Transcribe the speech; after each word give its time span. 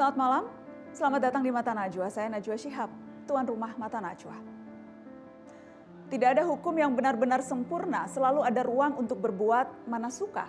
Selamat 0.00 0.16
malam, 0.16 0.44
selamat 0.96 1.20
datang 1.28 1.42
di 1.44 1.52
Mata 1.52 1.76
Najwa. 1.76 2.08
Saya 2.08 2.32
Najwa 2.32 2.56
Shihab, 2.56 2.88
tuan 3.28 3.44
rumah 3.44 3.76
Mata 3.76 4.00
Najwa. 4.00 4.32
Tidak 6.08 6.24
ada 6.24 6.48
hukum 6.48 6.72
yang 6.72 6.96
benar-benar 6.96 7.44
sempurna, 7.44 8.08
selalu 8.08 8.40
ada 8.40 8.64
ruang 8.64 8.96
untuk 8.96 9.20
berbuat 9.20 9.84
mana 9.84 10.08
suka. 10.08 10.48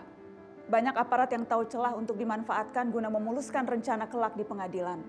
Banyak 0.72 0.96
aparat 0.96 1.36
yang 1.36 1.44
tahu 1.44 1.68
celah 1.68 2.00
untuk 2.00 2.16
dimanfaatkan 2.16 2.96
guna 2.96 3.12
memuluskan 3.12 3.68
rencana 3.68 4.08
kelak 4.08 4.40
di 4.40 4.48
pengadilan. 4.48 5.04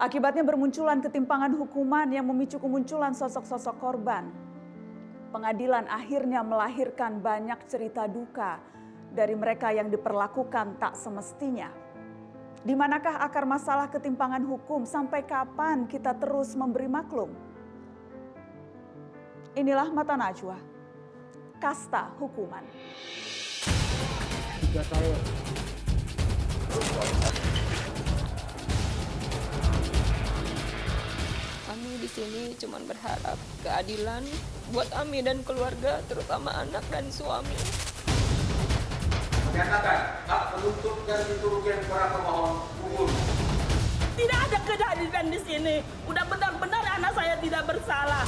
Akibatnya 0.00 0.48
bermunculan 0.48 1.04
ketimpangan 1.04 1.52
hukuman 1.52 2.08
yang 2.08 2.24
memicu 2.24 2.56
kemunculan 2.56 3.12
sosok-sosok 3.12 3.76
korban. 3.76 4.32
Pengadilan 5.28 5.84
akhirnya 5.92 6.40
melahirkan 6.40 7.20
banyak 7.20 7.68
cerita 7.68 8.08
duka 8.08 8.64
dari 9.12 9.36
mereka 9.36 9.76
yang 9.76 9.92
diperlakukan 9.92 10.80
tak 10.80 10.96
semestinya. 10.96 11.68
Di 12.58 12.74
manakah 12.74 13.22
akar 13.22 13.46
masalah 13.46 13.86
ketimpangan 13.86 14.42
hukum? 14.42 14.82
Sampai 14.82 15.22
kapan 15.22 15.86
kita 15.86 16.10
terus 16.18 16.58
memberi 16.58 16.90
maklum? 16.90 17.30
Inilah 19.54 19.90
Mata 19.94 20.18
Najwa, 20.18 20.58
kasta 21.62 22.10
hukuman. 22.18 22.62
Tiga 24.62 24.82
tahun. 24.90 25.20
Kami 31.66 31.90
di 32.02 32.08
sini 32.10 32.42
cuma 32.58 32.82
berharap 32.82 33.38
keadilan 33.62 34.22
buat 34.74 34.90
Ami 34.98 35.22
dan 35.22 35.46
keluarga, 35.46 36.02
terutama 36.10 36.50
anak 36.58 36.82
dan 36.90 37.06
suami. 37.10 37.54
Menyatakan 39.58 40.22
hak 40.30 40.42
penuntut 40.54 41.02
dan 41.02 41.18
kerugian 41.42 41.82
para 41.90 42.14
pemohon 42.14 42.62
gugur. 42.78 43.10
Tidak 44.14 44.38
ada 44.38 44.58
keadilan 44.62 45.26
di 45.34 45.40
sini. 45.42 45.76
Udah 46.06 46.22
benar-benar 46.30 46.78
anak 46.94 47.10
saya 47.18 47.34
tidak 47.42 47.66
bersalah. 47.66 48.22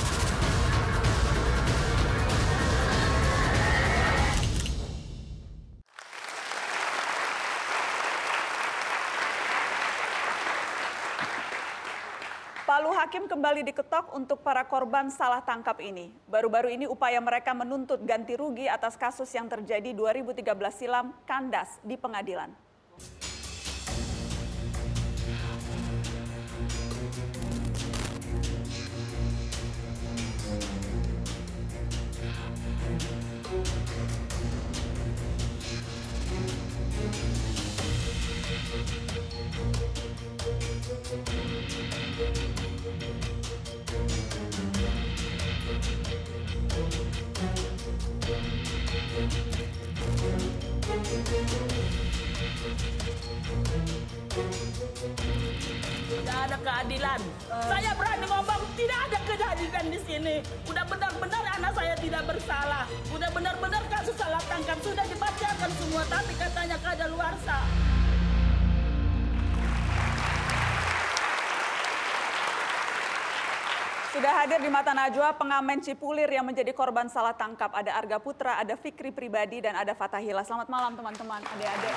Hakim 13.00 13.32
kembali 13.32 13.64
diketok 13.64 14.12
untuk 14.12 14.44
para 14.44 14.60
korban 14.68 15.08
salah 15.08 15.40
tangkap 15.40 15.80
ini. 15.80 16.12
Baru-baru 16.28 16.68
ini 16.68 16.84
upaya 16.84 17.16
mereka 17.16 17.56
menuntut 17.56 17.96
ganti 18.04 18.36
rugi 18.36 18.68
atas 18.68 18.92
kasus 18.92 19.32
yang 19.32 19.48
terjadi 19.48 19.96
2013 19.96 20.44
silam 20.76 21.16
kandas 21.24 21.80
di 21.80 21.96
pengadilan. 21.96 22.52
Tidak 49.20 49.28
ada 56.48 56.56
keadilan. 56.56 57.20
Saya 57.68 57.92
berani 58.00 58.24
ngomong 58.24 58.62
tidak 58.80 58.98
ada 59.12 59.18
keadilan 59.28 59.84
di 59.92 60.00
sini. 60.08 60.36
Udah 60.64 60.88
benar-benar 60.88 61.44
anak 61.52 61.72
saya 61.76 61.92
tidak 62.00 62.32
bersalah. 62.32 62.88
Udah 63.12 63.28
benar-benar 63.28 63.84
kasus 63.92 64.16
salah 64.16 64.40
tangkap 64.48 64.80
sudah 64.80 65.04
dibacakan 65.04 65.70
semua, 65.76 66.02
tapi 66.08 66.32
katanya 66.40 66.80
kadaluarsa. 66.80 67.89
Sudah 74.20 74.36
hadir 74.44 74.60
di 74.60 74.68
Mata 74.68 74.92
Najwa 74.92 75.32
pengamen 75.32 75.80
Cipulir 75.80 76.28
yang 76.28 76.44
menjadi 76.44 76.76
korban 76.76 77.08
salah 77.08 77.32
tangkap. 77.32 77.72
Ada 77.72 77.96
Arga 77.96 78.20
Putra, 78.20 78.60
ada 78.60 78.76
Fikri 78.76 79.08
Pribadi, 79.16 79.64
dan 79.64 79.72
ada 79.72 79.96
Fatahila. 79.96 80.44
Selamat 80.44 80.68
malam 80.68 80.92
teman-teman, 80.92 81.40
adik-adik. 81.40 81.94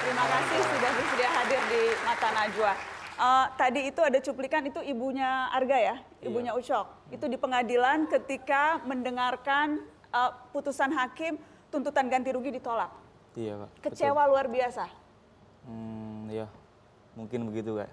Terima 0.00 0.24
kasih 0.32 0.58
sudah 0.64 0.90
bersedia 0.96 1.28
hadir 1.28 1.60
di 1.68 1.82
Mata 2.08 2.28
Najwa. 2.32 2.72
Eh, 3.20 3.46
tadi 3.60 3.80
itu 3.84 4.00
ada 4.00 4.16
cuplikan, 4.16 4.64
itu 4.64 4.80
ibunya 4.80 5.52
Arga 5.52 5.76
ya, 5.76 5.96
ibunya 6.24 6.56
Ucok. 6.56 7.12
Itu 7.12 7.28
di 7.28 7.36
pengadilan 7.36 8.08
ketika 8.16 8.80
mendengarkan 8.88 9.84
eh, 10.08 10.32
putusan 10.56 10.88
hakim, 10.96 11.36
tuntutan 11.68 12.08
ganti 12.08 12.32
rugi 12.32 12.48
ditolak. 12.48 12.88
Iya 13.36 13.68
kak. 13.68 13.92
Kecewa 13.92 14.24
luar 14.24 14.48
biasa. 14.48 14.88
Betul. 14.88 15.68
Hmm, 15.68 16.32
ya 16.32 16.48
mungkin 17.12 17.44
begitu 17.52 17.76
kak. 17.76 17.92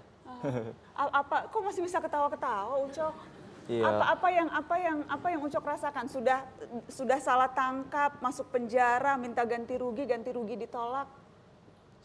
A- 0.96 1.12
apa 1.20 1.52
kok 1.52 1.60
masih 1.60 1.84
bisa 1.84 2.00
ketawa-ketawa 2.00 2.72
Ucok? 2.88 3.35
Iya. 3.66 3.82
Apa 3.82 4.04
apa 4.14 4.28
yang 4.30 4.48
apa 4.54 4.74
yang 4.78 4.98
apa 5.10 5.26
yang 5.26 5.40
Ucok 5.42 5.64
rasakan? 5.66 6.06
Sudah 6.06 6.46
sudah 6.86 7.18
salah 7.18 7.50
tangkap, 7.50 8.22
masuk 8.22 8.46
penjara, 8.54 9.18
minta 9.18 9.42
ganti 9.42 9.74
rugi, 9.74 10.06
ganti 10.06 10.30
rugi 10.30 10.54
ditolak. 10.54 11.10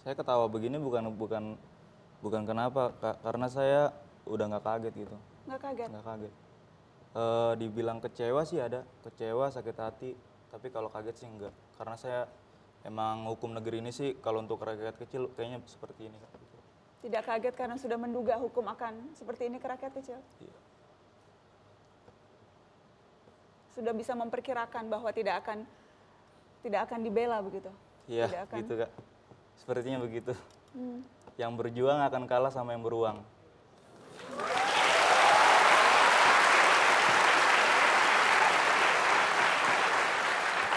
Saya 0.01 0.17
ketawa 0.17 0.49
begini 0.49 0.81
bukan 0.81 1.13
bukan 1.13 1.53
bukan 2.25 2.41
kenapa 2.49 2.89
karena 3.21 3.45
saya 3.45 3.93
udah 4.25 4.45
nggak 4.57 4.65
kaget 4.65 4.93
gitu, 5.05 5.17
Nggak 5.45 5.61
kaget. 5.61 5.89
nggak 5.93 6.05
kaget. 6.05 6.33
Eh, 7.11 7.53
dibilang 7.61 7.99
kecewa 8.01 8.41
sih 8.41 8.57
ada, 8.57 8.81
kecewa 9.05 9.53
sakit 9.53 9.77
hati, 9.77 10.11
tapi 10.49 10.73
kalau 10.73 10.89
kaget 10.89 11.15
sih 11.21 11.27
enggak, 11.29 11.53
karena 11.77 11.93
saya 11.97 12.21
emang 12.81 13.29
hukum 13.29 13.53
negeri 13.53 13.85
ini 13.85 13.93
sih 13.93 14.17
kalau 14.17 14.41
untuk 14.41 14.57
rakyat 14.61 14.97
kecil 14.97 15.29
kayaknya 15.37 15.61
seperti 15.69 16.09
ini 16.09 16.17
kak. 16.17 16.31
Tidak 17.01 17.23
kaget 17.25 17.53
karena 17.57 17.77
sudah 17.77 17.97
menduga 17.97 18.37
hukum 18.37 18.65
akan 18.65 19.13
seperti 19.13 19.49
ini 19.49 19.57
ke 19.61 19.67
rakyat 19.69 19.93
kecil. 19.93 20.17
Iya. 20.41 20.53
Sudah 23.81 23.97
bisa 23.97 24.13
memperkirakan 24.13 24.93
bahwa 24.93 25.09
tidak 25.09 25.41
akan 25.41 25.65
tidak 26.61 26.85
akan 26.85 27.01
dibela 27.01 27.41
begitu. 27.41 27.73
Iya 28.05 28.29
Tidak 28.29 28.41
akan. 28.45 28.57
gitu 28.61 28.73
kak, 28.77 28.91
sepertinya 29.57 29.97
begitu. 30.05 30.37
Hmm. 30.77 31.01
Yang 31.33 31.51
berjuang 31.57 31.97
akan 32.05 32.29
kalah 32.29 32.53
sama 32.53 32.77
yang 32.77 32.85
beruang. 32.85 33.25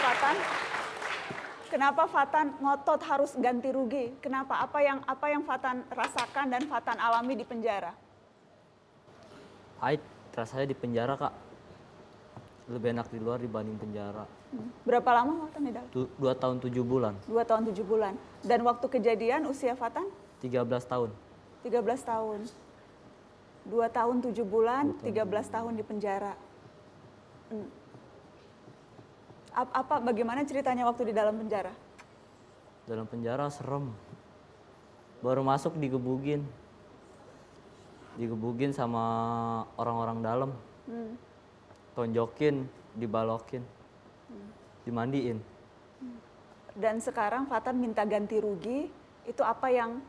Fatan, 0.01 0.37
kenapa 1.69 2.03
Fatan 2.09 2.57
ngotot 2.57 3.05
harus 3.05 3.37
ganti 3.37 3.69
rugi? 3.69 4.17
Kenapa? 4.25 4.65
Apa 4.65 4.81
yang 4.81 5.05
apa 5.05 5.27
yang 5.29 5.45
Fatan 5.45 5.85
rasakan 5.93 6.57
dan 6.57 6.65
Fatan 6.73 6.97
alami 6.97 7.37
di 7.37 7.45
penjara? 7.45 7.93
Pahit 9.77 10.01
rasanya 10.33 10.73
di 10.73 10.77
penjara 10.81 11.21
kak 11.21 11.54
lebih 12.67 12.91
enak 12.91 13.09
di 13.09 13.19
luar 13.19 13.39
dibanding 13.39 13.77
penjara 13.77 14.25
Hmm. 14.49 14.71
Berapa 14.83 15.11
lama 15.13 15.45
Fatan 15.45 15.63
di 15.63 15.73
dalam? 15.75 15.89
Tu- 15.91 16.07
dua 16.15 16.31
tahun 16.33 16.57
tujuh 16.61 16.81
bulan 16.81 17.19
Dua 17.25 17.43
tahun 17.43 17.67
tujuh 17.69 17.83
bulan. 17.83 18.15
Dan 18.41 18.63
waktu 18.63 18.87
kejadian 18.89 19.45
usia 19.45 19.75
Fatan 19.75 20.07
13 20.39 20.63
tahun 20.85 21.11
13 21.61 21.75
tahun. 22.03 22.41
Dua 23.65 23.89
tahun 23.89 24.21
tujuh 24.21 24.45
bulan, 24.45 24.93
13 25.01 25.25
tahun 25.49 25.73
di 25.73 25.83
penjara. 25.83 26.37
Hmm. 27.49 27.67
Ap- 29.51 29.75
Apa, 29.75 29.95
bagaimana 30.01 30.43
ceritanya 30.43 30.85
waktu 30.85 31.09
di 31.09 31.13
dalam 31.13 31.35
penjara? 31.35 31.73
dalam 32.85 33.09
penjara 33.09 33.49
serem 33.49 33.89
baru 35.19 35.41
masuk 35.41 35.73
digebugin 35.75 36.45
digebugin 38.15 38.71
sama 38.71 39.03
orang-orang 39.75 40.19
dalam 40.21 40.51
Hmm. 40.85 41.17
Tonjokin 41.95 42.67
dibalokin 42.95 43.63
dimandiin 44.85 45.39
Dan 46.75 46.99
sekarang 46.99 47.47
Fatan 47.47 47.79
minta 47.79 48.03
ganti 48.03 48.43
rugi, 48.43 48.91
itu 49.31 49.43
apa 49.47 49.71
yang 49.71 50.03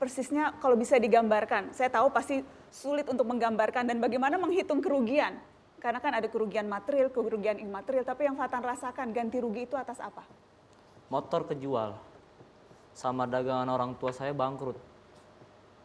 persisnya 0.00 0.56
kalau 0.64 0.72
bisa 0.72 0.96
digambarkan? 0.96 1.76
Saya 1.76 1.92
tahu 1.92 2.08
pasti 2.08 2.40
sulit 2.72 3.04
untuk 3.04 3.28
menggambarkan 3.28 3.84
dan 3.84 4.00
bagaimana 4.00 4.40
menghitung 4.40 4.80
kerugian. 4.80 5.36
Karena 5.76 6.00
kan 6.00 6.16
ada 6.16 6.24
kerugian 6.24 6.72
material, 6.72 7.12
kerugian 7.12 7.60
imaterial, 7.60 8.00
tapi 8.08 8.24
yang 8.24 8.34
Fatan 8.40 8.64
rasakan 8.64 9.12
ganti 9.12 9.44
rugi 9.44 9.68
itu 9.68 9.76
atas 9.76 10.00
apa? 10.00 10.24
motor 11.06 11.46
kejual 11.46 11.94
sama 12.96 13.28
dagangan 13.28 13.68
orang 13.70 13.94
tua 13.94 14.10
saya 14.10 14.34
bangkrut 14.34 14.78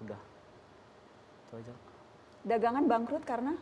udah 0.01 0.21
itu 1.47 1.53
aja 1.61 1.73
Dagangan 2.41 2.89
bangkrut 2.89 3.21
karena 3.21 3.53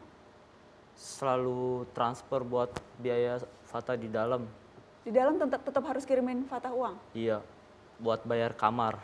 selalu 0.99 1.87
transfer 1.95 2.43
buat 2.43 2.67
biaya 2.99 3.39
Fata 3.63 3.95
di 3.95 4.11
dalam. 4.11 4.43
Di 5.05 5.15
dalam 5.15 5.39
tetap 5.39 5.63
tetap 5.63 5.83
harus 5.87 6.03
kirimin 6.03 6.43
Fatah 6.49 6.75
uang. 6.75 6.99
iya 7.15 7.39
buat 8.01 8.25
bayar 8.27 8.51
kamar. 8.57 8.99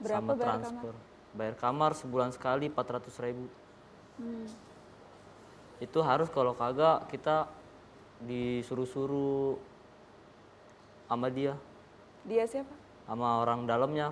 Berapa 0.00 0.22
sama 0.22 0.32
bayar 0.32 0.48
transfer. 0.62 0.94
Bayar 1.36 1.54
kamar 1.60 1.90
sebulan 1.92 2.30
sekali 2.32 2.72
400 2.72 3.24
ribu. 3.28 3.44
Itu 5.82 6.00
harus 6.00 6.32
kalau 6.32 6.56
kagak 6.56 7.12
kita 7.12 7.50
disuruh-suruh 8.24 9.60
sama 11.10 11.28
dia. 11.28 11.52
Dia 12.24 12.48
siapa? 12.48 12.86
sama 13.06 13.40
orang 13.40 13.64
dalamnya. 13.64 14.10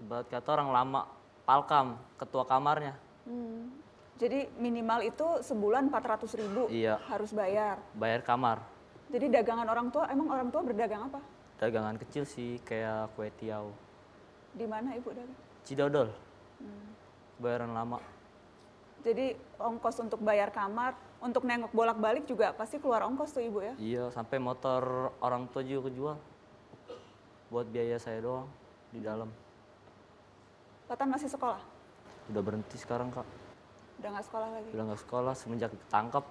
Ibarat 0.00 0.26
kata 0.32 0.48
orang 0.58 0.70
lama 0.72 1.00
palkam 1.44 2.00
ketua 2.16 2.48
kamarnya. 2.48 2.96
Hmm. 3.28 3.83
Jadi 4.14 4.46
minimal 4.56 5.02
itu 5.02 5.26
sebulan 5.42 5.90
400 5.90 6.38
ribu 6.38 6.70
Iya. 6.70 7.02
harus 7.10 7.34
bayar. 7.34 7.82
bayar 7.92 8.22
kamar 8.22 8.62
Jadi 9.10 9.26
dagangan 9.28 9.66
orang 9.66 9.90
tua, 9.90 10.06
emang 10.08 10.26
orang 10.28 10.48
tua 10.48 10.62
berdagang 10.62 11.06
apa? 11.08 11.20
dagangan 11.54 11.94
kecil 11.96 12.22
sih 12.24 12.58
kayak 12.60 13.14
kue 13.14 13.30
tiaw 13.32 13.70
Di 14.52 14.66
mana 14.66 14.94
ibu 14.94 15.10
dagang? 15.10 15.38
cidodol 15.62 16.10
bayaran 17.36 17.70
lama 17.70 17.98
Jadi 19.00 19.34
ongkos 19.56 20.00
untuk 20.00 20.18
bayar 20.18 20.48
kamar, 20.48 20.94
untuk 21.20 21.44
nengok 21.44 21.70
bolak-balik 21.70 22.24
juga 22.24 22.50
pasti 22.52 22.78
keluar 22.78 23.02
ongkos 23.02 23.30
tuh 23.30 23.42
ibu 23.42 23.60
ya? 23.60 23.74
iya 23.76 24.04
sampai 24.08 24.38
motor 24.38 24.82
orang 25.20 25.46
tua 25.48 25.62
juga 25.62 25.88
kejual 25.88 26.16
buat 27.48 27.66
biaya 27.66 27.98
saya 27.98 28.18
doang 28.20 28.46
di 28.90 28.98
dalam 28.98 29.26
Patan 30.84 31.08
masih 31.08 31.26
sekolah? 31.28 31.60
udah 32.24 32.42
berhenti 32.42 32.76
sekarang 32.76 33.10
kak 33.10 33.26
Udah 33.96 34.08
nggak 34.10 34.26
sekolah 34.26 34.48
lagi? 34.50 34.68
udah 34.70 34.84
nggak 34.84 35.00
sekolah 35.00 35.34
semenjak 35.34 35.70
ditangkap 35.70 36.24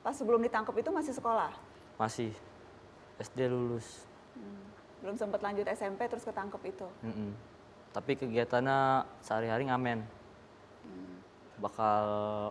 Pas 0.00 0.14
sebelum 0.14 0.38
ditangkap 0.40 0.74
itu 0.74 0.90
masih 0.90 1.12
sekolah? 1.12 1.50
masih 1.96 2.30
SD 3.18 3.46
lulus 3.46 4.04
Belum 4.98 5.14
sempat 5.14 5.40
lanjut 5.40 5.64
SMP 5.66 6.04
terus 6.04 6.22
ketangkep 6.22 6.62
itu? 6.66 6.86
Mm-mm. 7.02 7.30
tapi 7.90 8.12
kegiatannya 8.14 8.78
sehari-hari 9.18 9.64
ngamen 9.66 10.04
bakal 11.56 12.04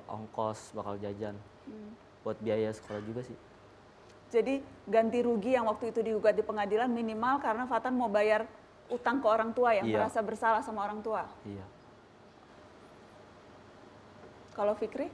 ongkos 0.08 0.74
bakal 0.74 0.98
jajan 0.98 1.38
buat 2.22 2.34
biaya 2.40 2.74
sekolah 2.74 3.02
juga 3.02 3.22
sih 3.22 3.38
Jadi 4.26 4.58
ganti 4.84 5.22
rugi 5.22 5.54
yang 5.54 5.70
waktu 5.70 5.94
itu 5.94 6.02
digugat 6.02 6.34
di 6.34 6.42
pengadilan 6.42 6.90
minimal 6.90 7.38
karena 7.38 7.64
Fatan 7.64 7.94
mau 7.94 8.10
bayar 8.10 8.50
utang 8.86 9.18
ke 9.18 9.28
orang 9.28 9.50
tua 9.52 9.72
yang 9.72 9.86
Iya. 9.86 9.96
merasa 9.96 10.20
bersalah 10.20 10.62
sama 10.62 10.82
orang 10.82 11.00
tua. 11.00 11.30
iya 11.44 11.62
Kalau 14.56 14.72
Fikri? 14.72 15.12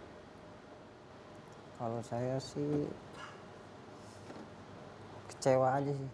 Kalau 1.81 1.97
saya 2.05 2.37
sih 2.37 2.85
kecewa 5.33 5.81
aja 5.81 5.89
sih. 5.89 6.11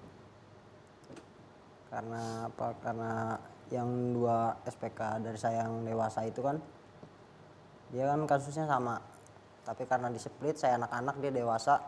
Karena 1.91 2.47
apa? 2.47 2.71
Karena 2.79 3.35
yang 3.67 4.15
dua 4.15 4.55
SPK 4.63 5.19
dari 5.19 5.35
saya 5.35 5.67
yang 5.67 5.83
dewasa 5.83 6.23
itu 6.23 6.39
kan 6.39 6.55
dia 7.91 8.07
kan 8.07 8.23
kasusnya 8.23 8.63
sama. 8.63 8.95
Tapi 9.67 9.83
karena 9.83 10.07
di 10.07 10.23
split 10.23 10.55
saya 10.55 10.79
anak-anak 10.79 11.19
dia 11.19 11.31
dewasa. 11.35 11.83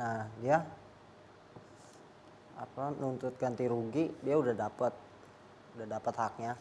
Nah, 0.00 0.24
dia 0.40 0.64
apa 2.56 2.96
nuntut 2.96 3.36
ganti 3.36 3.68
rugi 3.68 4.08
dia 4.24 4.40
udah 4.40 4.56
dapat 4.56 4.96
udah 5.76 5.86
dapat 6.00 6.14
haknya. 6.16 6.52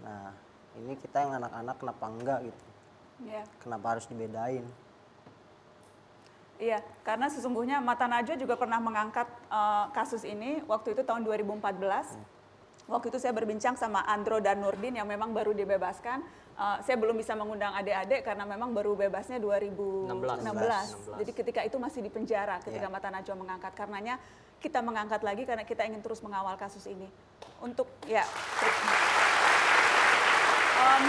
Nah, 0.00 0.32
ini 0.78 0.94
kita 0.94 1.26
yang 1.26 1.32
anak-anak 1.42 1.76
kenapa 1.80 2.04
enggak 2.06 2.38
gitu? 2.46 2.62
Iya. 3.26 3.42
Kenapa 3.60 3.86
harus 3.96 4.06
dibedain? 4.06 4.64
Iya, 6.60 6.84
karena 7.00 7.32
sesungguhnya 7.32 7.80
Mata 7.80 8.04
Najwa 8.04 8.36
juga 8.36 8.52
pernah 8.60 8.76
mengangkat 8.76 9.24
eh, 9.48 9.84
kasus 9.96 10.28
ini 10.28 10.60
waktu 10.68 10.92
itu 10.92 11.02
tahun 11.02 11.24
2014. 11.24 12.20
Waktu 12.90 13.06
itu 13.06 13.18
saya 13.22 13.30
berbincang 13.32 13.78
sama 13.78 14.02
Andro 14.02 14.42
dan 14.42 14.60
Nurdin 14.60 14.98
yang 14.98 15.08
memang 15.08 15.32
baru 15.32 15.56
dibebaskan. 15.56 16.20
Eh, 16.60 16.78
saya 16.84 17.00
belum 17.00 17.16
bisa 17.16 17.32
mengundang 17.32 17.72
adik-adik 17.72 18.28
karena 18.28 18.44
memang 18.44 18.76
baru 18.76 18.92
bebasnya 18.92 19.40
2016. 19.40 20.44
16. 20.44 21.16
Jadi 21.24 21.32
ketika 21.32 21.60
itu 21.64 21.80
masih 21.80 22.04
di 22.04 22.12
penjara 22.12 22.60
ketika 22.60 22.88
Iya. 22.88 22.92
Mata 22.92 23.08
Najwa 23.08 23.34
mengangkat. 23.40 23.72
Karenanya 23.72 24.20
kita 24.60 24.84
mengangkat 24.84 25.24
lagi 25.24 25.48
karena 25.48 25.64
kita 25.64 25.88
ingin 25.88 26.04
terus 26.04 26.20
mengawal 26.20 26.60
kasus 26.60 26.84
ini. 26.84 27.08
Untuk 27.64 27.88
ya. 28.04 28.28
Em, 30.80 31.04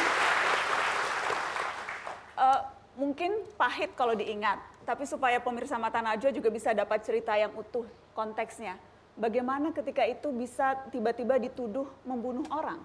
eh, 2.35 2.61
mungkin 2.99 3.31
pahit 3.55 3.95
kalau 3.95 4.11
diingat, 4.11 4.59
tapi 4.83 5.07
supaya 5.07 5.39
pemirsa 5.39 5.79
Mata 5.79 6.03
Najwa 6.03 6.31
juga 6.35 6.51
bisa 6.51 6.75
dapat 6.75 6.99
cerita 7.07 7.31
yang 7.39 7.55
utuh 7.55 7.87
konteksnya. 8.11 8.75
Bagaimana 9.15 9.71
ketika 9.71 10.03
itu 10.03 10.31
bisa 10.31 10.75
tiba-tiba 10.91 11.39
dituduh 11.39 11.87
membunuh 12.03 12.43
orang? 12.51 12.79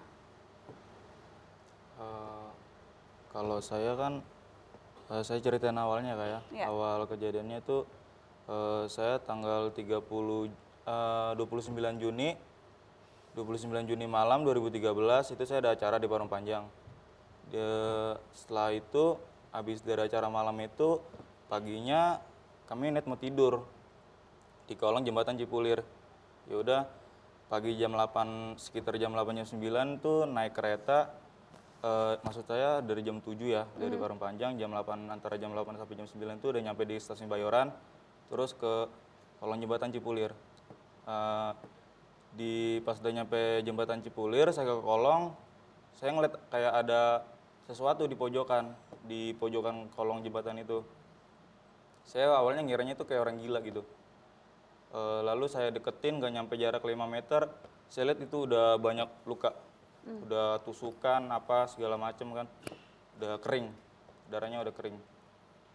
Eh, 1.97 2.47
kalau 3.35 3.59
saya 3.59 3.97
kan 3.99 4.23
eh, 5.11 5.23
saya 5.27 5.39
ceritain 5.43 5.75
awalnya 5.75 6.15
kayak 6.15 6.41
Iya. 6.55 6.65
awal 6.71 7.03
kejadiannya 7.03 7.59
itu 7.59 7.83
eh, 8.47 8.83
saya 8.87 9.19
tanggal 9.19 9.75
30 9.75 10.51
eh, 10.87 11.31
29 11.35 11.99
Juni 11.99 12.37
29 13.37 13.85
Juni 13.85 14.05
malam 14.09 14.41
2013 14.41 15.37
itu 15.37 15.43
saya 15.45 15.61
ada 15.61 15.77
acara 15.77 16.01
di 16.01 16.09
Parung 16.09 16.25
Panjang. 16.25 16.65
Dia- 17.51 18.19
setelah 18.35 18.75
itu 18.75 19.15
habis 19.55 19.79
dari 19.81 20.03
acara 20.03 20.27
malam 20.27 20.55
itu 20.59 20.99
paginya 21.47 22.19
kami 22.67 22.91
net 22.91 23.07
mau 23.07 23.15
tidur 23.15 23.63
di 24.67 24.75
kolong 24.75 25.07
jembatan 25.07 25.39
Cipulir. 25.39 25.79
Ya 26.51 26.55
udah 26.59 26.81
pagi 27.47 27.79
jam 27.79 27.95
8 27.95 28.59
sekitar 28.59 28.99
jam 28.99 29.15
8 29.15 29.39
jam 29.39 29.47
9 29.47 30.03
tuh 30.03 30.27
naik 30.27 30.51
kereta 30.51 31.07
eh, 31.79 32.19
maksud 32.19 32.43
saya 32.43 32.83
dari 32.83 33.07
jam 33.07 33.23
7 33.23 33.39
ya 33.39 33.63
dari 33.79 33.95
Parung 33.95 34.19
Panjang 34.19 34.59
jam 34.59 34.75
8 34.75 35.07
antara 35.07 35.39
jam 35.39 35.55
8 35.55 35.79
sampai 35.79 35.95
jam 35.95 36.07
9 36.07 36.43
tuh 36.43 36.51
udah 36.51 36.61
nyampe 36.61 36.83
di 36.83 36.99
stasiun 36.99 37.31
Bayoran 37.31 37.71
terus 38.27 38.51
ke 38.51 38.91
kolong 39.39 39.63
jembatan 39.63 39.95
Cipulir. 39.95 40.35
Eh, 41.07 41.51
di 42.35 42.83
pas 42.83 42.99
udah 42.99 43.13
nyampe 43.23 43.63
jembatan 43.63 44.03
Cipulir 44.03 44.51
saya 44.51 44.67
ke 44.67 44.83
kolong 44.83 45.31
saya 45.97 46.13
ngeliat 46.13 46.35
kayak 46.51 46.73
ada 46.85 47.01
sesuatu 47.67 48.07
di 48.07 48.15
pojokan 48.15 48.71
di 49.03 49.35
pojokan 49.35 49.91
kolong 49.91 50.23
jembatan 50.23 50.63
itu. 50.63 50.81
Saya 52.07 52.31
awalnya 52.39 52.63
ngiranya 52.63 52.95
itu 52.95 53.03
kayak 53.03 53.27
orang 53.27 53.37
gila 53.43 53.59
gitu. 53.59 53.83
Eh, 54.95 55.21
lalu 55.27 55.51
saya 55.51 55.67
deketin 55.75 56.23
gak 56.23 56.31
nyampe 56.31 56.55
jarak 56.55 56.79
5 56.79 56.95
meter 57.11 57.51
saya 57.87 58.11
lihat 58.11 58.19
itu 58.23 58.47
udah 58.47 58.79
banyak 58.79 59.07
luka. 59.27 59.51
Udah 60.07 60.63
tusukan 60.63 61.27
apa 61.27 61.67
segala 61.67 61.99
macem 61.99 62.31
kan. 62.31 62.47
Udah 63.19 63.39
kering 63.43 63.67
darahnya 64.27 64.63
udah 64.63 64.73
kering. 64.75 64.97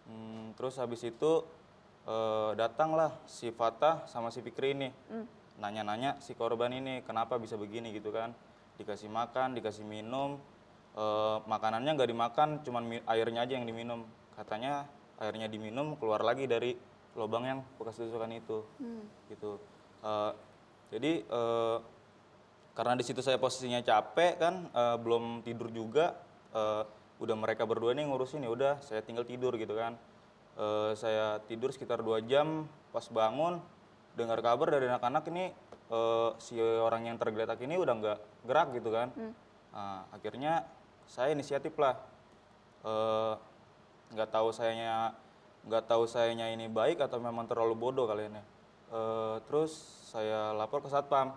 Hmm, 0.09 0.53
terus 0.57 0.77
habis 0.77 1.01
itu 1.05 1.45
eh, 2.05 2.51
datanglah 2.57 3.13
si 3.25 3.49
Fatah 3.49 4.05
sama 4.09 4.29
si 4.29 4.41
Fikri 4.41 4.77
ini. 4.77 4.89
Nanya-nanya 5.61 6.17
si 6.17 6.33
korban 6.33 6.73
ini 6.73 7.05
kenapa 7.05 7.37
bisa 7.37 7.57
begini 7.57 7.93
gitu 7.93 8.13
kan. 8.13 8.33
Dikasih 8.81 9.09
makan 9.09 9.53
dikasih 9.53 9.85
minum 9.85 10.41
eh, 10.93 11.37
makanannya 11.45 11.91
nggak 11.97 12.09
dimakan 12.09 12.49
cuman 12.65 12.83
airnya 13.09 13.45
aja 13.45 13.53
yang 13.57 13.65
diminum. 13.65 14.05
Katanya 14.33 14.89
airnya 15.21 15.45
diminum 15.45 15.93
keluar 16.01 16.25
lagi 16.25 16.49
dari 16.49 16.73
lubang 17.13 17.45
yang 17.45 17.59
bekas 17.77 18.01
tusukan 18.01 18.29
itu. 18.33 18.65
Gitu. 19.29 19.51
Eh, 20.03 20.31
jadi 20.93 21.11
eh, 21.25 21.77
karena 22.73 22.97
di 22.97 23.05
situ 23.05 23.21
saya 23.21 23.37
posisinya 23.37 23.81
capek 23.85 24.33
kan 24.41 24.55
eh, 24.73 24.97
belum 24.97 25.45
tidur 25.45 25.69
juga 25.69 26.17
eh, 26.53 26.83
udah 27.21 27.35
mereka 27.37 27.63
berdua 27.63 27.93
nih 27.93 28.09
ngurusin 28.09 28.41
ya 28.43 28.49
udah 28.49 28.73
saya 28.81 29.05
tinggal 29.05 29.23
tidur 29.23 29.53
gitu 29.57 29.77
kan. 29.77 29.93
Eh, 30.57 30.91
saya 30.97 31.41
tidur 31.45 31.69
sekitar 31.73 32.01
dua 32.01 32.21
jam 32.21 32.65
pas 32.93 33.05
bangun 33.09 33.57
dengar 34.13 34.37
kabar 34.45 34.69
dari 34.69 34.85
anak-anak 34.89 35.25
ini 35.29 35.53
eh, 35.93 36.29
si 36.41 36.57
orang 36.61 37.09
yang 37.09 37.17
tergeletak 37.21 37.61
ini 37.61 37.77
udah 37.77 37.93
nggak 37.93 38.19
gerak 38.49 38.67
gitu 38.73 38.89
kan. 38.89 39.13
Nah, 39.73 40.05
akhirnya 40.13 40.65
saya 41.07 41.35
inisiatif 41.35 41.75
lah. 41.79 41.95
Eh, 42.83 43.33
nggak 44.13 44.29
tahu 44.29 44.53
sayanya 44.53 45.15
nggak 45.63 45.83
tahu 45.87 46.03
sayanya 46.05 46.51
ini 46.51 46.67
baik 46.67 46.99
atau 46.99 47.23
memang 47.23 47.47
terlalu 47.47 47.73
bodoh 47.73 48.03
kalian 48.03 48.37
ya 48.37 48.45
Eh, 48.93 49.37
terus 49.49 49.73
saya 50.05 50.53
lapor 50.53 50.85
ke 50.85 50.89
satpam. 50.93 51.33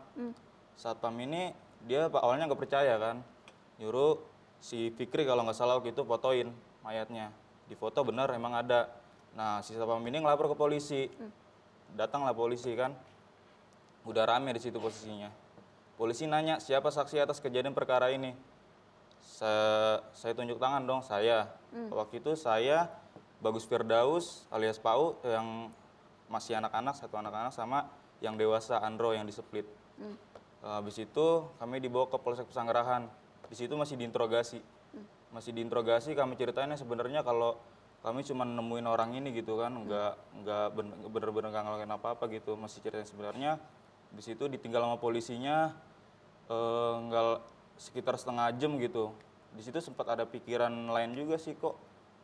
Satpam 0.76 1.16
ini 1.25 1.56
dia 1.88 2.04
awalnya 2.12 2.44
nggak 2.52 2.61
percaya 2.68 3.00
kan. 3.00 3.25
Nyuruh 3.80 4.20
si 4.61 4.92
Fikri 4.92 5.25
kalau 5.25 5.40
nggak 5.40 5.56
salah 5.56 5.80
waktu 5.80 5.96
itu 5.96 6.04
fotoin 6.04 6.52
mayatnya. 6.85 7.32
Di 7.64 7.73
foto 7.73 8.04
benar 8.04 8.28
emang 8.37 8.52
ada. 8.52 8.92
Nah 9.32 9.64
si 9.64 9.73
satpam 9.73 10.04
ini 10.04 10.20
ngelapor 10.20 10.52
ke 10.52 10.56
polisi. 10.61 11.08
Datanglah 11.96 12.37
polisi 12.37 12.76
kan. 12.76 12.92
Udah 14.04 14.28
rame 14.28 14.52
di 14.52 14.61
situ 14.61 14.76
posisinya. 14.76 15.32
Polisi 15.96 16.28
nanya 16.28 16.61
siapa 16.61 16.92
saksi 16.92 17.25
atas 17.25 17.40
kejadian 17.40 17.73
perkara 17.73 18.12
ini 18.12 18.37
saya, 19.20 20.00
saya 20.16 20.32
tunjuk 20.32 20.56
tangan 20.56 20.82
dong 20.85 21.00
saya 21.04 21.50
waktu 21.92 22.25
itu 22.25 22.32
saya 22.37 22.88
Bagus 23.37 23.68
Firdaus 23.68 24.49
alias 24.49 24.80
Pau 24.80 25.20
yang 25.25 25.68
masih 26.26 26.56
anak-anak 26.56 26.96
satu 26.96 27.20
anak-anak 27.20 27.52
sama 27.52 27.87
yang 28.25 28.35
dewasa 28.40 28.80
Andro 28.80 29.12
yang 29.12 29.28
diseplit 29.28 29.68
Eh, 30.66 30.73
habis 30.82 30.96
itu 30.99 31.26
kami 31.62 31.78
dibawa 31.78 32.11
ke 32.11 32.18
Polsek 32.18 32.50
Pesanggerahan. 32.50 33.06
Di 33.46 33.54
situ 33.54 33.78
masih 33.78 33.94
diinterogasi. 33.94 34.58
Masih 35.30 35.54
diinterogasi 35.54 36.16
kami 36.18 36.35
ceritainnya 36.35 36.75
sebenarnya 36.75 37.23
kalau 37.23 37.61
kami 38.02 38.23
cuma 38.26 38.42
nemuin 38.46 38.87
orang 38.87 39.14
ini 39.18 39.35
gitu 39.35 39.58
kan, 39.58 39.73
nggak 39.73 40.12
nggak 40.42 40.66
ben- 40.75 40.99
bener-bener 41.11 41.49
nggak 41.54 41.64
ngelakuin 41.64 41.92
apa-apa 41.94 42.25
gitu. 42.35 42.58
Masih 42.58 42.82
ceritain 42.82 43.06
sebenarnya. 43.06 43.62
Di 44.11 44.23
situ 44.26 44.50
ditinggal 44.50 44.82
sama 44.90 44.99
polisinya 44.99 45.70
eh, 46.50 46.94
nggak 46.99 47.55
sekitar 47.76 48.16
setengah 48.16 48.52
jam 48.56 48.76
gitu. 48.80 49.12
Di 49.56 49.62
situ 49.64 49.80
sempat 49.80 50.09
ada 50.12 50.25
pikiran 50.28 50.73
lain 50.90 51.16
juga 51.16 51.40
sih 51.40 51.56
kok 51.56 51.76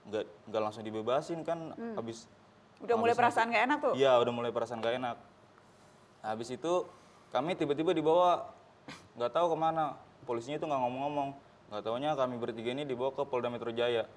nggak 0.03 0.51
nggak 0.51 0.63
langsung 0.63 0.83
dibebasin 0.83 1.47
kan 1.47 1.73
habis 1.95 2.27
Udah 2.83 2.99
mulai 2.99 3.15
perasaan 3.15 3.47
nggak 3.55 3.65
enak 3.71 3.79
tuh. 3.79 3.95
Iya, 3.95 4.13
udah 4.19 4.33
mulai 4.35 4.51
perasaan 4.51 4.83
gak 4.83 4.99
enak. 4.99 5.17
Habis 6.23 6.49
itu 6.51 6.87
kami 7.31 7.55
tiba-tiba 7.55 7.95
dibawa 7.95 8.51
nggak 9.15 9.31
tahu 9.31 9.55
ke 9.55 9.57
mana. 9.57 9.95
Polisinya 10.27 10.59
itu 10.59 10.67
nggak 10.67 10.83
ngomong-ngomong. 10.83 11.31
Nggak 11.71 11.83
taunya 11.87 12.11
kami 12.19 12.35
bertiga 12.43 12.75
ini 12.75 12.83
dibawa 12.83 13.15
ke 13.15 13.23
Polda 13.23 13.49
Metro 13.55 13.71
Jaya. 13.71 14.11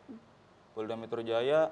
Polda 0.74 0.98
Metro 0.98 1.22
Jaya. 1.22 1.70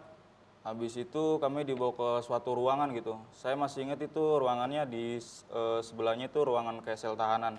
Habis 0.64 0.96
itu 0.96 1.42
kami 1.44 1.66
dibawa 1.68 1.92
ke 1.92 2.10
suatu 2.24 2.56
ruangan 2.56 2.94
gitu. 2.96 3.20
Saya 3.36 3.58
masih 3.58 3.90
ingat 3.90 4.00
itu 4.00 4.22
ruangannya 4.40 4.86
di 4.88 5.18
eh, 5.50 5.80
sebelahnya 5.82 6.30
itu 6.30 6.40
ruangan 6.46 6.78
kayak 6.86 7.02
sel 7.02 7.18
tahanan. 7.18 7.58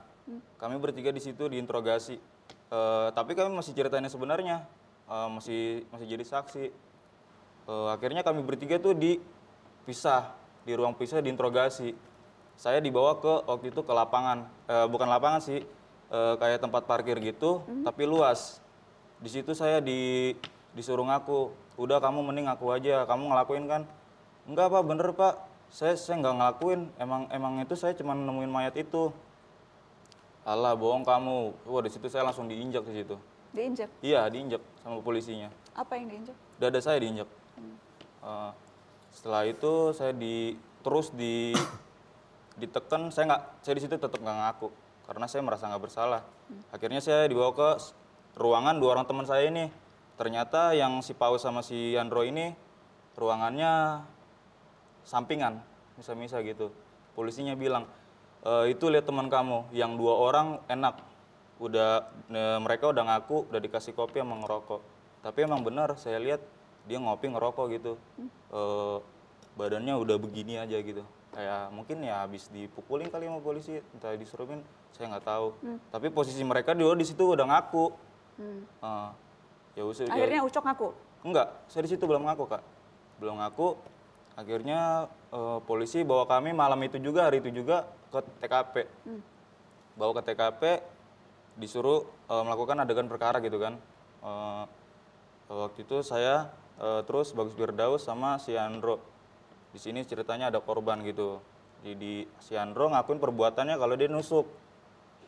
Kami 0.56 0.74
bertiga 0.80 1.12
di 1.12 1.20
situ 1.20 1.44
diinterogasi. 1.48 2.16
Eh, 2.70 3.08
tapi 3.12 3.36
kami 3.36 3.52
masih 3.52 3.76
ceritain 3.76 4.02
yang 4.02 4.12
sebenarnya. 4.12 4.56
Eh, 5.08 5.28
masih 5.28 5.62
masih 5.92 6.06
jadi 6.08 6.24
saksi. 6.24 6.64
Eh, 7.64 7.88
akhirnya 7.92 8.24
kami 8.24 8.40
bertiga 8.44 8.76
tuh 8.80 8.96
dipisah 8.96 10.32
di 10.64 10.72
ruang 10.72 10.96
pisah 10.96 11.20
diinterogasi. 11.20 11.92
Saya 12.56 12.78
dibawa 12.80 13.18
ke 13.18 13.32
waktu 13.50 13.74
itu 13.74 13.82
ke 13.82 13.92
lapangan, 13.92 14.46
Eh, 14.64 14.86
bukan 14.88 15.04
lapangan 15.12 15.44
sih, 15.44 15.60
eh, 16.08 16.34
kayak 16.40 16.64
tempat 16.64 16.88
parkir 16.88 17.20
gitu, 17.20 17.60
tapi 17.84 18.08
luas. 18.08 18.64
Di 19.20 19.28
situ 19.28 19.52
saya 19.52 19.76
di 19.84 20.32
disuruh 20.72 21.04
ngaku, 21.04 21.52
udah 21.76 22.00
kamu 22.00 22.24
mending 22.24 22.48
ngaku 22.48 22.66
aja, 22.72 23.04
kamu 23.04 23.28
ngelakuin 23.28 23.64
kan? 23.68 23.82
Enggak 24.48 24.72
pak, 24.72 24.82
bener 24.88 25.08
pak, 25.12 25.34
saya 25.68 25.94
saya 26.00 26.16
nggak 26.24 26.34
ngelakuin, 26.40 26.80
emang 26.96 27.28
emang 27.28 27.52
itu 27.60 27.76
saya 27.76 27.92
cuma 27.92 28.16
nemuin 28.16 28.48
mayat 28.48 28.74
itu. 28.80 29.12
Alah 30.44 30.76
bohong 30.76 31.08
kamu, 31.08 31.56
wah 31.64 31.80
di 31.80 31.88
situ 31.88 32.04
saya 32.12 32.28
langsung 32.28 32.44
diinjak 32.44 32.84
di 32.84 33.00
situ. 33.00 33.16
Diinjek. 33.56 33.88
Iya 34.04 34.26
diinjak 34.28 34.58
sama 34.82 34.98
polisinya 34.98 35.48
Apa 35.78 35.94
yang 35.94 36.10
diinjek? 36.10 36.36
dada 36.60 36.78
saya 36.84 37.00
diinjak. 37.00 37.28
Eh, 38.24 38.50
setelah 39.14 39.46
itu 39.48 39.94
saya 39.96 40.12
di 40.12 40.58
terus 40.84 41.14
di 41.14 41.54
ditekan 42.60 43.08
saya 43.08 43.24
nggak 43.34 43.42
saya 43.64 43.74
di 43.78 43.82
situ 43.82 43.94
tetap 43.96 44.20
nggak 44.20 44.36
ngaku 44.42 44.68
karena 45.08 45.26
saya 45.30 45.40
merasa 45.46 45.70
nggak 45.70 45.82
bersalah. 45.82 46.22
Akhirnya 46.74 47.00
saya 47.00 47.24
dibawa 47.24 47.52
ke 47.56 47.70
ruangan 48.36 48.76
dua 48.76 48.98
orang 48.98 49.06
teman 49.08 49.24
saya 49.24 49.48
ini. 49.48 49.70
Ternyata 50.14 50.76
yang 50.76 51.02
si 51.02 51.10
Paus 51.16 51.42
sama 51.42 51.64
si 51.64 51.98
Andro 51.98 52.22
ini 52.22 52.54
ruangannya 53.18 54.02
sampingan, 55.06 55.58
misa-misa 55.98 56.38
gitu. 56.46 56.70
Polisinya 57.18 57.54
bilang, 57.58 57.86
"E, 58.44 58.70
itu 58.70 58.84
lihat 58.86 59.04
teman 59.04 59.26
kamu, 59.26 59.72
yang 59.72 59.96
dua 59.96 60.14
orang 60.14 60.60
enak, 60.66 61.00
udah 61.56 62.04
e, 62.28 62.40
mereka 62.60 62.92
udah 62.92 63.02
ngaku, 63.02 63.48
udah 63.48 63.58
dikasih 63.58 63.92
kopi 63.92 64.20
sama 64.20 64.36
ngerokok. 64.38 64.80
Tapi 65.20 65.38
emang 65.40 65.64
benar, 65.64 65.96
saya 65.96 66.20
lihat 66.20 66.44
dia 66.84 67.00
ngopi 67.00 67.32
ngerokok 67.32 67.66
gitu, 67.72 67.92
E, 68.52 68.60
badannya 69.54 69.96
udah 69.96 70.16
begini 70.16 70.56
aja 70.56 70.76
gitu. 70.76 71.00
Kayak 71.30 71.72
mungkin 71.72 71.98
ya 72.00 72.22
habis 72.22 72.46
dipukulin 72.46 73.08
kali 73.08 73.26
sama 73.26 73.40
polisi, 73.40 73.82
entah 73.90 74.14
disuruhin, 74.14 74.62
saya 74.92 75.10
nggak 75.10 75.24
tahu. 75.24 75.48
Tapi 75.88 76.06
posisi 76.08 76.38
mereka 76.40 76.70
dua 76.70 76.94
di 76.94 77.02
situ 77.02 77.24
udah 77.26 77.42
ngaku. 77.44 77.90
E, 78.78 78.90
ya 79.74 79.82
usah. 79.82 80.04
ya- 80.04 80.12
Akhirnya 80.12 80.44
Ucok 80.44 80.62
ngaku. 80.62 80.88
Enggak, 81.24 81.48
saya 81.66 81.82
di 81.82 81.90
situ 81.90 82.04
belum 82.04 82.22
ngaku 82.22 82.44
kak, 82.46 82.62
belum 83.18 83.40
ngaku. 83.40 83.74
Akhirnya 84.34 85.06
eh, 85.34 85.58
polisi 85.66 86.06
bawa 86.06 86.24
kami 86.30 86.54
malam 86.54 86.78
itu 86.86 87.02
juga 87.02 87.26
hari 87.26 87.42
itu 87.42 87.50
juga 87.50 87.90
ke 88.14 88.22
TKP, 88.40 88.74
bawa 89.98 90.22
ke 90.22 90.22
TKP, 90.30 90.62
disuruh 91.58 92.06
eh, 92.30 92.42
melakukan 92.46 92.78
adegan 92.78 93.10
perkara 93.10 93.42
gitu 93.42 93.58
kan. 93.58 93.74
Eh, 94.22 94.64
waktu 95.50 95.82
itu 95.82 96.00
saya 96.06 96.50
eh, 96.78 97.02
terus 97.06 97.34
Bagus 97.34 97.54
Firdaus 97.58 98.06
sama 98.06 98.38
si 98.38 98.54
Andro. 98.54 99.02
Di 99.74 99.82
sini 99.82 100.06
ceritanya 100.06 100.54
ada 100.54 100.62
korban 100.62 101.02
gitu. 101.02 101.42
Jadi 101.82 102.24
si 102.40 102.54
Andro 102.54 102.88
ngakuin 102.88 103.18
perbuatannya 103.18 103.76
kalau 103.76 103.94
dia 103.98 104.06
nusuk. 104.06 104.46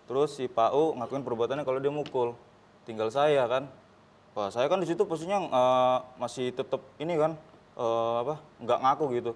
Terus 0.07 0.39
si 0.39 0.47
Pau 0.47 0.95
ngakuin 0.95 1.27
perbuatannya 1.27 1.67
kalau 1.67 1.83
dia 1.83 1.91
mukul. 1.91 2.39
Tinggal 2.87 3.11
saya 3.11 3.43
kan. 3.51 3.67
Wah, 4.37 4.53
saya 4.53 4.69
kan 4.69 4.79
di 4.79 4.87
situ 4.87 5.03
posisinya 5.03 5.39
eh, 5.43 5.99
masih 6.23 6.55
tetap 6.55 6.81
ini 7.03 7.19
kan 7.19 7.35
eh, 7.77 8.17
apa? 8.23 8.35
nggak 8.63 8.79
ngaku 8.83 9.05
gitu. 9.19 9.33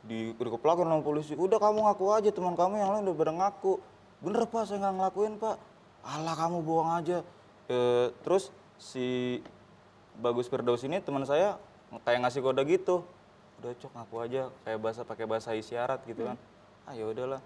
Di 0.00 0.32
dikeplakin 0.32 0.88
sama 0.88 1.04
polisi. 1.04 1.36
Udah 1.36 1.60
kamu 1.60 1.84
ngaku 1.84 2.04
aja, 2.16 2.30
teman 2.32 2.56
kamu 2.56 2.80
yang 2.80 2.90
lain 2.96 3.02
udah 3.08 3.16
pada 3.16 3.32
ngaku. 3.36 3.72
Bener 4.20 4.44
Pak, 4.48 4.62
saya 4.68 4.78
nggak 4.80 4.94
ngelakuin 4.96 5.34
Pak. 5.36 5.56
Alah 6.04 6.34
kamu 6.36 6.58
bohong 6.64 6.90
aja. 6.96 7.18
Eh, 7.68 8.08
terus 8.24 8.48
si 8.80 9.38
Bagus 10.18 10.48
Firdaus 10.48 10.82
ini 10.82 10.98
teman 10.98 11.22
saya 11.28 11.60
kayak 12.02 12.18
ngasih 12.26 12.40
kode 12.40 12.62
gitu. 12.66 13.04
Udah 13.60 13.72
cok 13.76 13.92
ngaku 13.92 14.16
aja 14.24 14.42
kayak 14.64 14.78
bahasa 14.80 15.00
pakai 15.04 15.24
bahasa 15.28 15.52
isyarat 15.52 16.00
gitu 16.08 16.24
kan. 16.24 16.36
Ah 16.88 16.96
ya 16.96 17.04
udahlah. 17.04 17.40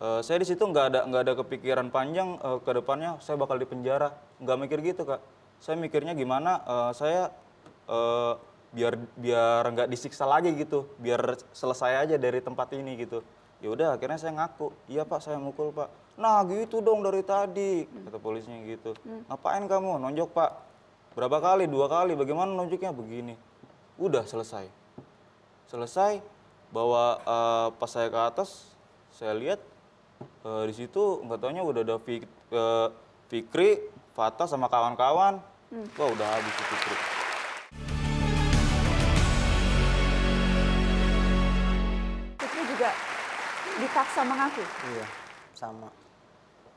Eh, 0.00 0.20
saya 0.20 0.38
di 0.40 0.46
situ 0.46 0.60
nggak 0.60 0.86
ada 0.92 1.00
nggak 1.08 1.22
ada 1.24 1.34
kepikiran 1.40 1.88
panjang 1.88 2.36
eh, 2.38 2.58
ke 2.60 2.70
depannya 2.76 3.16
saya 3.24 3.40
bakal 3.40 3.56
di 3.56 3.66
penjara. 3.66 4.12
Nggak 4.40 4.56
mikir 4.60 4.78
gitu 4.84 5.02
kak. 5.08 5.20
Saya 5.58 5.80
mikirnya 5.80 6.12
gimana 6.12 6.60
eh, 6.64 6.90
saya 6.92 7.22
eh, 7.88 8.34
biar 8.74 8.98
biar 9.14 9.62
nggak 9.70 9.88
disiksa 9.88 10.26
lagi 10.26 10.50
gitu. 10.58 10.90
Biar 10.98 11.38
selesai 11.54 12.04
aja 12.04 12.16
dari 12.18 12.42
tempat 12.42 12.74
ini 12.74 12.98
gitu. 12.98 13.22
Ya 13.62 13.70
udah 13.70 13.88
akhirnya 13.94 14.18
saya 14.18 14.34
ngaku. 14.34 14.74
Iya 14.90 15.06
pak 15.06 15.22
saya 15.22 15.38
mukul 15.38 15.70
pak. 15.70 15.88
Nah 16.18 16.42
gitu 16.50 16.82
dong 16.82 17.06
dari 17.06 17.22
tadi 17.22 17.86
kata 17.86 18.18
polisinya 18.18 18.58
gitu. 18.66 18.98
Ngapain 19.30 19.64
kamu 19.70 20.02
nonjok 20.02 20.28
pak? 20.34 20.50
Berapa 21.14 21.38
kali? 21.38 21.70
Dua 21.70 21.86
kali. 21.86 22.18
Bagaimana 22.18 22.50
nunjuknya? 22.50 22.90
Begini. 22.90 23.38
Udah 23.96 24.26
selesai. 24.26 24.66
Selesai. 25.70 26.20
Bawa 26.74 27.22
eh, 27.22 27.68
pas 27.78 27.86
saya 27.86 28.10
ke 28.10 28.18
atas, 28.18 28.74
saya 29.14 29.30
lihat 29.38 29.62
eh, 30.42 30.64
di 30.66 30.74
situ 30.74 31.22
nggak 31.22 31.38
taunya 31.38 31.62
udah 31.62 31.86
ada 31.86 31.96
Fik- 32.02 32.26
eh, 32.50 32.88
Fikri, 33.30 33.78
Fata 34.18 34.50
sama 34.50 34.66
kawan-kawan. 34.66 35.38
Wah 35.70 36.08
udah 36.10 36.28
habis 36.34 36.50
itu. 36.50 36.74
Fikri 36.74 37.23
dipaksa 43.94 44.26
mengaku. 44.26 44.58
Iya, 44.90 45.06
sama. 45.54 45.86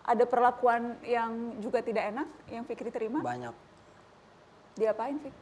Ada 0.05 0.29
perlakuan 0.29 1.01
yang 1.01 1.57
juga 1.57 1.81
tidak 1.81 2.13
enak 2.13 2.29
yang 2.53 2.61
Fikri 2.61 2.93
terima? 2.93 3.25
Banyak. 3.25 3.57
Diapain, 4.77 5.17
Fik? 5.17 5.33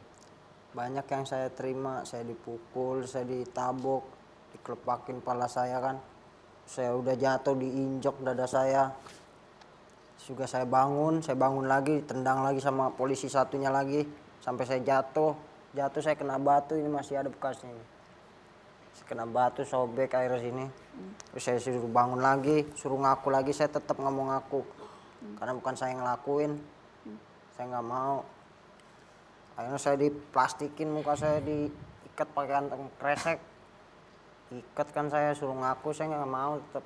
Banyak 0.72 1.04
yang 1.04 1.24
saya 1.28 1.52
terima, 1.52 2.00
saya 2.08 2.24
dipukul, 2.24 3.04
saya 3.04 3.28
ditabok, 3.28 4.08
dikelepakin 4.56 5.20
pala 5.20 5.52
saya 5.52 5.76
kan. 5.84 6.00
Saya 6.64 6.96
udah 6.96 7.12
jatuh 7.12 7.52
diinjok 7.52 8.24
dada 8.24 8.48
saya. 8.48 8.96
Juga 10.24 10.48
saya 10.48 10.64
bangun, 10.64 11.20
saya 11.20 11.36
bangun 11.36 11.68
lagi, 11.68 12.00
tendang 12.08 12.40
lagi 12.40 12.58
sama 12.64 12.88
polisi 12.88 13.28
satunya 13.28 13.68
lagi. 13.68 14.00
Sampai 14.40 14.64
saya 14.64 14.80
jatuh, 14.80 15.36
jatuh 15.76 16.00
saya 16.00 16.16
kena 16.16 16.40
batu, 16.40 16.72
ini 16.72 16.88
masih 16.88 17.20
ada 17.20 17.28
bekasnya 17.28 17.68
ini. 17.68 17.95
Kena 19.04 19.28
batu, 19.28 19.60
sobek 19.60 20.16
air 20.16 20.32
sini. 20.40 20.64
Terus 21.28 21.42
saya 21.44 21.58
suruh 21.60 21.84
bangun 21.84 22.24
lagi, 22.24 22.64
suruh 22.72 22.96
ngaku 22.96 23.28
lagi, 23.28 23.52
saya 23.52 23.68
tetap 23.68 24.00
nggak 24.00 24.14
mau 24.14 24.32
ngaku. 24.32 24.64
Karena 25.36 25.52
bukan 25.52 25.74
saya 25.76 25.92
yang 25.92 26.00
ngelakuin, 26.00 26.52
saya 27.52 27.64
nggak 27.76 27.86
mau. 27.86 28.24
Akhirnya 29.60 29.80
saya 29.80 29.96
diplastikin 30.00 30.88
muka 30.88 31.12
saya 31.12 31.44
diikat 31.44 32.28
pakai 32.32 32.50
kantong 32.56 32.88
kresek. 32.96 33.38
Ikat 34.56 34.88
kan 34.96 35.12
saya 35.12 35.36
suruh 35.36 35.56
ngaku 35.56 35.92
saya 35.92 36.16
nggak 36.16 36.32
mau 36.32 36.56
tetap. 36.56 36.84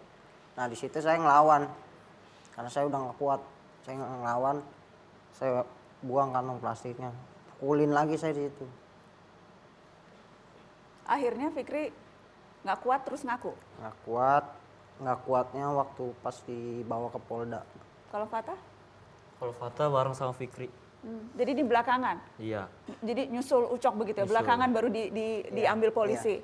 Nah 0.58 0.66
di 0.66 0.74
situ 0.74 0.98
saya 0.98 1.14
ngelawan. 1.20 1.70
Karena 2.50 2.70
saya 2.72 2.84
udah 2.90 2.98
nggak 3.06 3.18
kuat 3.22 3.40
saya 3.86 3.94
ngelawan. 3.96 4.56
Saya 5.36 5.62
buang 6.02 6.34
kantong 6.34 6.58
plastiknya. 6.58 7.14
Pukulin 7.60 7.94
lagi 7.94 8.18
saya 8.18 8.34
di 8.34 8.48
situ 8.48 8.79
Akhirnya 11.10 11.50
Fikri 11.50 11.90
nggak 12.62 12.78
kuat 12.80 13.02
terus 13.02 13.26
ngaku. 13.26 13.50
nggak 13.82 13.96
kuat 14.06 14.44
nggak 15.00 15.18
kuatnya 15.24 15.66
waktu 15.72 16.04
pas 16.20 16.36
dibawa 16.44 17.08
ke 17.08 17.18
Polda 17.18 17.64
Kalau 18.12 18.28
Fatah? 18.28 18.58
Kalau 19.40 19.56
Fata 19.56 19.88
bareng 19.88 20.12
sama 20.12 20.36
Fikri. 20.36 20.68
Hmm, 21.00 21.32
Jadi 21.32 21.56
di 21.56 21.64
belakangan. 21.64 22.20
Iya. 22.36 22.68
Jadi 23.00 23.32
nyusul 23.32 23.64
Ucok 23.72 23.96
begitu 23.96 24.20
ya. 24.20 24.28
Belakangan 24.28 24.68
baru 24.68 24.92
di, 24.92 25.08
di- 25.08 25.42
diambil 25.50 25.88
polisi. 25.90 26.36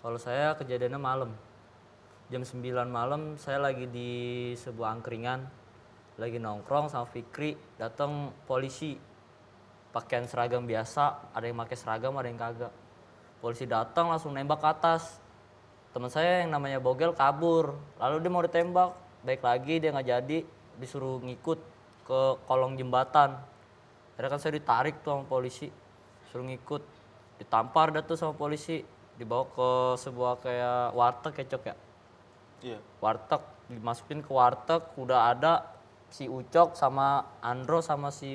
Kalau 0.00 0.16
saya 0.16 0.56
kejadiannya 0.56 0.96
malam. 0.98 1.30
jam 2.26 2.40
9 2.40 2.64
malam 2.88 3.36
saya 3.36 3.60
lagi 3.60 3.84
di 3.84 4.10
sebuah 4.56 4.96
angkringan 4.96 5.44
lagi 6.16 6.40
nongkrong 6.40 6.88
sama 6.88 7.04
Fikri 7.04 7.52
datang 7.76 8.32
polisi 8.48 8.96
pakaian 9.92 10.24
seragam 10.24 10.64
biasa 10.64 11.28
ada 11.36 11.44
yang 11.44 11.60
pakai 11.60 11.76
seragam 11.76 12.16
ada 12.16 12.32
yang 12.32 12.40
kagak 12.40 12.72
polisi 13.42 13.66
datang 13.66 14.14
langsung 14.14 14.38
nembak 14.38 14.62
ke 14.62 14.68
atas. 14.70 15.18
Teman 15.90 16.08
saya 16.08 16.46
yang 16.46 16.54
namanya 16.54 16.78
Bogel 16.78 17.10
kabur. 17.10 17.74
Lalu 17.98 18.22
dia 18.22 18.30
mau 18.30 18.46
ditembak. 18.46 18.94
Baik 19.26 19.42
lagi 19.42 19.82
dia 19.82 19.90
nggak 19.90 20.08
jadi. 20.08 20.38
Disuruh 20.78 21.18
ngikut 21.18 21.58
ke 22.06 22.20
kolong 22.46 22.78
jembatan. 22.78 23.34
Akhirnya 24.14 24.30
kan 24.30 24.38
saya 24.38 24.54
ditarik 24.54 25.02
tuh 25.02 25.18
sama 25.18 25.26
polisi. 25.26 25.66
Suruh 26.30 26.46
ngikut. 26.46 26.86
Ditampar 27.42 27.90
dah 27.90 28.06
tuh 28.06 28.14
sama 28.14 28.32
polisi. 28.38 28.86
Dibawa 29.18 29.44
ke 29.50 29.68
sebuah 29.98 30.38
kayak 30.40 30.94
warteg 30.94 31.34
ya 31.34 31.44
cok 31.50 31.62
ya? 31.66 31.74
Iya. 32.62 32.78
warteg. 33.02 33.42
Dimasukin 33.68 34.22
ke 34.22 34.30
warteg. 34.30 34.86
Udah 34.94 35.34
ada 35.34 35.66
si 36.12 36.30
Ucok 36.30 36.78
sama 36.78 37.36
Andro 37.42 37.82
sama 37.82 38.14
si 38.14 38.30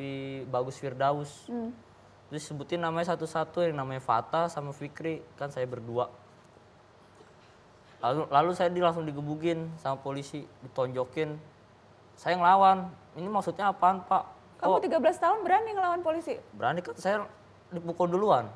Bagus 0.51 0.77
Firdaus. 0.77 1.47
Terus 1.47 1.86
sebutin 2.35 2.83
namanya 2.83 3.15
satu-satu 3.15 3.63
yang 3.63 3.79
namanya 3.79 4.03
Fata 4.03 4.51
sama 4.51 4.75
Fikri 4.75 5.23
kan 5.39 5.47
saya 5.47 5.63
berdua. 5.63 6.11
Lalu 8.03 8.27
lalu 8.27 8.51
saya 8.51 8.67
di 8.67 8.83
langsung 8.83 9.07
digebugin 9.07 9.71
sama 9.79 9.95
polisi 9.95 10.43
ditonjokin. 10.67 11.39
Saya 12.19 12.35
ngelawan. 12.35 12.91
Ini 13.15 13.31
maksudnya 13.31 13.71
apaan 13.71 14.03
pak? 14.03 14.27
Kamu 14.59 14.81
kok 14.81 14.89
13 14.89 15.23
tahun 15.23 15.37
berani 15.45 15.69
ngelawan 15.71 16.01
polisi? 16.03 16.33
berani 16.51 16.83
kan? 16.83 16.93
Saya 16.99 17.23
dipukul 17.71 18.11
duluan 18.11 18.51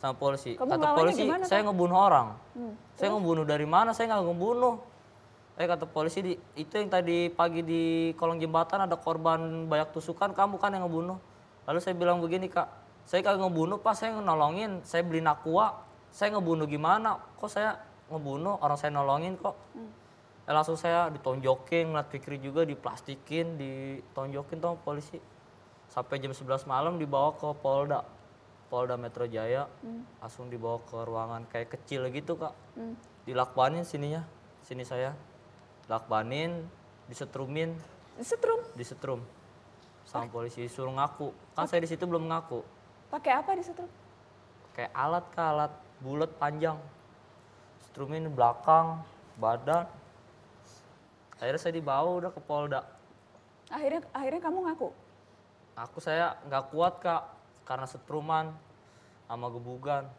sama 0.00 0.14
polisi. 0.16 0.56
Kamu 0.56 0.70
kata 0.74 0.88
polisi 0.96 1.22
gimana, 1.28 1.44
saya 1.44 1.60
Kak? 1.60 1.66
ngebunuh 1.70 1.98
orang. 1.98 2.26
Saya 2.96 3.08
ngebunuh 3.12 3.44
dari 3.44 3.66
mana? 3.68 3.90
Saya 3.92 4.14
nggak 4.14 4.24
ngebunuh. 4.32 4.74
Eh 5.54 5.66
kata 5.70 5.86
polisi 5.86 6.18
di, 6.18 6.32
itu 6.58 6.74
yang 6.74 6.90
tadi 6.90 7.30
pagi 7.30 7.62
di 7.62 8.10
kolong 8.18 8.42
jembatan 8.42 8.90
ada 8.90 8.98
korban 8.98 9.70
banyak 9.70 9.94
tusukan 9.94 10.34
kamu 10.34 10.58
kan 10.58 10.74
yang 10.74 10.86
ngebunuh. 10.86 11.18
Lalu 11.64 11.78
saya 11.78 11.94
bilang 11.94 12.18
begini 12.18 12.50
kak 12.50 12.83
saya 13.04 13.20
kagak 13.20 13.44
ngebunuh 13.44 13.78
pak. 13.80 13.94
Saya 13.96 14.16
nolongin. 14.16 14.80
Saya 14.84 15.04
beli 15.04 15.20
nakua. 15.20 15.84
Saya 16.08 16.32
ngebunuh 16.36 16.64
gimana? 16.64 17.20
Kok 17.36 17.50
saya 17.52 17.76
ngebunuh? 18.08 18.60
Orang 18.64 18.80
saya 18.80 18.96
nolongin 18.96 19.36
kok. 19.36 19.56
Eh, 20.44 20.52
langsung 20.52 20.76
saya 20.76 21.08
ditonjokin 21.08 21.92
ngeliat 21.92 22.08
Fikri 22.12 22.36
juga 22.36 22.68
diplastikin 22.68 23.56
ditonjokin 23.56 24.60
tuh 24.60 24.76
sama 24.76 24.80
polisi. 24.80 25.18
Sampai 25.88 26.20
jam 26.20 26.32
11 26.32 26.64
malam 26.68 26.96
dibawa 26.96 27.36
ke 27.36 27.48
Polda 27.60 28.04
Polda 28.72 28.96
Metro 28.96 29.28
Jaya. 29.28 29.68
Langsung 30.20 30.48
dibawa 30.48 30.80
ke 30.84 30.96
ruangan 30.96 31.44
kayak 31.48 31.76
kecil 31.76 32.08
gitu 32.08 32.40
kak. 32.40 32.56
Dilakbanin 33.28 33.84
sininya 33.84 34.24
sini 34.64 34.84
saya. 34.84 35.12
Lakbanin 35.92 36.64
disetrumin. 37.08 37.76
Setrum. 38.14 38.62
disetrum. 38.78 39.20
Sama 40.06 40.30
polisi 40.30 40.64
suruh 40.70 40.92
ngaku. 40.92 41.56
Kan 41.56 41.68
saya 41.68 41.84
di 41.84 41.88
situ 41.90 42.04
belum 42.06 42.30
ngaku 42.30 42.83
Pakai 43.14 43.30
apa 43.30 43.54
di 43.54 43.62
setrum? 43.62 43.86
kayak 44.74 44.90
alat 44.90 45.22
kak 45.30 45.46
alat 45.54 45.72
bulat 46.02 46.34
panjang 46.34 46.74
strumin 47.86 48.26
belakang 48.26 48.98
badan 49.38 49.86
akhirnya 51.38 51.62
saya 51.62 51.78
dibawa 51.78 52.10
udah 52.10 52.34
ke 52.34 52.42
Polda 52.42 52.82
Akhirnya 53.70 54.02
akhirnya 54.10 54.42
kamu 54.42 54.58
ngaku. 54.66 54.90
aku 55.78 55.98
saya 56.02 56.34
nggak 56.50 56.74
kuat 56.74 56.98
kak 56.98 57.22
karena 57.62 57.86
setruman 57.86 58.50
sama 59.30 59.46
gebugan 59.46 60.10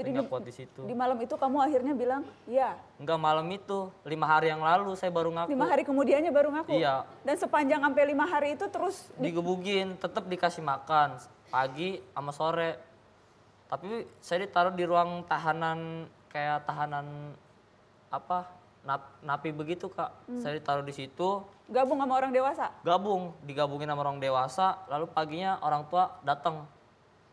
Jadi 0.00 0.16
di- 0.16 0.24
kuat 0.24 0.48
di 0.48 0.56
situ 0.56 0.80
Di 0.88 0.96
malam 0.96 1.20
itu 1.20 1.36
kamu 1.36 1.56
akhirnya 1.60 1.92
bilang, 1.92 2.24
"Ya." 2.48 2.80
nggak 2.96 3.18
malam 3.20 3.44
itu 3.52 3.92
lima 4.08 4.24
hari 4.24 4.48
yang 4.48 4.64
lalu 4.64 4.96
saya 4.96 5.12
baru 5.12 5.36
ngaku 5.36 5.52
Lima 5.52 5.68
hari 5.68 5.84
kemudiannya 5.84 6.32
baru 6.32 6.48
ngaku. 6.48 6.80
Iya. 6.80 7.04
Dan 7.28 7.36
sepanjang 7.36 7.84
sampai 7.84 8.02
lima 8.08 8.24
hari 8.24 8.56
itu 8.56 8.64
terus 8.72 9.12
digebugin 9.20 10.00
tetap 10.00 10.24
dikasih 10.24 10.64
makan 10.64 11.20
pagi 11.50 11.98
sama 12.14 12.30
sore. 12.30 12.70
Tapi 13.66 14.06
saya 14.22 14.46
ditaruh 14.46 14.74
di 14.74 14.86
ruang 14.86 15.26
tahanan 15.26 16.06
kayak 16.30 16.66
tahanan 16.66 17.34
apa 18.10 18.46
nap- 18.86 19.18
napi 19.22 19.50
begitu 19.54 19.90
kak. 19.90 20.10
Saya 20.38 20.58
ditaruh 20.58 20.86
di 20.86 20.94
situ. 20.94 21.42
Gabung 21.70 22.02
sama 22.02 22.18
orang 22.18 22.34
dewasa. 22.34 22.74
gabung 22.82 23.30
digabungin 23.46 23.86
sama 23.86 24.02
orang 24.02 24.18
dewasa. 24.18 24.82
Lalu 24.90 25.06
paginya 25.10 25.62
orang 25.62 25.86
tua 25.86 26.18
datang. 26.26 26.66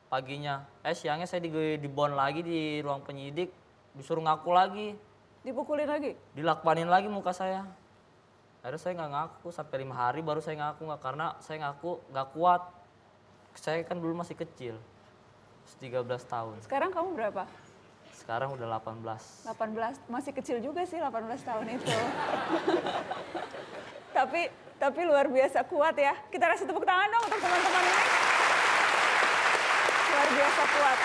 Paginya. 0.10 0.62
Eh 0.86 0.93
siangnya 0.93 1.25
saya 1.25 1.41
di 1.41 1.49
dibon 1.82 2.13
lagi 2.13 2.45
di 2.45 2.82
ruang 2.86 3.01
penyidik. 3.01 3.49
Disuruh 3.97 4.21
ngaku 4.21 4.49
lagi. 4.53 4.88
Dipukulin 5.41 5.89
lagi. 5.89 6.13
dilakbanin 6.38 6.86
lagi 6.86 7.10
muka 7.10 7.34
saya. 7.34 7.65
Akhirnya 8.62 8.77
saya 8.77 8.93
nggak 8.93 9.12
ngaku. 9.17 9.47
Sampai 9.49 9.82
lima 9.82 9.97
hari 9.97 10.21
baru 10.21 10.38
saya 10.38 10.69
ngaku. 10.69 10.86
Nggak 10.86 11.01
karena 11.01 11.34
saya 11.41 11.58
ngaku 11.65 11.97
nggak 12.13 12.27
kuat 12.38 12.62
saya 13.58 13.82
kan 13.84 13.98
dulu 13.98 14.13
masih 14.17 14.38
kecil 14.38 14.78
13 15.82 16.06
tahun 16.26 16.56
Sekarang 16.63 16.89
kamu 16.93 17.10
berapa? 17.17 17.43
sekarang 18.17 18.52
udah 18.60 18.67
18 18.84 19.56
18. 19.56 20.12
Masih 20.12 20.32
kecil 20.36 20.58
juga 20.60 20.84
sih 20.84 21.00
18 21.00 21.15
tahun 21.48 21.65
itu. 21.80 21.88
tapi 24.17 24.52
tapi 24.76 25.00
luar 25.08 25.32
biasa 25.32 25.63
kuat 25.63 25.96
ya. 25.96 26.12
Kita 26.28 26.52
kasih 26.52 26.67
tepuk 26.67 26.84
tangan 26.84 27.08
dong 27.08 27.24
untuk 27.24 27.39
teman-teman 27.39 27.84
ini. 27.88 28.04
Luar 30.12 30.28
biasa 30.28 30.62
kuat. 30.76 31.00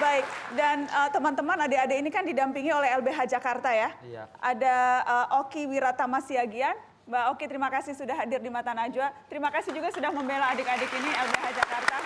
Baik, 0.00 0.24
dan 0.56 0.78
eh, 0.88 1.08
teman-teman 1.12 1.58
adik-adik 1.68 1.96
ini 2.00 2.08
kan 2.08 2.24
didampingi 2.24 2.72
oleh 2.72 2.88
LBH 2.96 3.28
Jakarta 3.28 3.68
ya. 3.68 3.92
Iya. 4.00 4.32
Ada 4.40 4.76
eh, 5.04 5.40
Oki 5.44 5.68
Wiratama 5.68 6.24
Siagian. 6.24 6.72
Mbak 7.10 7.24
Oki 7.34 7.44
terima 7.50 7.66
kasih 7.66 7.98
sudah 7.98 8.14
hadir 8.14 8.38
di 8.38 8.46
Mata 8.46 8.70
Najwa. 8.70 9.10
Terima 9.26 9.50
kasih 9.50 9.74
juga 9.74 9.90
sudah 9.90 10.14
membela 10.14 10.54
adik-adik 10.54 10.86
ini 10.94 11.10
LBH 11.10 11.46
Jakarta. 11.58 11.96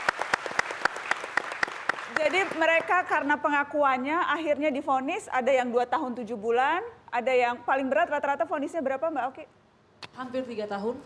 Jadi 2.17 2.40
mereka 2.57 3.05
karena 3.05 3.37
pengakuannya 3.37 4.17
akhirnya 4.33 4.73
difonis 4.73 5.29
ada 5.29 5.53
yang 5.53 5.69
dua 5.69 5.85
tahun 5.85 6.17
tujuh 6.17 6.40
bulan, 6.40 6.81
ada 7.12 7.29
yang 7.37 7.61
paling 7.69 7.85
berat 7.93 8.09
rata-rata 8.09 8.49
vonisnya 8.49 8.81
berapa 8.81 9.12
Mbak 9.12 9.25
Oki? 9.29 9.45
Hampir 10.17 10.40
tiga 10.49 10.64
tahun, 10.73 10.97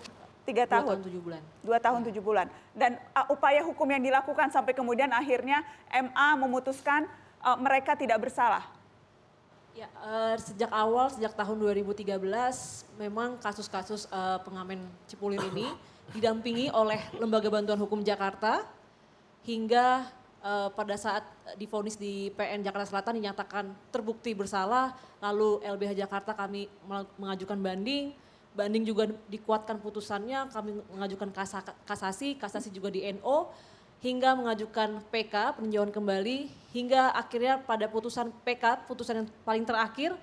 Tiga 0.47 0.63
dua 0.63 0.73
tahun. 0.79 0.87
tahun 0.95 1.01
tujuh 1.11 1.21
bulan. 1.27 1.43
Dua 1.67 1.79
tahun 1.83 2.01
tujuh 2.07 2.23
bulan. 2.23 2.47
Dan 2.79 3.03
uh, 3.19 3.35
upaya 3.35 3.67
hukum 3.67 3.91
yang 3.91 3.99
dilakukan 3.99 4.55
sampai 4.55 4.79
kemudian 4.79 5.11
akhirnya 5.11 5.67
MA 5.91 6.29
memutuskan 6.39 7.03
uh, 7.43 7.59
mereka 7.59 7.99
tidak 7.99 8.23
bersalah. 8.23 8.78
Ya, 9.79 9.87
eh, 9.87 10.35
sejak 10.43 10.75
awal, 10.75 11.07
sejak 11.07 11.39
tahun 11.39 11.55
2013, 11.63 12.83
memang 12.99 13.39
kasus-kasus 13.39 14.11
eh, 14.11 14.39
pengamen 14.43 14.83
Cipulir 15.07 15.39
ini 15.55 15.71
didampingi 16.19 16.67
oleh 16.75 16.99
Lembaga 17.15 17.47
Bantuan 17.47 17.79
Hukum 17.79 18.03
Jakarta 18.03 18.67
hingga 19.47 20.11
eh, 20.43 20.69
pada 20.75 20.99
saat 20.99 21.23
difonis 21.55 21.95
di 21.95 22.35
PN 22.35 22.67
Jakarta 22.67 22.91
Selatan 22.91 23.23
dinyatakan 23.23 23.71
terbukti 23.95 24.35
bersalah, 24.35 24.99
lalu 25.23 25.63
LBH 25.63 25.95
Jakarta 25.95 26.35
kami 26.35 26.67
mengajukan 27.15 27.63
banding, 27.63 28.19
banding 28.59 28.83
juga 28.83 29.15
dikuatkan 29.31 29.79
putusannya, 29.79 30.51
kami 30.51 30.75
mengajukan 30.91 31.31
kasa- 31.31 31.79
kasasi, 31.87 32.35
kasasi 32.35 32.75
juga 32.75 32.91
di 32.91 33.07
NO, 33.15 33.55
hingga 33.99 34.39
mengajukan 34.39 35.03
PK 35.11 35.59
peninjauan 35.59 35.91
kembali 35.91 36.47
hingga 36.71 37.11
akhirnya 37.17 37.59
pada 37.59 37.91
putusan 37.91 38.31
PK 38.47 38.87
putusan 38.87 39.25
yang 39.25 39.29
paling 39.43 39.67
terakhir 39.67 40.15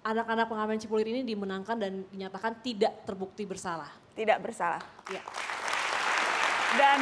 anak-anak 0.00 0.48
pengamen 0.48 0.80
Cipulir 0.80 1.12
ini 1.12 1.22
dimenangkan 1.24 1.76
dan 1.76 2.08
dinyatakan 2.08 2.56
tidak 2.64 3.04
terbukti 3.04 3.44
bersalah. 3.44 3.92
Tidak 4.16 4.38
bersalah. 4.40 4.80
Ya. 5.12 5.20
Dan 6.80 7.00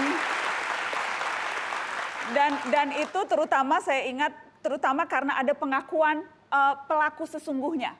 dan 2.35 2.53
dan 2.75 2.88
itu 2.99 3.21
terutama 3.31 3.79
saya 3.79 4.03
ingat 4.11 4.35
terutama 4.61 5.07
karena 5.07 5.38
ada 5.38 5.55
pengakuan 5.55 6.27
uh, 6.51 6.75
pelaku 6.91 7.25
sesungguhnya 7.25 7.95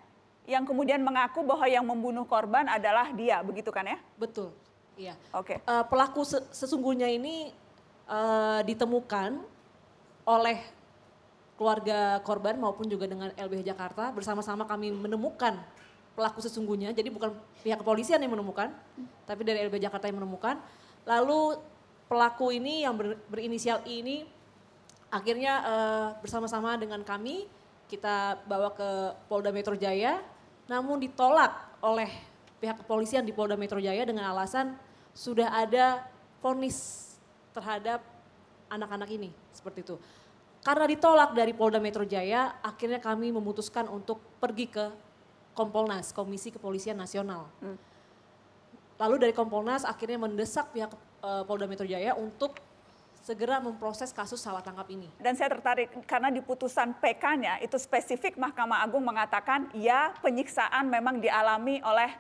yang 0.49 0.64
kemudian 0.64 0.99
mengaku 1.05 1.45
bahwa 1.45 1.69
yang 1.69 1.85
membunuh 1.85 2.25
korban 2.25 2.64
adalah 2.67 3.12
dia, 3.12 3.45
begitu 3.45 3.69
kan 3.69 3.85
ya? 3.85 4.01
Betul. 4.17 4.49
Iya. 4.97 5.14
Oke. 5.37 5.61
Eh, 5.61 5.85
pelaku 5.93 6.25
se- 6.25 6.49
sesungguhnya 6.57 7.05
ini 7.05 7.53
eh, 8.09 8.61
ditemukan 8.64 9.38
oleh 10.29 10.59
keluarga 11.59 12.23
korban 12.23 12.55
maupun 12.55 12.87
juga 12.87 13.11
dengan 13.11 13.35
LBH 13.35 13.75
Jakarta 13.75 14.14
bersama-sama 14.14 14.62
kami 14.62 14.94
menemukan 14.94 15.59
pelaku 16.14 16.42
sesungguhnya. 16.42 16.94
Jadi 16.94 17.11
bukan 17.11 17.35
pihak 17.62 17.79
kepolisian 17.83 18.18
yang 18.23 18.35
menemukan, 18.35 18.71
tapi 19.27 19.42
dari 19.47 19.66
LBH 19.66 19.90
Jakarta 19.90 20.07
yang 20.07 20.18
menemukan. 20.23 20.59
Lalu 21.07 21.59
pelaku 22.07 22.55
ini 22.55 22.83
yang 22.87 22.94
ber- 22.94 23.18
berinisial 23.31 23.83
I 23.87 24.03
ini 24.03 24.16
akhirnya 25.09 25.53
eh, 25.62 26.09
bersama-sama 26.23 26.77
dengan 26.77 27.03
kami 27.03 27.49
kita 27.88 28.44
bawa 28.44 28.71
ke 28.77 29.16
Polda 29.27 29.49
Metro 29.49 29.73
Jaya, 29.73 30.21
namun 30.68 31.01
ditolak 31.01 31.57
oleh 31.81 32.11
pihak 32.61 32.85
kepolisian 32.85 33.25
di 33.25 33.33
Polda 33.33 33.57
Metro 33.57 33.81
Jaya 33.81 34.05
dengan 34.05 34.29
alasan 34.29 34.77
sudah 35.16 35.51
ada 35.51 36.05
vonis 36.44 37.08
terhadap 37.59 38.01
anak-anak 38.71 39.11
ini 39.11 39.31
seperti 39.51 39.83
itu. 39.83 39.97
karena 40.59 40.90
ditolak 40.90 41.38
dari 41.38 41.55
Polda 41.55 41.79
Metro 41.79 42.03
Jaya, 42.03 42.59
akhirnya 42.61 42.99
kami 42.99 43.31
memutuskan 43.31 43.87
untuk 43.87 44.18
pergi 44.42 44.66
ke 44.66 44.90
Kompolnas, 45.55 46.11
Komisi 46.11 46.51
Kepolisian 46.51 46.99
Nasional. 46.99 47.47
Lalu 48.99 49.16
dari 49.23 49.35
Kompolnas 49.35 49.87
akhirnya 49.87 50.18
mendesak 50.18 50.75
pihak 50.75 50.90
eh, 51.23 51.42
Polda 51.47 51.71
Metro 51.71 51.87
Jaya 51.87 52.18
untuk 52.18 52.59
segera 53.23 53.62
memproses 53.62 54.11
kasus 54.11 54.42
salah 54.42 54.62
tangkap 54.62 54.87
ini. 54.90 55.07
Dan 55.18 55.38
saya 55.38 55.55
tertarik 55.55 55.94
karena 56.07 56.31
di 56.35 56.42
putusan 56.42 56.99
PK-nya 56.99 57.62
itu 57.62 57.79
spesifik 57.79 58.35
Mahkamah 58.35 58.83
Agung 58.83 59.07
mengatakan 59.07 59.71
ya 59.77 60.14
penyiksaan 60.18 60.90
memang 60.90 61.23
dialami 61.23 61.79
oleh 61.87 62.11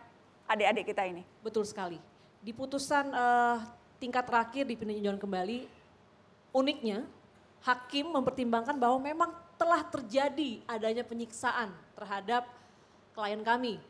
adik-adik 0.46 0.94
kita 0.94 1.02
ini. 1.08 1.26
Betul 1.42 1.66
sekali. 1.66 1.98
Di 2.38 2.54
putusan 2.54 3.10
eh, 3.10 3.56
tingkat 3.98 4.24
terakhir 4.26 4.64
di 4.64 4.74
peninjauan 4.78 5.18
kembali, 5.18 5.66
uniknya 6.54 7.04
hakim 7.62 8.14
mempertimbangkan 8.14 8.78
bahwa 8.78 8.98
memang 9.02 9.30
telah 9.58 9.82
terjadi 9.82 10.62
adanya 10.70 11.02
penyiksaan 11.02 11.74
terhadap 11.98 12.46
klien 13.12 13.42
kami. 13.42 13.82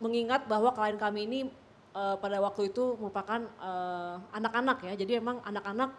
Mengingat 0.00 0.44
bahwa 0.44 0.72
klien 0.76 1.00
kami 1.00 1.24
ini 1.24 1.40
eh, 1.96 2.16
pada 2.20 2.38
waktu 2.44 2.68
itu 2.68 2.96
merupakan 3.00 3.40
eh, 3.40 4.16
anak-anak 4.36 4.84
ya, 4.84 4.92
jadi 5.00 5.20
memang 5.20 5.40
anak-anak 5.44 5.90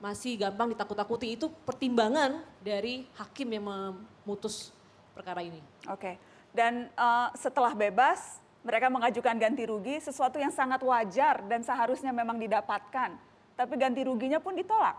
masih 0.00 0.40
gampang 0.40 0.72
ditakut-takuti. 0.72 1.36
Itu 1.36 1.52
pertimbangan 1.64 2.40
dari 2.64 3.04
hakim 3.20 3.48
yang 3.52 3.64
memutus 3.68 4.72
perkara 5.12 5.44
ini. 5.44 5.60
Oke. 5.92 6.16
Dan 6.56 6.88
eh, 6.88 7.28
setelah 7.36 7.76
bebas, 7.76 8.40
mereka 8.64 8.88
mengajukan 8.88 9.36
ganti 9.36 9.68
rugi, 9.68 10.00
sesuatu 10.00 10.40
yang 10.40 10.48
sangat 10.48 10.80
wajar 10.80 11.44
dan 11.44 11.60
seharusnya 11.60 12.10
memang 12.16 12.40
didapatkan. 12.40 13.12
Tapi 13.54 13.74
ganti 13.76 14.00
ruginya 14.02 14.40
pun 14.40 14.56
ditolak. 14.56 14.96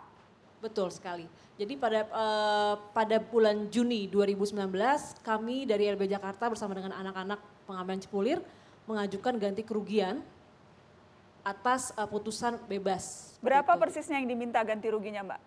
Betul 0.62 0.94
sekali. 0.94 1.26
Jadi 1.58 1.74
pada 1.76 2.06
eh, 2.06 2.74
pada 2.94 3.18
bulan 3.20 3.68
Juni 3.74 4.06
2019 4.08 4.70
kami 5.26 5.66
dari 5.66 5.90
LB 5.92 6.08
Jakarta 6.08 6.48
bersama 6.48 6.78
dengan 6.78 6.94
anak-anak 6.94 7.42
pengamen 7.66 8.00
Cipulir 8.00 8.40
mengajukan 8.86 9.34
ganti 9.42 9.66
kerugian 9.66 10.22
atas 11.42 11.90
eh, 11.98 12.08
putusan 12.08 12.62
bebas. 12.70 13.36
Berapa 13.42 13.76
itu. 13.76 13.82
persisnya 13.82 14.22
yang 14.22 14.30
diminta 14.30 14.62
ganti 14.62 14.88
ruginya, 14.94 15.26
Mbak? 15.26 15.42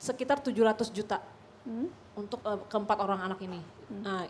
Sekitar 0.00 0.40
700 0.40 0.96
juta 0.96 1.20
untuk 2.16 2.40
eh, 2.40 2.60
keempat 2.72 2.98
orang 3.04 3.20
anak 3.20 3.38
ini. 3.44 3.60
Nah, 4.00 4.24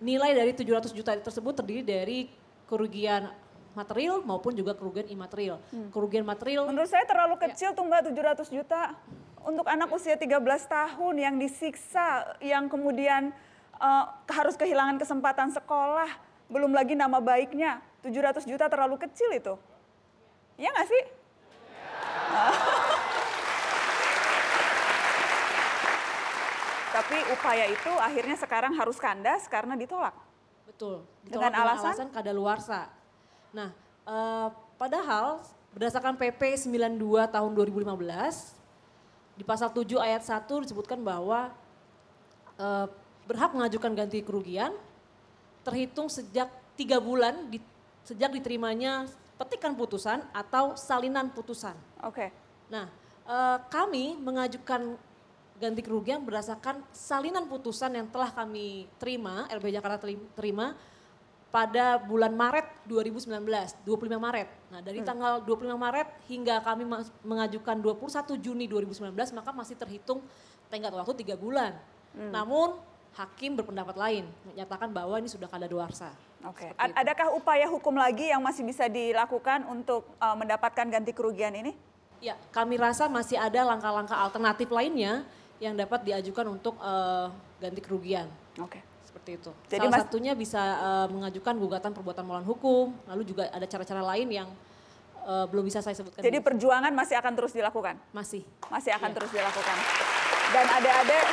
nilai 0.00 0.32
dari 0.32 0.52
700 0.56 0.90
juta 0.96 1.12
tersebut 1.14 1.52
terdiri 1.60 1.84
dari 1.84 2.18
kerugian 2.66 3.30
material 3.76 4.24
maupun 4.26 4.56
juga 4.56 4.74
kerugian 4.74 5.06
imaterial. 5.06 5.62
Kerugian 5.94 6.26
material 6.26 6.66
Menurut 6.66 6.90
saya 6.90 7.06
terlalu 7.06 7.38
kecil 7.38 7.76
tuh 7.76 7.86
Mbak 7.86 8.10
700 8.10 8.50
juta. 8.50 8.96
Untuk 9.40 9.64
anak 9.64 9.88
usia 9.88 10.20
13 10.20 10.36
tahun 10.68 11.14
yang 11.16 11.34
disiksa, 11.40 12.36
yang 12.44 12.68
kemudian 12.68 13.32
eh, 13.80 14.04
harus 14.36 14.52
kehilangan 14.58 15.00
kesempatan 15.00 15.48
sekolah, 15.48 16.12
belum 16.52 16.76
lagi 16.76 16.92
nama 16.92 17.22
baiknya. 17.22 17.80
700 18.04 18.44
juta 18.48 18.68
terlalu 18.68 18.96
kecil 19.00 19.32
itu. 19.32 19.54
Iya 20.60 20.72
nggak 20.72 20.88
sih? 20.88 21.02
Tapi 27.00 27.16
upaya 27.32 27.64
itu 27.64 27.92
akhirnya 27.96 28.36
sekarang 28.36 28.76
harus 28.76 29.00
kandas 29.00 29.48
karena 29.48 29.72
ditolak. 29.72 30.12
Betul. 30.68 31.00
Dengan 31.24 31.48
Ditolak 31.48 31.48
dengan 31.48 31.64
alasan? 31.64 31.92
alasan 31.96 32.08
kadaluarsa. 32.12 32.80
Nah, 33.56 33.72
eh, 34.04 34.48
padahal 34.76 35.40
berdasarkan 35.72 36.20
PP 36.20 36.60
92 36.68 37.24
tahun 37.24 37.50
2015 37.56 38.52
di 39.32 39.44
pasal 39.48 39.72
7 39.72 39.96
ayat 39.96 40.20
1 40.20 40.60
disebutkan 40.60 41.00
bahwa 41.00 41.48
eh, 42.60 42.86
berhak 43.24 43.56
mengajukan 43.56 43.96
ganti 43.96 44.20
kerugian 44.20 44.76
terhitung 45.64 46.12
sejak 46.12 46.52
tiga 46.76 47.00
bulan 47.00 47.48
di- 47.48 47.64
sejak 48.04 48.28
diterimanya 48.28 49.08
petikan 49.40 49.72
putusan 49.72 50.20
atau 50.36 50.76
salinan 50.76 51.32
putusan. 51.32 51.72
Oke. 52.04 52.28
Nah, 52.68 52.92
eh, 53.24 53.58
kami 53.72 54.20
mengajukan 54.20 55.00
ganti 55.60 55.84
kerugian 55.84 56.24
berdasarkan 56.24 56.80
salinan 56.90 57.44
putusan 57.44 57.92
yang 57.92 58.08
telah 58.08 58.32
kami 58.32 58.88
terima, 58.96 59.44
LB 59.52 59.68
Jakarta 59.68 60.00
teri- 60.00 60.28
terima 60.32 60.72
pada 61.52 62.00
bulan 62.00 62.32
Maret 62.32 62.88
2019, 62.88 63.28
25 63.84 64.16
Maret. 64.16 64.48
Nah, 64.72 64.80
dari 64.80 65.04
tanggal 65.04 65.44
25 65.44 65.76
Maret 65.76 66.08
hingga 66.30 66.64
kami 66.64 66.88
mengajukan 67.20 67.76
21 67.76 68.40
Juni 68.40 68.64
2019, 68.64 69.12
maka 69.36 69.50
masih 69.52 69.76
terhitung 69.76 70.24
tenggat 70.72 70.94
waktu 70.96 71.12
tiga 71.20 71.36
bulan. 71.36 71.76
Namun, 72.14 72.78
hakim 73.18 73.58
berpendapat 73.58 73.98
lain, 73.98 74.24
menyatakan 74.46 74.88
bahwa 74.94 75.18
ini 75.18 75.26
sudah 75.26 75.50
kadaluarsa. 75.50 76.14
Oke. 76.46 76.70
Seperti 76.70 76.78
A- 76.80 76.88
itu. 76.88 76.96
Adakah 77.02 77.26
upaya 77.34 77.66
hukum 77.68 77.98
lagi 77.98 78.30
yang 78.30 78.40
masih 78.40 78.64
bisa 78.64 78.86
dilakukan 78.86 79.66
untuk 79.68 80.06
eh, 80.16 80.36
mendapatkan 80.38 80.86
ganti 80.88 81.10
kerugian 81.12 81.52
ini? 81.52 81.74
Ya, 82.22 82.38
kami 82.54 82.78
rasa 82.78 83.10
masih 83.10 83.40
ada 83.40 83.64
langkah-langkah 83.66 84.14
alternatif 84.14 84.70
lainnya 84.70 85.26
yang 85.60 85.76
dapat 85.76 86.00
diajukan 86.02 86.46
untuk 86.50 86.74
eh, 86.76 87.28
ganti 87.60 87.80
kerugian. 87.80 88.26
Oke. 88.56 88.80
Seperti 89.04 89.36
itu. 89.36 89.50
Jadi 89.68 89.84
Salah 89.84 89.92
Mas- 89.92 90.02
satunya 90.08 90.32
bisa 90.32 90.58
eh, 90.58 91.06
mengajukan 91.08 91.54
gugatan 91.54 91.92
perbuatan 91.92 92.24
melawan 92.24 92.48
hukum, 92.48 92.96
lalu 93.04 93.22
juga 93.22 93.46
ada 93.46 93.64
cara-cara 93.64 94.00
lain 94.02 94.28
yang 94.32 94.48
eh, 95.20 95.46
belum 95.46 95.62
bisa 95.62 95.78
saya 95.78 95.92
sebutkan. 95.92 96.24
Jadi 96.24 96.40
di- 96.40 96.42
perjuangan 96.42 96.90
masih 96.90 97.20
akan 97.20 97.32
terus 97.36 97.52
dilakukan? 97.52 98.00
masih. 98.10 98.40
Masih 98.66 98.90
akan 98.90 99.06
Iya. 99.06 99.16
terus 99.20 99.30
dilakukan. 99.30 99.76
Dan 100.50 100.66
adik-adik, 100.72 101.24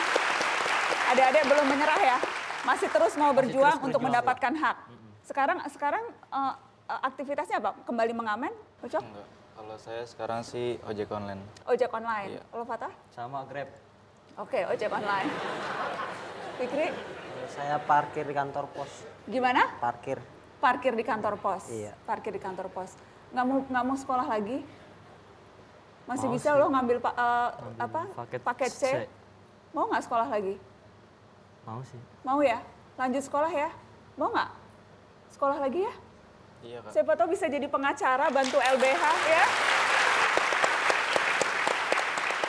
adik-adik 1.08 1.44
belum 1.48 1.66
menyerah 1.66 1.98
ya, 1.98 2.18
masih 2.62 2.86
terus 2.88 3.16
mau 3.16 3.32
berjuang 3.32 3.80
terus 3.80 3.88
untuk 3.88 3.98
berjuang. 3.98 4.22
mendapatkan 4.22 4.54
hak. 4.54 4.78
Sekarang, 5.24 5.58
sekarang 5.72 6.04
eh, 6.30 6.54
aktivitasnya 6.88 7.58
apa? 7.58 7.72
Kembali 7.84 8.12
mengamen, 8.12 8.52
Ucok? 8.84 9.00
Enggak. 9.02 9.28
Kalau 9.58 9.74
saya 9.82 10.06
sekarang 10.06 10.46
sih 10.46 10.78
ojek 10.86 11.10
online. 11.10 11.42
Ojek 11.66 11.90
online. 11.90 12.38
Iya. 12.38 12.44
Kalau 12.46 12.66
Fatah? 12.68 12.92
Sama 13.10 13.42
Grab. 13.48 13.66
Oke, 14.38 14.62
ojek 14.64 14.86
online. 14.88 15.30
Fikri, 16.58 16.94
Saya 17.48 17.80
parkir 17.80 18.22
di 18.22 18.34
kantor 18.34 18.70
pos. 18.70 18.92
gimana? 19.26 19.66
Parkir. 19.78 20.22
Parkir 20.58 20.94
di 20.94 21.02
kantor 21.02 21.38
pos. 21.38 21.66
Iya. 21.68 21.94
Parkir 22.04 22.30
di 22.30 22.38
kantor 22.38 22.70
pos. 22.70 22.94
Nggak 23.30 23.46
mau 23.46 23.58
nggak 23.64 23.84
mau 23.84 23.98
sekolah 23.98 24.26
lagi? 24.26 24.62
Masih 26.06 26.28
Mau 26.28 26.36
bisa 26.36 26.50
sih. 26.50 26.56
loh 26.56 26.70
ngambil 26.70 26.98
pa- 27.00 27.18
eh, 27.18 27.50
apa? 27.78 28.02
paket 28.16 28.40
Paket 28.42 28.72
C. 28.72 28.84
C. 28.84 28.96
Mau 29.72 29.86
nggak 29.86 30.04
sekolah 30.06 30.28
lagi? 30.28 30.56
Mau 31.64 31.82
sih. 31.84 32.00
Mau 32.24 32.40
ya? 32.40 32.62
Lanjut 32.96 33.22
sekolah 33.22 33.50
ya? 33.50 33.70
Mau 34.16 34.30
nggak? 34.30 34.50
Sekolah 35.30 35.58
lagi 35.58 35.82
ya? 35.82 35.94
Iya 36.64 36.78
kak. 36.82 36.92
Siapa 36.94 37.12
tahu 37.14 37.28
bisa 37.30 37.46
jadi 37.46 37.66
pengacara, 37.66 38.30
bantu 38.30 38.58
LBH 38.58 39.04
ya. 39.28 39.44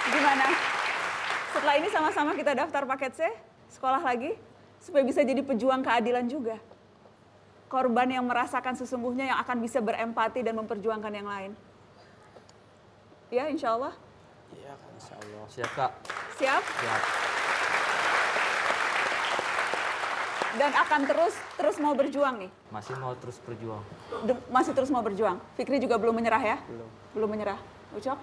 Gimana? 0.08 0.67
Setelah 1.52 1.74
ini 1.80 1.88
sama-sama 1.88 2.36
kita 2.36 2.52
daftar 2.52 2.84
paket 2.84 3.12
C, 3.16 3.20
sekolah 3.72 4.00
lagi, 4.04 4.36
supaya 4.78 5.02
bisa 5.04 5.24
jadi 5.24 5.40
pejuang 5.40 5.80
keadilan 5.80 6.28
juga. 6.28 6.56
Korban 7.68 8.08
yang 8.08 8.24
merasakan 8.24 8.76
sesungguhnya 8.76 9.28
yang 9.28 9.38
akan 9.44 9.60
bisa 9.60 9.80
berempati 9.84 10.40
dan 10.40 10.56
memperjuangkan 10.56 11.12
yang 11.12 11.28
lain. 11.28 11.52
Ya, 13.28 13.48
insya 13.52 13.76
Allah. 13.76 13.92
Siap 15.48 15.70
kak. 15.76 15.92
Siap? 16.40 16.62
Siap. 16.64 17.02
Dan 20.58 20.72
akan 20.74 21.00
terus 21.06 21.34
terus 21.54 21.76
mau 21.78 21.94
berjuang 21.94 22.48
nih. 22.48 22.50
Masih 22.72 22.96
mau 22.98 23.12
terus 23.14 23.38
berjuang. 23.44 23.84
De- 24.24 24.42
masih 24.48 24.72
terus 24.74 24.90
mau 24.90 25.04
berjuang. 25.04 25.38
Fikri 25.54 25.78
juga 25.78 26.00
belum 26.00 26.16
menyerah 26.18 26.42
ya? 26.42 26.56
Belum. 26.66 26.88
Belum 27.14 27.28
menyerah. 27.30 27.60
Ucok? 27.94 28.18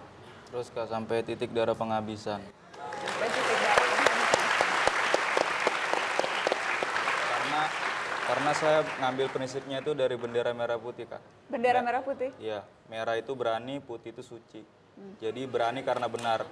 Terus 0.52 0.68
kak 0.74 0.90
sampai 0.90 1.22
titik 1.24 1.54
darah 1.54 1.78
penghabisan. 1.78 2.42
Karena 7.30 7.62
karena 8.26 8.52
saya 8.58 8.80
ngambil 9.02 9.28
prinsipnya 9.30 9.78
itu 9.86 9.92
dari 9.94 10.16
bendera 10.18 10.52
merah 10.52 10.82
putih 10.82 11.06
kak. 11.06 11.22
Bendera 11.48 11.80
merah 11.86 12.02
putih. 12.02 12.34
Iya, 12.42 12.66
merah 12.90 13.16
itu 13.16 13.32
berani, 13.38 13.78
putih 13.82 14.12
itu 14.12 14.26
suci. 14.26 14.66
Jadi 15.20 15.42
berani 15.46 15.84
karena 15.84 16.08
benar. 16.08 16.48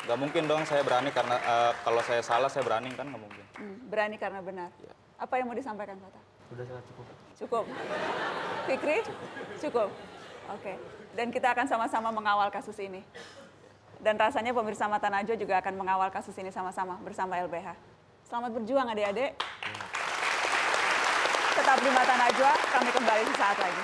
Gak 0.00 0.16
mungkin 0.16 0.48
dong 0.48 0.64
saya 0.64 0.80
berani 0.80 1.12
karena 1.12 1.36
eh, 1.36 1.72
kalau 1.84 2.00
saya 2.04 2.24
salah 2.24 2.48
saya 2.48 2.64
berani 2.64 2.88
kan 2.96 3.08
nggak 3.08 3.20
mungkin. 3.20 3.44
Hmm, 3.56 3.76
berani 3.88 4.16
karena 4.16 4.40
benar. 4.40 4.72
Iya. 4.80 4.94
Apa 5.20 5.36
yang 5.36 5.52
mau 5.52 5.56
disampaikan, 5.56 6.00
Fata? 6.00 6.20
Udah 6.56 6.64
sangat 6.64 6.84
cukup. 6.88 7.04
Cukup. 7.36 7.64
Fikri? 8.64 8.98
Cukup. 9.60 9.88
Oke. 10.56 10.72
Dan 11.12 11.28
kita 11.28 11.52
akan 11.52 11.66
sama-sama 11.68 12.08
mengawal 12.08 12.48
kasus 12.48 12.76
ini. 12.80 13.04
Dan 14.00 14.16
rasanya 14.16 14.56
pemirsa 14.56 14.88
Mata 14.88 15.12
Najwa 15.12 15.36
juga 15.36 15.60
akan 15.60 15.76
mengawal 15.76 16.08
kasus 16.08 16.32
ini 16.40 16.48
sama-sama 16.48 16.96
bersama 17.04 17.36
LBH. 17.36 17.76
Selamat 18.24 18.56
berjuang 18.56 18.88
adik-adik. 18.88 19.36
Tetap 21.52 21.78
di 21.84 21.90
Mata 21.92 22.16
Najwa, 22.16 22.52
kami 22.72 22.90
kembali 22.96 23.22
sesaat 23.28 23.58
lagi. 23.60 23.82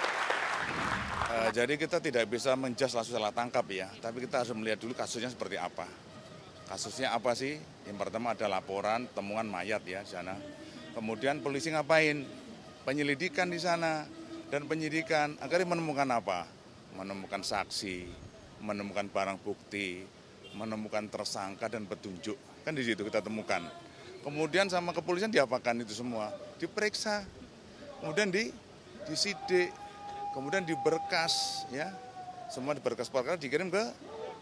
Eh, 1.36 1.48
jadi 1.52 1.74
kita 1.76 2.00
tidak 2.00 2.24
bisa 2.32 2.56
menjas 2.56 2.96
langsung 2.96 3.20
salah 3.20 3.28
tangkap 3.28 3.68
ya, 3.68 3.92
tapi 4.00 4.24
kita 4.24 4.40
harus 4.40 4.56
melihat 4.56 4.80
dulu 4.80 4.96
kasusnya 4.96 5.28
seperti 5.28 5.60
apa. 5.60 5.84
kasusnya 6.66 7.14
apa 7.14 7.30
sih? 7.38 7.62
Yang 7.86 7.94
pertama 8.02 8.34
ada 8.34 8.50
laporan 8.50 9.06
temuan 9.14 9.46
mayat 9.46 9.86
ya 9.86 10.02
di 10.02 10.10
sana. 10.10 10.34
Kemudian 10.98 11.38
polisi 11.38 11.70
ngapain? 11.70 12.26
Penyelidikan 12.82 13.46
di 13.46 13.62
sana 13.62 14.02
dan 14.50 14.66
penyidikan 14.66 15.38
agar 15.38 15.62
menemukan 15.62 16.10
apa? 16.10 16.42
Menemukan 16.98 17.46
saksi, 17.46 18.25
menemukan 18.66 19.06
barang 19.06 19.38
bukti, 19.46 20.02
menemukan 20.58 21.06
tersangka 21.06 21.70
dan 21.70 21.86
petunjuk. 21.86 22.34
Kan 22.66 22.74
di 22.74 22.82
situ 22.82 23.06
kita 23.06 23.22
temukan. 23.22 23.62
Kemudian 24.26 24.66
sama 24.66 24.90
kepolisian 24.90 25.30
diapakan 25.30 25.86
itu 25.86 25.94
semua? 25.94 26.34
Diperiksa. 26.58 27.22
Kemudian 28.02 28.34
di 28.34 28.50
disidik, 29.06 29.70
kemudian 30.34 30.66
diberkas 30.66 31.62
ya. 31.70 31.94
Semua 32.50 32.74
diberkas 32.74 33.06
perkara 33.06 33.38
dikirim 33.38 33.70
ke 33.70 33.84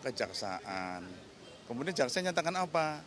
kejaksaan. 0.09 1.05
Kemudian 1.69 1.93
jaksa 1.93 2.25
nyatakan 2.25 2.65
apa? 2.65 3.01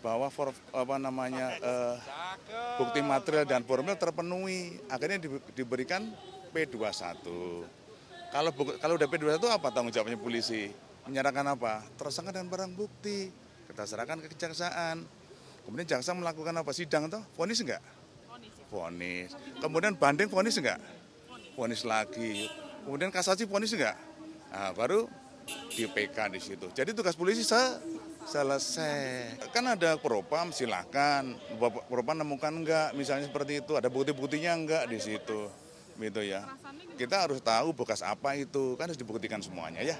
Bahwa 0.00 0.32
for, 0.32 0.52
apa 0.72 0.96
namanya 0.96 1.56
eh, 1.60 1.96
bukti 2.80 3.00
material 3.04 3.44
dan 3.44 3.64
formil 3.64 3.96
terpenuhi. 3.96 4.80
Akhirnya 4.88 5.20
di- 5.20 5.44
diberikan 5.56 6.08
P21. 6.52 7.20
Kalau 8.30 8.54
kalau 8.54 8.94
udah 8.94 9.08
P21 9.10 9.42
apa 9.50 9.74
tanggung 9.74 9.90
jawabnya 9.90 10.14
polisi? 10.14 10.70
Menyerahkan 11.10 11.42
apa? 11.50 11.82
Tersangka 11.98 12.30
dan 12.30 12.46
barang 12.46 12.78
bukti. 12.78 13.26
Kita 13.66 13.82
serahkan 13.82 14.22
ke 14.22 14.30
kejaksaan. 14.30 15.02
Kemudian 15.66 15.86
jaksa 15.86 16.14
melakukan 16.14 16.54
apa? 16.54 16.70
Sidang 16.70 17.10
toh? 17.10 17.22
Vonis 17.34 17.58
enggak? 17.58 17.82
Vonis. 18.70 19.34
Kemudian 19.58 19.98
banding 19.98 20.30
vonis 20.30 20.54
enggak? 20.62 20.78
Vonis 21.58 21.82
lagi. 21.82 22.46
Kemudian 22.86 23.10
kasasi 23.10 23.50
vonis 23.50 23.74
enggak? 23.74 23.98
Nah, 24.54 24.70
baru 24.78 25.10
di 25.74 25.90
PK 25.90 26.30
di 26.30 26.38
situ. 26.38 26.66
Jadi 26.70 26.94
tugas 26.94 27.18
polisi 27.18 27.42
se 27.42 27.58
selesai. 28.30 29.42
Kan 29.50 29.66
ada 29.66 29.98
propam 29.98 30.54
silahkan. 30.54 31.34
Propam 31.90 32.14
nemukan 32.14 32.62
enggak 32.62 32.88
misalnya 32.94 33.26
seperti 33.26 33.58
itu. 33.58 33.74
Ada 33.74 33.90
bukti-buktinya 33.90 34.54
enggak 34.54 34.86
di 34.86 35.02
situ. 35.02 35.50
Gitu 36.00 36.24
ya. 36.24 36.48
Kita 36.96 37.28
harus 37.28 37.44
tahu 37.44 37.76
bekas 37.76 38.00
apa 38.00 38.32
itu. 38.40 38.74
Kan 38.80 38.88
harus 38.88 38.96
dibuktikan 38.96 39.44
semuanya 39.44 39.84
ya. 39.84 39.96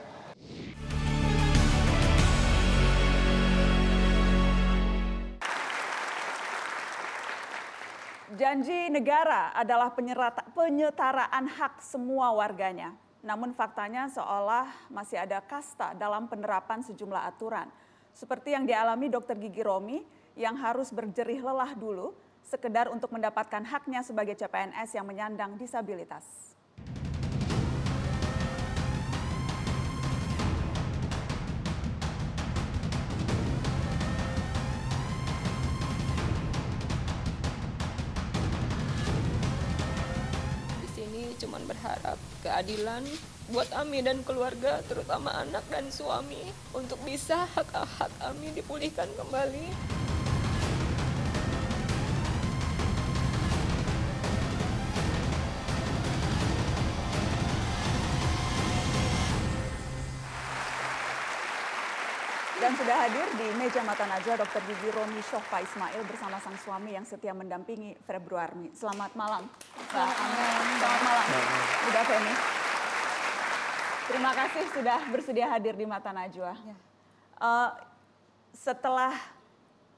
Janji 8.30 8.88
negara 8.88 9.52
adalah 9.52 9.92
penyetaraan 10.56 11.44
hak 11.44 11.84
semua 11.84 12.32
warganya. 12.32 12.96
Namun 13.20 13.52
faktanya 13.52 14.08
seolah 14.08 14.64
masih 14.88 15.20
ada 15.20 15.44
kasta 15.44 15.92
dalam 15.92 16.24
penerapan 16.24 16.80
sejumlah 16.80 17.20
aturan. 17.20 17.68
Seperti 18.16 18.56
yang 18.56 18.64
dialami 18.64 19.12
Dr. 19.12 19.36
Gigi 19.36 19.60
Romi 19.60 20.00
yang 20.38 20.56
harus 20.56 20.88
berjerih 20.88 21.44
lelah 21.44 21.76
dulu 21.76 22.16
sekedar 22.50 22.90
untuk 22.90 23.14
mendapatkan 23.14 23.62
haknya 23.62 24.02
sebagai 24.02 24.34
CPNS 24.34 24.98
yang 24.98 25.06
menyandang 25.06 25.54
disabilitas. 25.54 26.50
Di 40.82 40.88
sini 40.90 41.38
cuman 41.38 41.62
berharap 41.70 42.18
keadilan 42.42 43.06
buat 43.54 43.70
Ami 43.78 44.02
dan 44.02 44.26
keluarga, 44.26 44.82
terutama 44.90 45.30
anak 45.38 45.62
dan 45.70 45.86
suami, 45.90 46.50
untuk 46.74 46.98
bisa 47.06 47.46
hak-hak 47.54 48.10
Ami 48.26 48.50
dipulihkan 48.58 49.06
kembali. 49.14 49.70
Sudah 62.90 63.06
hadir 63.06 63.28
di 63.38 63.46
meja 63.54 63.86
mata 63.86 64.02
najwa 64.02 64.34
Dr. 64.34 64.66
Gigi 64.66 64.90
Romi 64.90 65.22
Shofa 65.22 65.62
Ismail 65.62 66.02
bersama 66.10 66.42
sang 66.42 66.58
suami 66.58 66.98
yang 66.98 67.06
setia 67.06 67.30
mendampingi 67.30 67.94
Februari. 68.02 68.66
Selamat 68.74 69.14
malam. 69.14 69.46
Mbak 69.46 70.10
Amin. 70.10 70.74
Selamat 70.74 71.02
malam. 71.06 71.26
Udah 71.86 72.02
Femi. 72.02 72.34
Terima 74.10 74.30
kasih 74.34 74.64
sudah 74.74 74.98
bersedia 75.06 75.46
hadir 75.46 75.78
di 75.78 75.86
mata 75.86 76.10
najwa. 76.10 76.50
Eh, 77.38 77.70
setelah 78.58 79.14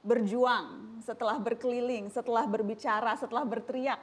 berjuang, 0.05 1.01
setelah 1.01 1.41
berkeliling, 1.41 2.13
setelah 2.13 2.45
berbicara, 2.45 3.17
setelah 3.17 3.41
berteriak, 3.41 3.97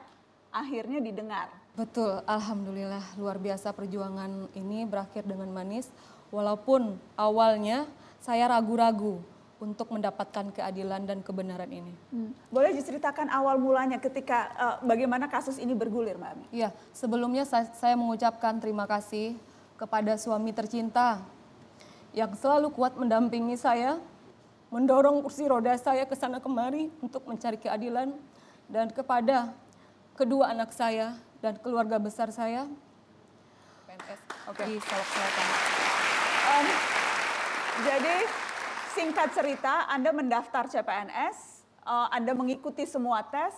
akhirnya 0.51 0.99
didengar. 0.99 1.47
Betul, 1.79 2.27
alhamdulillah 2.27 3.15
luar 3.15 3.39
biasa 3.39 3.71
perjuangan 3.71 4.51
ini 4.51 4.83
berakhir 4.83 5.23
dengan 5.23 5.47
manis. 5.47 5.87
Walaupun 6.27 6.99
awalnya 7.15 7.87
saya 8.21 8.45
ragu-ragu 8.53 9.17
untuk 9.61 9.93
mendapatkan 9.93 10.49
keadilan 10.53 11.05
dan 11.05 11.21
kebenaran 11.21 11.69
ini. 11.69 11.93
Hmm. 12.09 12.33
Boleh 12.49 12.73
diceritakan 12.73 13.29
awal 13.29 13.61
mulanya 13.61 14.01
ketika 14.01 14.49
eh, 14.57 14.75
bagaimana 14.85 15.29
kasus 15.29 15.61
ini 15.61 15.77
bergulir, 15.77 16.17
Mbak 16.17 16.31
Ami? 16.33 16.45
Iya, 16.49 16.73
sebelumnya 16.93 17.45
saya, 17.45 17.69
saya 17.77 17.93
mengucapkan 17.93 18.57
terima 18.57 18.89
kasih 18.89 19.37
kepada 19.77 20.17
suami 20.17 20.49
tercinta 20.49 21.21
yang 22.13 22.33
selalu 22.33 22.73
kuat 22.73 22.97
mendampingi 22.97 23.53
saya, 23.53 24.01
mendorong 24.73 25.21
kursi 25.21 25.45
roda 25.45 25.77
saya 25.77 26.09
ke 26.09 26.17
sana 26.17 26.41
kemari 26.41 26.89
untuk 27.01 27.21
mencari 27.29 27.61
keadilan 27.61 28.17
dan 28.65 28.89
kepada 28.89 29.53
kedua 30.17 30.49
anak 30.53 30.73
saya 30.73 31.17
dan 31.41 31.57
keluarga 31.61 32.01
besar 32.01 32.29
saya 32.33 32.65
PNS 33.85 34.21
di 34.65 34.73
Solok 34.79 35.07
Selatan. 35.09 37.00
Jadi 37.81 38.15
singkat 38.93 39.33
cerita, 39.33 39.89
Anda 39.89 40.13
mendaftar 40.13 40.69
CPNS, 40.69 41.65
eh, 41.81 42.07
Anda 42.13 42.31
mengikuti 42.37 42.85
semua 42.85 43.25
tes, 43.25 43.53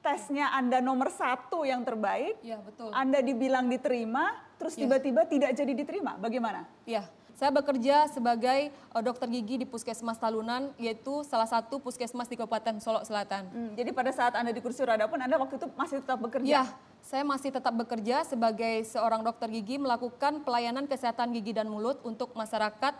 tesnya 0.00 0.54
Anda 0.56 0.80
nomor 0.80 1.12
satu 1.12 1.68
yang 1.68 1.84
terbaik, 1.84 2.40
Iya, 2.40 2.58
betul. 2.64 2.88
Anda 2.94 3.20
dibilang 3.20 3.68
diterima, 3.68 4.40
terus 4.56 4.78
Ya. 4.78 4.86
tiba-tiba 4.86 5.28
tidak 5.28 5.52
jadi 5.52 5.72
diterima. 5.74 6.16
Bagaimana? 6.16 6.64
Ya, 6.88 7.04
saya 7.38 7.54
bekerja 7.54 8.10
sebagai 8.10 8.74
uh, 8.94 9.02
dokter 9.02 9.30
gigi 9.30 9.62
di 9.62 9.66
Puskesmas 9.68 10.18
Talunan, 10.18 10.74
yaitu 10.74 11.22
salah 11.22 11.46
satu 11.46 11.78
puskesmas 11.78 12.26
di 12.26 12.34
Kabupaten 12.34 12.82
Solok 12.82 13.06
Selatan. 13.06 13.46
Hmm, 13.52 13.72
jadi 13.78 13.90
pada 13.94 14.10
saat 14.10 14.34
Anda 14.34 14.50
di 14.50 14.58
kursi 14.58 14.82
roda 14.82 15.06
pun 15.06 15.22
Anda 15.22 15.38
waktu 15.38 15.54
itu 15.54 15.70
masih 15.78 16.02
tetap 16.02 16.18
bekerja. 16.18 16.50
Ya, 16.50 16.64
saya 16.98 17.22
masih 17.22 17.54
tetap 17.54 17.70
bekerja 17.78 18.26
sebagai 18.26 18.82
seorang 18.90 19.22
dokter 19.22 19.46
gigi 19.54 19.78
melakukan 19.78 20.42
pelayanan 20.42 20.90
kesehatan 20.90 21.30
gigi 21.30 21.54
dan 21.54 21.70
mulut 21.70 22.02
untuk 22.02 22.34
masyarakat 22.34 22.94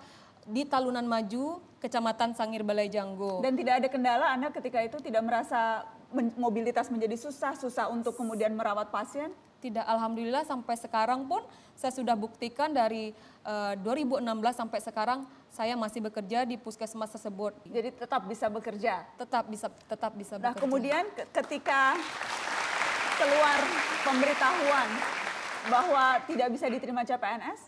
di 0.49 0.65
Talunan 0.65 1.05
Maju, 1.05 1.61
Kecamatan 1.79 2.33
Sangir 2.33 2.65
Balai 2.65 2.89
Janggo. 2.89 3.39
Dan 3.39 3.55
tidak 3.55 3.79
ada 3.79 3.89
kendala 3.89 4.27
Anda 4.33 4.49
ketika 4.49 4.81
itu 4.81 4.97
tidak 4.99 5.21
merasa 5.21 5.85
men- 6.09 6.33
mobilitas 6.35 6.89
menjadi 6.89 7.15
susah, 7.15 7.53
susah 7.55 7.87
untuk 7.87 8.17
kemudian 8.17 8.51
merawat 8.51 8.89
pasien? 8.89 9.29
Tidak, 9.59 9.83
alhamdulillah 9.83 10.43
sampai 10.43 10.75
sekarang 10.75 11.27
pun 11.27 11.43
saya 11.75 11.91
sudah 11.91 12.15
buktikan 12.15 12.71
dari 12.71 13.11
eh, 13.45 13.75
2016 13.77 14.23
sampai 14.55 14.79
sekarang 14.79 15.21
saya 15.49 15.75
masih 15.75 15.99
bekerja 16.01 16.43
di 16.43 16.55
puskesmas 16.55 17.11
tersebut. 17.11 17.59
Jadi 17.65 17.91
tetap 17.93 18.23
bisa 18.23 18.47
bekerja. 18.47 19.03
Tetap 19.17 19.45
bisa 19.45 19.67
tetap 19.85 20.13
bisa 20.15 20.35
Nah 20.37 20.55
bekerja. 20.55 20.63
kemudian 20.63 21.05
ke- 21.11 21.27
ketika 21.35 21.99
keluar 23.15 23.59
pemberitahuan 24.03 24.89
bahwa 25.67 26.05
tidak 26.25 26.49
bisa 26.49 26.67
diterima 26.67 27.03
CPNS, 27.03 27.68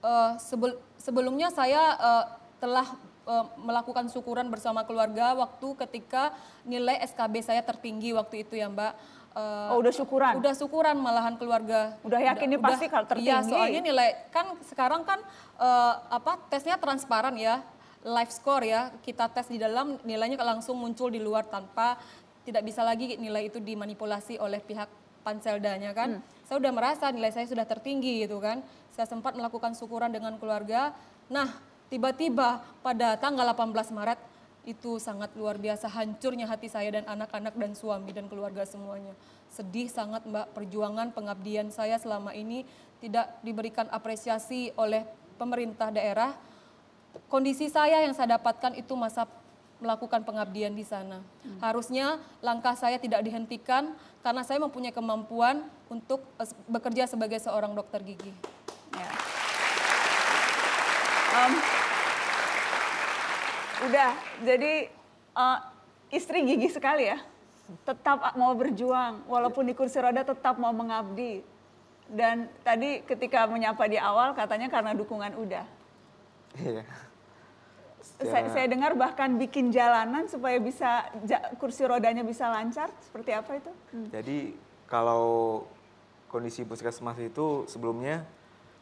Eh, 0.00 0.32
sebel- 0.40 0.80
sebelumnya 0.96 1.52
saya 1.52 1.82
eh, 1.94 2.24
telah 2.56 2.88
eh, 3.22 3.46
melakukan 3.58 4.08
syukuran 4.08 4.48
bersama 4.48 4.80
keluarga 4.82 5.36
waktu 5.36 5.76
ketika 5.78 6.32
nilai 6.64 6.96
SKB 7.04 7.34
saya 7.42 7.60
tertinggi 7.60 8.10
wakti 8.10 8.42
itu 8.42 8.56
ya 8.56 8.66
Mbak. 8.66 8.92
Eh, 9.30 9.68
Oh, 9.70 9.78
udah 9.78 9.92
syukuran? 9.92 10.40
Udah 10.40 10.56
syukuran 10.56 10.96
malahan 10.96 11.36
keluarga. 11.36 12.00
Udah 12.00 12.16
yakin 12.18 12.48
nih 12.48 12.58
pasti 12.58 12.88
kalau 12.88 13.04
Iya, 13.04 13.08
tertinggi. 13.44 13.50
soalnya 13.52 13.80
nilai 13.84 14.08
kan 14.28 14.56
sekarang 14.64 15.04
kan 15.04 15.20
eh, 15.56 15.94
apa 16.08 16.40
tesnya 16.48 16.80
transparan 16.80 17.36
ya, 17.36 17.60
live 18.00 18.32
score 18.32 18.64
ya. 18.64 18.88
Kita 18.98 19.28
tes 19.28 19.46
di 19.46 19.60
dalam 19.60 20.00
nilainya 20.02 20.40
langsung 20.40 20.80
muncul 20.80 21.12
di 21.12 21.20
luar 21.20 21.44
tanpa 21.44 22.00
tidak 22.40 22.64
bisa 22.64 22.80
lagi 22.80 23.14
nilai 23.14 23.46
itu 23.46 23.60
dimanipulasi 23.60 24.40
oleh 24.40 24.58
pihak 24.58 24.88
panseldanya 25.30 25.94
kan. 25.94 26.18
Hmm. 26.18 26.22
Saya 26.50 26.58
udah 26.58 26.72
merasa 26.74 27.06
nilai 27.14 27.30
saya 27.30 27.46
sudah 27.46 27.62
tertinggi 27.62 28.26
gitu 28.26 28.42
kan. 28.42 28.66
Saya 28.90 29.06
sempat 29.06 29.38
melakukan 29.38 29.78
syukuran 29.78 30.10
dengan 30.10 30.34
keluarga. 30.42 30.90
Nah, 31.30 31.46
tiba-tiba 31.86 32.58
pada 32.82 33.14
tanggal 33.14 33.46
18 33.54 33.94
Maret 33.94 34.18
itu 34.66 35.00
sangat 35.00 35.32
luar 35.38 35.56
biasa 35.56 35.88
hancurnya 35.88 36.44
hati 36.44 36.68
saya 36.68 36.92
dan 36.92 37.08
anak-anak 37.08 37.56
dan 37.56 37.72
suami 37.72 38.10
dan 38.12 38.26
keluarga 38.28 38.66
semuanya. 38.66 39.14
Sedih 39.48 39.88
sangat 39.88 40.26
Mbak 40.26 40.52
perjuangan 40.52 41.14
pengabdian 41.16 41.72
saya 41.72 41.96
selama 41.96 42.36
ini 42.36 42.66
tidak 43.00 43.40
diberikan 43.40 43.88
apresiasi 43.88 44.68
oleh 44.76 45.06
pemerintah 45.40 45.88
daerah 45.88 46.36
kondisi 47.26 47.72
saya 47.72 48.04
yang 48.04 48.12
saya 48.12 48.36
dapatkan 48.36 48.76
itu 48.76 48.92
masa 48.94 49.24
melakukan 49.80 50.22
pengabdian 50.22 50.76
di 50.76 50.84
sana. 50.84 51.24
Harusnya 51.58 52.20
langkah 52.44 52.76
saya 52.76 53.00
tidak 53.00 53.24
dihentikan 53.24 53.96
karena 54.20 54.44
saya 54.44 54.60
mempunyai 54.60 54.92
kemampuan 54.92 55.64
untuk 55.88 56.22
eh, 56.36 56.48
bekerja 56.68 57.08
sebagai 57.08 57.40
seorang 57.40 57.72
dokter 57.72 58.04
gigi. 58.04 58.32
Ya. 58.94 59.10
Em, 61.30 61.52
udah, 63.88 64.10
jadi 64.44 64.72
eh, 65.34 65.58
istri 66.12 66.44
gigi 66.44 66.68
sekali 66.70 67.08
ya. 67.08 67.18
Tetap 67.86 68.34
mau 68.34 68.50
berjuang, 68.58 69.24
walaupun 69.30 69.62
di 69.62 69.74
kursi 69.78 69.98
roda 70.02 70.26
tetap 70.26 70.58
mau 70.60 70.74
mengabdi. 70.74 71.42
Dan 72.10 72.50
tadi 72.66 73.06
ketika 73.06 73.46
menyapa 73.46 73.86
di 73.86 73.94
awal 73.94 74.34
katanya 74.34 74.66
karena 74.66 74.90
dukungan 74.92 75.38
udah. 75.38 75.62
Iya. 76.58 76.82
Saya, 78.20 78.52
saya 78.52 78.66
dengar 78.68 78.92
bahkan 79.00 79.40
bikin 79.40 79.72
jalanan 79.72 80.28
supaya 80.28 80.60
bisa 80.60 81.08
ja- 81.24 81.48
kursi 81.56 81.88
rodanya 81.88 82.20
bisa 82.20 82.52
lancar. 82.52 82.92
Seperti 83.00 83.32
apa 83.32 83.56
itu? 83.56 83.72
Jadi 84.12 84.52
kalau 84.84 85.64
kondisi 86.28 86.68
puskesmas 86.68 87.16
itu 87.16 87.64
sebelumnya 87.64 88.22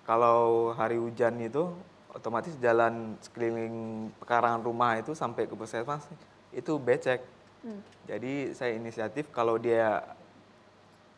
kalau 0.02 0.74
hari 0.74 0.98
hujan 0.98 1.38
itu 1.38 1.70
otomatis 2.10 2.58
jalan 2.58 3.14
sekeliling 3.22 4.10
pekarangan 4.18 4.64
rumah 4.64 4.98
itu 4.98 5.14
sampai 5.14 5.46
ke 5.46 5.54
puskesmas 5.54 6.02
itu 6.50 6.74
becek. 6.82 7.22
Hmm. 7.62 7.80
Jadi 8.10 8.56
saya 8.58 8.74
inisiatif 8.74 9.30
kalau 9.30 9.54
dia 9.54 10.02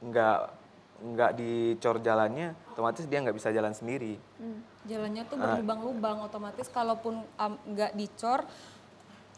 nggak 0.04 0.40
nggak 1.00 1.32
dicor 1.32 1.96
jalannya, 2.04 2.52
otomatis 2.76 3.08
dia 3.08 3.24
nggak 3.24 3.36
bisa 3.36 3.48
jalan 3.48 3.72
sendiri. 3.72 4.20
Hmm. 4.36 4.60
Jalannya 4.82 5.22
tuh 5.24 5.36
Ah. 5.36 5.42
berlubang-lubang, 5.52 6.22
otomatis 6.22 6.66
kalaupun 6.66 7.20
nggak 7.66 7.92
dicor 7.92 8.48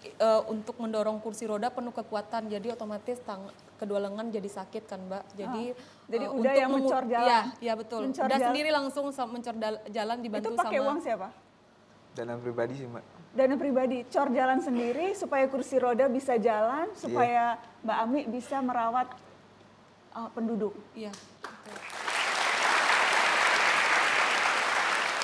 i- 0.00 0.11
eh, 0.12 0.42
untuk 0.46 0.76
mendorong 0.76 1.18
kursi 1.18 1.44
roda 1.44 1.66
penuh 1.68 1.90
kekuatan, 1.90 2.46
jadi 2.46 2.72
otomatis 2.72 3.18
tang 3.20 3.46
kedua 3.76 3.98
lengan 3.98 4.28
jadi 4.28 4.46
sakit 4.46 4.83
kan 4.85 5.00
mbak. 5.02 5.24
Jadi 5.33 5.62
Ah. 5.70 5.78
Jadi 6.09 6.24
eh, 6.24 6.31
udah 6.31 6.38
untuk 6.44 6.61
yang 6.61 6.70
mencor 6.72 7.05
jalan. 7.05 7.26
Iya, 7.26 7.40
iya 7.61 7.74
betul. 7.74 8.00
Mencor 8.05 8.22
udah 8.22 8.31
jalan. 8.33 8.48
sendiri 8.48 8.70
langsung 8.70 9.05
mencor 9.09 9.55
jalan 9.88 10.16
dibantu 10.20 10.48
Itu 10.48 10.59
pakai 10.59 10.78
sama. 10.78 10.87
uang 10.87 10.98
siapa? 11.00 11.28
Dana 12.12 12.35
pribadi 12.37 12.74
sih 12.76 12.87
mbak. 12.87 13.05
Dana 13.33 13.55
pribadi, 13.57 14.05
cor 14.05 14.28
jalan 14.28 14.61
sendiri 14.61 15.16
supaya 15.16 15.48
kursi 15.48 15.81
roda 15.81 16.05
bisa 16.07 16.37
jalan, 16.37 16.92
supaya 16.92 17.57
Mbak 17.81 17.98
Ami 17.98 18.20
bisa 18.28 18.61
merawat 18.61 19.09
uh, 20.12 20.28
penduduk. 20.28 20.76
Iya. 20.92 21.09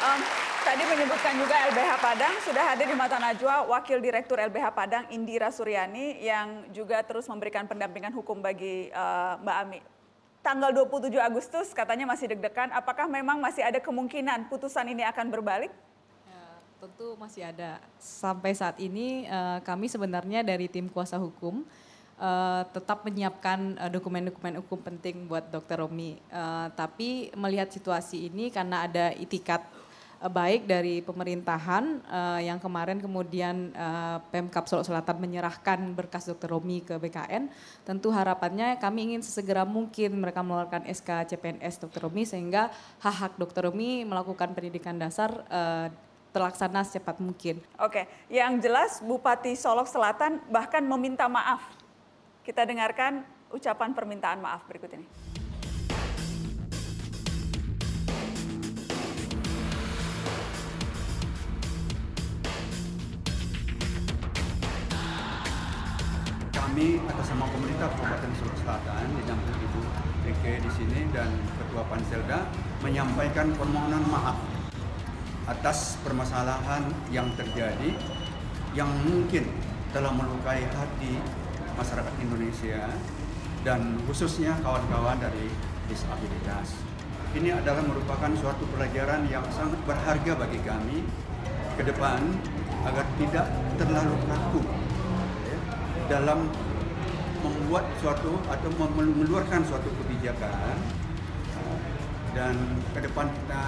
Um, 0.08 0.24
tadi 0.64 0.88
menyebutkan 0.88 1.36
juga 1.36 1.52
LBH 1.68 1.92
Padang, 2.00 2.34
sudah 2.40 2.64
hadir 2.72 2.88
di 2.88 2.96
Mata 2.96 3.20
Najwa 3.20 3.68
Wakil 3.68 4.00
Direktur 4.00 4.40
LBH 4.40 4.72
Padang 4.72 5.04
Indira 5.12 5.52
Suryani 5.52 6.24
yang 6.24 6.64
juga 6.72 7.04
terus 7.04 7.28
memberikan 7.28 7.68
pendampingan 7.68 8.16
hukum 8.16 8.40
bagi 8.40 8.88
uh, 8.96 9.36
Mbak 9.44 9.56
Ami. 9.68 9.84
Tanggal 10.40 10.72
27 10.72 11.12
Agustus 11.20 11.76
katanya 11.76 12.08
masih 12.08 12.32
deg-degan, 12.32 12.72
apakah 12.72 13.04
memang 13.04 13.36
masih 13.36 13.60
ada 13.60 13.76
kemungkinan 13.84 14.48
putusan 14.48 14.88
ini 14.88 15.04
akan 15.04 15.28
berbalik? 15.28 15.68
Tentu 16.78 17.18
masih 17.20 17.42
ada. 17.42 17.82
Sampai 17.98 18.54
saat 18.54 18.78
ini 18.78 19.26
eh, 19.26 19.58
kami 19.66 19.90
sebenarnya 19.90 20.46
dari 20.46 20.70
tim 20.70 20.86
kuasa 20.86 21.18
hukum 21.18 21.66
eh, 22.22 22.62
tetap 22.70 23.02
menyiapkan 23.02 23.90
dokumen-dokumen 23.90 24.62
hukum 24.62 24.78
penting 24.86 25.26
buat 25.26 25.50
Dr. 25.50 25.82
Romi. 25.82 26.14
Eh, 26.16 26.66
tapi 26.78 27.34
melihat 27.34 27.66
situasi 27.66 28.30
ini 28.30 28.54
karena 28.54 28.86
ada 28.86 29.10
itikat 29.18 29.66
baik 30.18 30.66
dari 30.66 30.98
pemerintahan 30.98 32.02
eh, 32.02 32.50
yang 32.50 32.58
kemarin 32.58 32.98
kemudian 32.98 33.70
eh, 33.70 34.18
Pemkap 34.34 34.66
Solo 34.66 34.82
Selatan 34.82 35.22
menyerahkan 35.22 35.94
berkas 35.94 36.26
Dr. 36.26 36.58
Romi 36.58 36.82
ke 36.82 36.98
BKN, 36.98 37.46
tentu 37.86 38.10
harapannya 38.10 38.74
kami 38.82 39.14
ingin 39.14 39.22
sesegera 39.22 39.62
mungkin 39.62 40.18
mereka 40.18 40.42
mengeluarkan 40.42 40.90
SK 40.90 41.30
CPNS 41.30 41.86
Dr. 41.86 42.10
Romi 42.10 42.26
sehingga 42.26 42.74
hak-hak 42.98 43.38
Dr. 43.38 43.70
Romi 43.70 44.02
melakukan 44.02 44.50
pendidikan 44.58 44.98
dasar 44.98 45.30
eh, 45.46 45.86
terlaksana 46.34 46.82
secepat 46.82 47.22
mungkin. 47.22 47.62
Oke, 47.78 48.10
yang 48.26 48.58
jelas 48.58 49.00
Bupati 49.00 49.54
Solok 49.54 49.86
Selatan 49.86 50.42
bahkan 50.50 50.82
meminta 50.82 51.30
maaf. 51.30 51.62
Kita 52.42 52.66
dengarkan 52.66 53.22
ucapan 53.54 53.94
permintaan 53.94 54.42
maaf 54.42 54.66
berikut 54.66 54.92
ini. 54.92 55.27
Kami 66.78 66.94
atas 67.10 67.34
nama 67.34 67.50
pemerintah 67.50 67.90
Kabupaten 67.90 68.30
Solo 68.38 68.54
Selatan 68.54 69.10
didampingi 69.18 69.66
Ibu 69.66 69.82
Rike 70.30 70.62
di 70.62 70.70
sini 70.78 71.10
dan 71.10 71.26
Ketua 71.58 71.82
Panselda 71.90 72.46
menyampaikan 72.86 73.50
permohonan 73.58 74.06
maaf 74.06 74.38
atas 75.50 75.98
permasalahan 76.06 76.86
yang 77.10 77.34
terjadi 77.34 77.98
yang 78.78 78.86
mungkin 79.02 79.50
telah 79.90 80.14
melukai 80.14 80.70
hati 80.70 81.18
masyarakat 81.74 82.14
Indonesia 82.22 82.94
dan 83.66 83.98
khususnya 84.06 84.54
kawan-kawan 84.62 85.18
dari 85.18 85.50
disabilitas. 85.90 86.78
Ini 87.34 87.58
adalah 87.58 87.82
merupakan 87.90 88.30
suatu 88.38 88.62
pelajaran 88.70 89.26
yang 89.26 89.42
sangat 89.50 89.82
berharga 89.82 90.46
bagi 90.46 90.62
kami 90.62 91.02
ke 91.74 91.82
depan 91.82 92.22
agar 92.86 93.02
tidak 93.18 93.50
terlalu 93.82 94.14
kaku 94.30 94.62
ya, 95.42 95.58
dalam 96.06 96.46
membuat 97.42 97.84
suatu 98.02 98.38
atau 98.50 98.70
mengeluarkan 98.78 99.62
suatu 99.62 99.88
kebijakan 100.02 100.74
dan 102.36 102.54
ke 102.94 103.00
depan 103.02 103.26
kita 103.26 103.62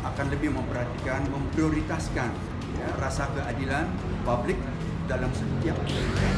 akan 0.00 0.26
lebih 0.32 0.50
memperhatikan, 0.56 1.20
memprioritaskan 1.28 2.30
ya, 2.74 2.88
rasa 2.96 3.28
keadilan 3.36 3.86
publik 4.24 4.56
dalam 5.06 5.28
setiap 5.30 5.76
kebijakan. 5.84 6.34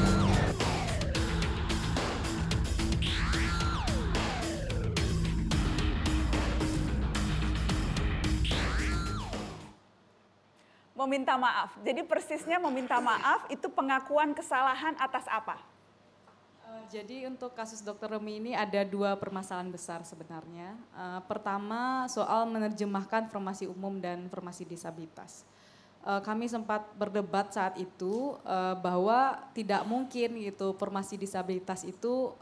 Meminta 10.93 11.35
maaf. 11.35 11.75
Jadi 11.83 12.07
persisnya 12.07 12.63
meminta 12.63 13.03
maaf 13.03 13.51
itu 13.51 13.67
pengakuan 13.67 14.39
kesalahan 14.39 14.95
atas 15.03 15.27
apa? 15.27 15.72
Eh, 16.73 16.85
Jadi 16.89 17.25
untuk 17.29 17.53
kasus 17.53 17.85
Dr. 17.85 18.17
Romi 18.17 18.41
ini 18.41 18.53
ada 18.57 18.81
dua 18.85 19.17
permasalahan 19.17 19.69
besar 19.69 20.01
sebenarnya. 20.09 20.73
Eh, 20.97 21.21
pertama 21.29 22.09
soal 22.09 22.49
menerjemahkan 22.49 23.29
informasi 23.29 23.69
umum 23.69 24.01
dan 24.01 24.25
informasi 24.25 24.65
disabilitas. 24.65 25.45
Eh, 26.03 26.21
kami 26.25 26.49
sempat 26.49 26.89
berdebat 26.97 27.53
saat 27.53 27.77
itu 27.77 28.37
bahwa 28.81 29.39
tidak 29.53 29.85
mungkin 29.87 30.41
gitu 30.41 30.73
informasi 30.75 31.21
disabilitas 31.21 31.85
itu 31.85 32.33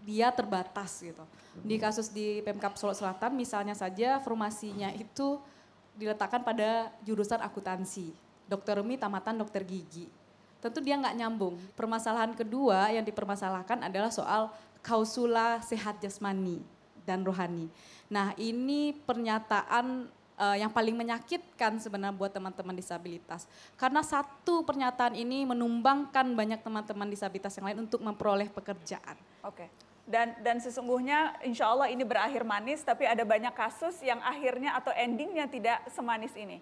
dia 0.00 0.32
terbatas 0.32 1.04
gitu. 1.04 1.24
Di 1.60 1.76
kasus 1.76 2.08
di 2.08 2.40
Pemkap 2.40 2.72
Solo 2.80 2.96
Selatan 2.96 3.36
misalnya 3.36 3.76
saja 3.76 4.16
formasinya 4.24 4.88
itu 4.96 5.36
diletakkan 5.92 6.40
pada 6.40 6.88
jurusan 7.04 7.36
akuntansi. 7.42 8.14
Dokter 8.48 8.80
Rumi 8.80 8.96
tamatan 8.96 9.36
dokter 9.36 9.60
gigi. 9.66 10.08
Tentu 10.60 10.84
dia 10.84 11.00
nggak 11.00 11.16
nyambung. 11.16 11.56
Permasalahan 11.72 12.36
kedua 12.36 12.92
yang 12.92 13.04
dipermasalahkan 13.04 13.80
adalah 13.80 14.12
soal 14.12 14.52
kausula 14.84 15.60
sehat 15.64 16.00
jasmani 16.04 16.60
dan 17.04 17.24
rohani. 17.24 17.72
Nah 18.12 18.36
ini 18.36 18.92
pernyataan 18.92 20.08
eh, 20.36 20.56
yang 20.60 20.68
paling 20.68 20.92
menyakitkan 20.96 21.80
sebenarnya 21.80 22.12
buat 22.12 22.32
teman-teman 22.32 22.76
disabilitas. 22.76 23.48
Karena 23.80 24.04
satu 24.04 24.60
pernyataan 24.62 25.16
ini 25.16 25.48
menumbangkan 25.48 26.28
banyak 26.36 26.60
teman-teman 26.60 27.08
disabilitas 27.08 27.56
yang 27.56 27.72
lain 27.72 27.88
untuk 27.88 28.04
memperoleh 28.04 28.52
pekerjaan. 28.52 29.16
Oke. 29.40 29.68
Dan 30.10 30.34
dan 30.42 30.58
sesungguhnya 30.58 31.38
insya 31.46 31.70
Allah 31.70 31.86
ini 31.86 32.02
berakhir 32.02 32.42
manis, 32.42 32.82
tapi 32.82 33.06
ada 33.06 33.22
banyak 33.22 33.54
kasus 33.54 34.02
yang 34.02 34.18
akhirnya 34.26 34.74
atau 34.74 34.90
endingnya 34.90 35.46
tidak 35.46 35.86
semanis 35.94 36.34
ini. 36.34 36.58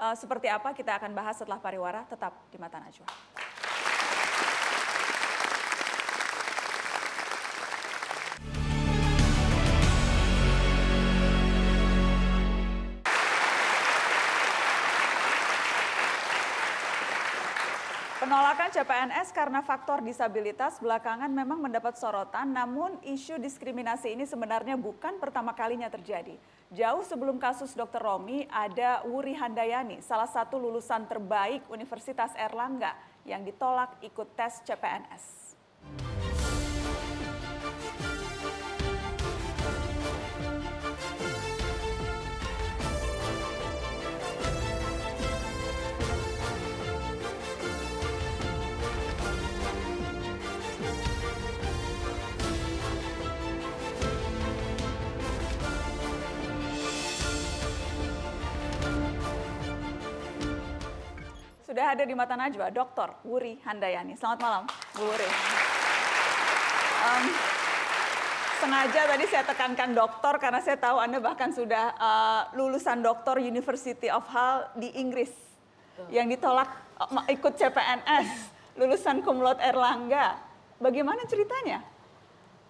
Eh, 0.00 0.16
seperti 0.16 0.48
apa 0.48 0.72
kita 0.72 0.96
akan 0.96 1.12
bahas 1.12 1.36
setelah 1.36 1.60
pariwara, 1.60 2.08
tetap 2.08 2.32
di 2.48 2.56
Mata 2.56 2.80
Najwa. 2.80 3.04
Penolakan 18.24 18.72
CPNS 18.72 19.36
karena 19.36 19.60
faktor 19.60 20.00
disabilitas 20.00 20.80
belakangan 20.80 21.28
memang 21.28 21.60
mendapat 21.60 22.00
sorotan, 22.00 22.56
namun 22.56 22.96
isu 23.04 23.36
diskriminasi 23.36 24.16
ini 24.16 24.24
sebenarnya 24.24 24.80
bukan 24.80 25.20
pertama 25.20 25.52
kalinya 25.52 25.92
terjadi. 25.92 26.40
Jauh 26.70 27.02
sebelum 27.02 27.42
kasus 27.42 27.74
Dr. 27.74 27.98
Romi, 27.98 28.46
ada 28.46 29.02
Wuri 29.02 29.34
Handayani, 29.34 29.98
salah 30.06 30.30
satu 30.30 30.54
lulusan 30.54 31.02
terbaik 31.10 31.66
Universitas 31.66 32.30
Erlangga 32.38 32.94
yang 33.26 33.42
ditolak 33.42 33.98
ikut 34.06 34.38
tes 34.38 34.62
CPNS. 34.62 35.58
Sudah 61.70 61.94
ada 61.94 62.02
di 62.02 62.18
Mata 62.18 62.34
Najwa, 62.34 62.66
Dr. 62.74 63.14
Wuri 63.22 63.62
Handayani. 63.62 64.18
Selamat 64.18 64.42
malam, 64.42 64.62
Bu 64.90 65.06
Wuri. 65.06 65.28
Um, 66.98 67.24
sengaja 68.58 69.06
tadi 69.06 69.24
saya 69.30 69.46
tekankan 69.46 69.94
dokter 69.94 70.34
karena 70.42 70.58
saya 70.66 70.74
tahu 70.82 70.98
Anda 70.98 71.22
bahkan 71.22 71.54
sudah 71.54 71.94
uh, 71.94 72.42
lulusan 72.58 73.06
doktor 73.06 73.38
University 73.38 74.10
of 74.10 74.26
Hull 74.34 74.66
di 74.82 74.98
Inggris 74.98 75.30
yang 76.10 76.26
ditolak 76.26 76.66
uh, 76.98 77.30
ikut 77.30 77.54
CPNS, 77.54 78.50
lulusan 78.74 79.22
cum 79.22 79.38
laude 79.38 79.62
Erlangga. 79.62 80.42
Bagaimana 80.82 81.22
ceritanya? 81.30 81.86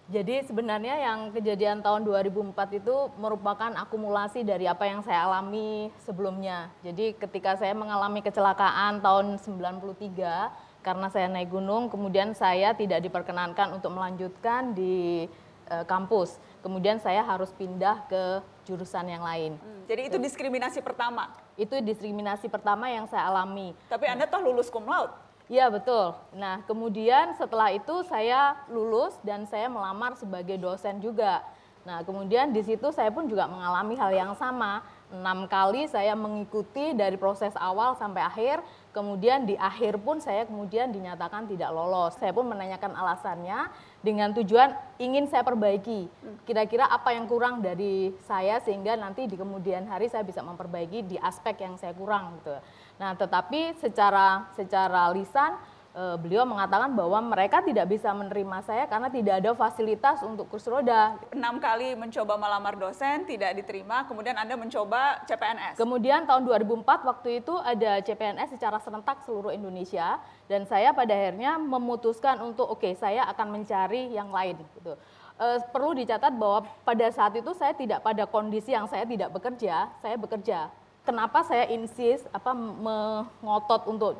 Jadi 0.09 0.43
sebenarnya 0.43 0.97
yang 0.97 1.29
kejadian 1.29 1.85
tahun 1.85 2.03
2004 2.03 2.81
itu 2.81 2.95
merupakan 3.21 3.71
akumulasi 3.77 4.41
dari 4.41 4.65
apa 4.65 4.89
yang 4.89 5.05
saya 5.05 5.29
alami 5.29 5.93
sebelumnya. 6.01 6.73
Jadi 6.81 7.13
ketika 7.15 7.55
saya 7.55 7.71
mengalami 7.77 8.19
kecelakaan 8.25 8.99
tahun 8.99 9.37
93 9.37 10.81
karena 10.81 11.07
saya 11.13 11.29
naik 11.29 11.53
gunung, 11.53 11.87
kemudian 11.87 12.33
saya 12.33 12.73
tidak 12.73 13.05
diperkenankan 13.05 13.77
untuk 13.77 13.93
melanjutkan 13.93 14.73
di 14.73 15.29
e, 15.69 15.75
kampus. 15.85 16.41
Kemudian 16.65 16.97
saya 16.99 17.21
harus 17.23 17.53
pindah 17.53 18.03
ke 18.09 18.41
jurusan 18.65 19.07
yang 19.07 19.23
lain. 19.23 19.55
Hmm, 19.61 19.81
jadi 19.85 20.11
itu 20.11 20.17
diskriminasi 20.17 20.83
pertama? 20.83 21.31
Itu 21.55 21.77
diskriminasi 21.79 22.49
pertama 22.49 22.89
yang 22.91 23.07
saya 23.07 23.29
alami. 23.29 23.77
Tapi 23.87 24.05
Anda 24.11 24.25
toh 24.27 24.41
lulus 24.43 24.67
cum 24.67 24.85
laude? 24.85 25.30
Iya 25.51 25.67
betul. 25.67 26.15
Nah 26.31 26.63
kemudian 26.63 27.35
setelah 27.35 27.75
itu 27.75 28.07
saya 28.07 28.55
lulus 28.71 29.19
dan 29.19 29.43
saya 29.51 29.67
melamar 29.67 30.15
sebagai 30.15 30.55
dosen 30.55 31.03
juga. 31.03 31.43
Nah 31.83 32.07
kemudian 32.07 32.55
di 32.55 32.63
situ 32.63 32.87
saya 32.95 33.11
pun 33.11 33.27
juga 33.27 33.51
mengalami 33.51 33.99
hal 33.99 34.15
yang 34.15 34.31
sama. 34.39 34.79
Enam 35.11 35.43
kali 35.51 35.91
saya 35.91 36.15
mengikuti 36.15 36.95
dari 36.95 37.19
proses 37.19 37.51
awal 37.59 37.99
sampai 37.99 38.23
akhir. 38.23 38.63
Kemudian 38.95 39.43
di 39.43 39.59
akhir 39.59 39.99
pun 39.99 40.23
saya 40.23 40.47
kemudian 40.47 40.87
dinyatakan 40.95 41.51
tidak 41.51 41.75
lolos. 41.75 42.15
Saya 42.15 42.31
pun 42.31 42.47
menanyakan 42.47 42.95
alasannya 42.95 43.67
dengan 43.99 44.31
tujuan 44.31 44.71
ingin 45.03 45.27
saya 45.27 45.43
perbaiki. 45.43 46.07
Kira-kira 46.47 46.87
apa 46.87 47.11
yang 47.11 47.27
kurang 47.27 47.59
dari 47.59 48.15
saya 48.23 48.63
sehingga 48.63 48.95
nanti 48.95 49.27
di 49.27 49.35
kemudian 49.35 49.83
hari 49.91 50.07
saya 50.07 50.23
bisa 50.23 50.39
memperbaiki 50.39 51.11
di 51.11 51.19
aspek 51.19 51.59
yang 51.59 51.75
saya 51.75 51.91
kurang 51.91 52.39
gitu. 52.39 52.55
Nah, 53.01 53.17
tetapi 53.17 53.81
secara 53.81 54.45
secara 54.53 55.09
lisan 55.09 55.57
e, 55.89 56.03
beliau 56.21 56.45
mengatakan 56.45 56.93
bahwa 56.93 57.17
mereka 57.33 57.57
tidak 57.65 57.89
bisa 57.89 58.13
menerima 58.13 58.61
saya 58.61 58.85
karena 58.85 59.09
tidak 59.09 59.41
ada 59.41 59.57
fasilitas 59.57 60.21
untuk 60.21 60.45
kursi 60.53 60.69
roda. 60.69 61.17
Enam 61.33 61.57
kali 61.57 61.97
mencoba 61.97 62.37
melamar 62.37 62.77
dosen 62.77 63.25
tidak 63.25 63.57
diterima, 63.57 64.05
kemudian 64.05 64.37
Anda 64.37 64.53
mencoba 64.53 65.25
CPNS. 65.25 65.81
Kemudian 65.81 66.29
tahun 66.29 66.45
2004 66.45 67.09
waktu 67.09 67.41
itu 67.41 67.57
ada 67.57 68.05
CPNS 68.05 68.53
secara 68.53 68.77
serentak 68.77 69.25
seluruh 69.25 69.49
Indonesia 69.49 70.21
dan 70.45 70.69
saya 70.69 70.93
pada 70.93 71.17
akhirnya 71.17 71.57
memutuskan 71.57 72.37
untuk 72.45 72.69
oke 72.69 72.85
okay, 72.85 72.93
saya 72.93 73.25
akan 73.33 73.49
mencari 73.49 74.13
yang 74.13 74.29
lain 74.29 74.61
gitu. 74.77 74.93
E, 75.41 75.45
perlu 75.73 75.97
dicatat 75.97 76.37
bahwa 76.37 76.69
pada 76.85 77.09
saat 77.09 77.33
itu 77.33 77.49
saya 77.57 77.73
tidak 77.73 78.05
pada 78.05 78.29
kondisi 78.29 78.77
yang 78.77 78.85
saya 78.85 79.09
tidak 79.09 79.33
bekerja, 79.33 79.89
saya 80.05 80.21
bekerja 80.21 80.69
kenapa 81.05 81.43
saya 81.45 81.69
insist 81.69 82.25
apa 82.31 82.53
mengotot 82.53 83.81
untuk 83.89 84.13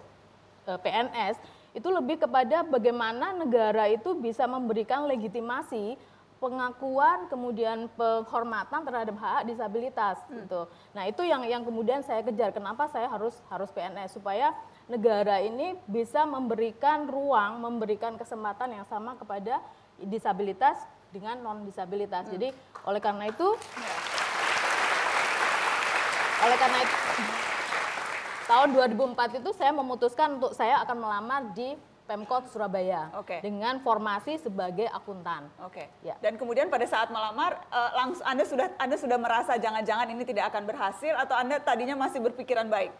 eh, 0.65 0.79
PNS 0.81 1.37
itu 1.71 1.87
lebih 1.87 2.19
kepada 2.19 2.67
bagaimana 2.67 3.31
negara 3.31 3.87
itu 3.87 4.11
bisa 4.19 4.43
memberikan 4.43 5.07
legitimasi 5.07 5.95
pengakuan 6.41 7.29
kemudian 7.29 7.85
penghormatan 7.93 8.81
terhadap 8.81 9.13
hak 9.13 9.45
disabilitas 9.45 10.17
hmm. 10.25 10.41
gitu. 10.41 10.61
Nah, 10.97 11.05
itu 11.05 11.21
yang 11.21 11.45
yang 11.45 11.61
kemudian 11.61 12.01
saya 12.01 12.25
kejar. 12.25 12.49
Kenapa 12.49 12.89
saya 12.89 13.05
harus 13.05 13.37
harus 13.47 13.69
PNS 13.69 14.17
supaya 14.17 14.49
negara 14.89 15.37
ini 15.37 15.77
bisa 15.85 16.25
memberikan 16.25 17.05
ruang, 17.05 17.61
memberikan 17.61 18.17
kesempatan 18.17 18.73
yang 18.73 18.85
sama 18.89 19.13
kepada 19.21 19.61
disabilitas 20.01 20.81
dengan 21.13 21.37
non 21.45 21.61
disabilitas. 21.61 22.25
Hmm. 22.25 22.33
Jadi 22.33 22.49
oleh 22.89 22.99
karena 22.99 23.29
itu 23.29 23.47
ya 23.77 24.30
oleh 26.41 26.57
karena 26.57 26.77
itu 26.81 26.95
tahun 28.49 28.69
2004 28.75 29.39
itu 29.39 29.49
saya 29.55 29.71
memutuskan 29.71 30.41
untuk 30.41 30.51
saya 30.57 30.81
akan 30.83 30.97
melamar 30.99 31.41
di 31.55 31.77
Pemkot 32.09 32.51
Surabaya 32.51 33.07
okay. 33.15 33.39
dengan 33.39 33.79
formasi 33.79 34.35
sebagai 34.35 34.83
akuntan. 34.91 35.47
Oke. 35.63 35.87
Okay. 35.87 36.11
Ya. 36.11 36.19
Dan 36.19 36.35
kemudian 36.35 36.67
pada 36.67 36.83
saat 36.83 37.07
melamar 37.07 37.63
uh, 37.71 37.91
langsung 37.95 38.27
Anda 38.27 38.43
sudah 38.43 38.67
Anda 38.75 38.99
sudah 38.99 39.15
merasa 39.15 39.55
jangan-jangan 39.55 40.11
ini 40.11 40.27
tidak 40.27 40.51
akan 40.51 40.67
berhasil 40.67 41.15
atau 41.15 41.39
Anda 41.39 41.63
tadinya 41.63 41.95
masih 41.95 42.19
berpikiran 42.19 42.67
baik? 42.67 42.91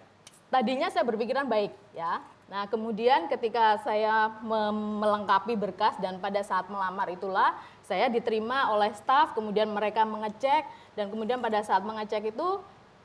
Tadinya 0.47 0.87
saya 0.91 1.07
berpikiran 1.07 1.47
baik, 1.47 1.71
ya. 1.95 2.19
Nah, 2.51 2.67
kemudian 2.67 3.31
ketika 3.31 3.79
saya 3.79 4.27
melengkapi 4.43 5.55
berkas 5.55 5.95
dan 6.03 6.19
pada 6.19 6.43
saat 6.43 6.67
melamar 6.67 7.07
itulah 7.07 7.55
saya 7.87 8.11
diterima 8.11 8.67
oleh 8.75 8.91
staf, 8.91 9.31
kemudian 9.31 9.71
mereka 9.71 10.03
mengecek 10.03 10.67
dan 10.99 11.07
kemudian 11.07 11.39
pada 11.39 11.63
saat 11.63 11.79
mengecek 11.87 12.35
itu 12.35 12.59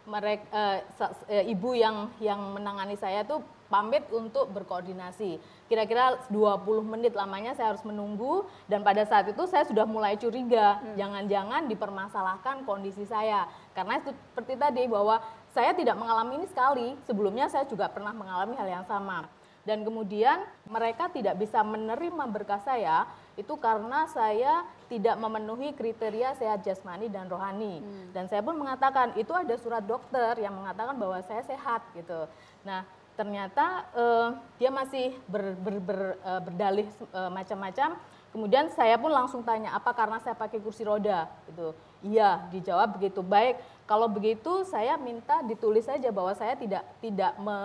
mereka 0.06 0.46
uh, 0.54 0.78
uh, 1.26 1.44
ibu 1.44 1.74
yang 1.74 2.10
yang 2.22 2.38
menangani 2.54 2.94
saya 2.94 3.26
tuh 3.26 3.42
pamit 3.66 4.06
untuk 4.14 4.48
berkoordinasi. 4.54 5.42
Kira-kira 5.66 6.22
20 6.30 6.62
menit 6.86 7.12
lamanya 7.18 7.58
saya 7.58 7.74
harus 7.74 7.82
menunggu 7.82 8.46
dan 8.70 8.86
pada 8.86 9.02
saat 9.02 9.26
itu 9.26 9.42
saya 9.50 9.66
sudah 9.66 9.82
mulai 9.84 10.14
curiga, 10.14 10.78
hmm. 10.78 10.94
jangan-jangan 10.94 11.62
hmm. 11.66 11.70
dipermasalahkan 11.74 12.56
kondisi 12.62 13.02
saya. 13.04 13.50
Karena 13.74 13.98
itu 13.98 14.14
seperti 14.14 14.54
tadi 14.54 14.86
bahwa 14.86 15.18
saya 15.50 15.74
tidak 15.74 15.98
mengalami 15.98 16.42
ini 16.42 16.46
sekali, 16.46 16.88
sebelumnya 17.04 17.50
saya 17.50 17.66
juga 17.66 17.90
pernah 17.90 18.14
mengalami 18.14 18.54
hal 18.54 18.68
yang 18.70 18.86
sama. 18.86 19.26
Dan 19.66 19.82
kemudian 19.82 20.46
mereka 20.70 21.10
tidak 21.10 21.42
bisa 21.42 21.58
menerima 21.66 22.30
berkas 22.30 22.62
saya 22.62 23.02
itu 23.34 23.50
karena 23.58 24.06
saya 24.06 24.62
tidak 24.86 25.18
memenuhi 25.18 25.74
kriteria 25.74 26.38
sehat 26.38 26.62
jasmani 26.62 27.10
dan 27.10 27.26
rohani. 27.26 27.82
Hmm. 27.82 28.10
Dan 28.14 28.30
saya 28.30 28.42
pun 28.42 28.54
mengatakan 28.54 29.14
itu 29.18 29.34
ada 29.34 29.54
surat 29.58 29.82
dokter 29.82 30.38
yang 30.38 30.54
mengatakan 30.54 30.94
bahwa 30.94 31.18
saya 31.26 31.42
sehat 31.42 31.82
gitu. 31.98 32.30
Nah, 32.62 32.86
ternyata 33.18 33.88
uh, 33.96 34.28
dia 34.60 34.70
masih 34.70 35.16
ber, 35.26 35.56
ber, 35.58 35.76
ber, 35.82 36.00
uh, 36.22 36.40
berdalih 36.44 36.86
uh, 37.10 37.32
macam-macam. 37.32 37.98
Kemudian 38.30 38.68
saya 38.76 39.00
pun 39.00 39.08
langsung 39.08 39.40
tanya 39.40 39.72
apa 39.72 39.96
karena 39.96 40.20
saya 40.20 40.36
pakai 40.36 40.60
kursi 40.60 40.84
roda 40.84 41.24
gitu. 41.48 41.72
Iya, 42.04 42.46
dijawab 42.52 43.00
begitu. 43.00 43.24
Baik, 43.24 43.56
kalau 43.88 44.06
begitu 44.06 44.62
saya 44.68 45.00
minta 45.00 45.40
ditulis 45.42 45.88
saja 45.88 46.12
bahwa 46.12 46.36
saya 46.36 46.52
tidak 46.54 46.84
tidak 47.00 47.32
me, 47.40 47.56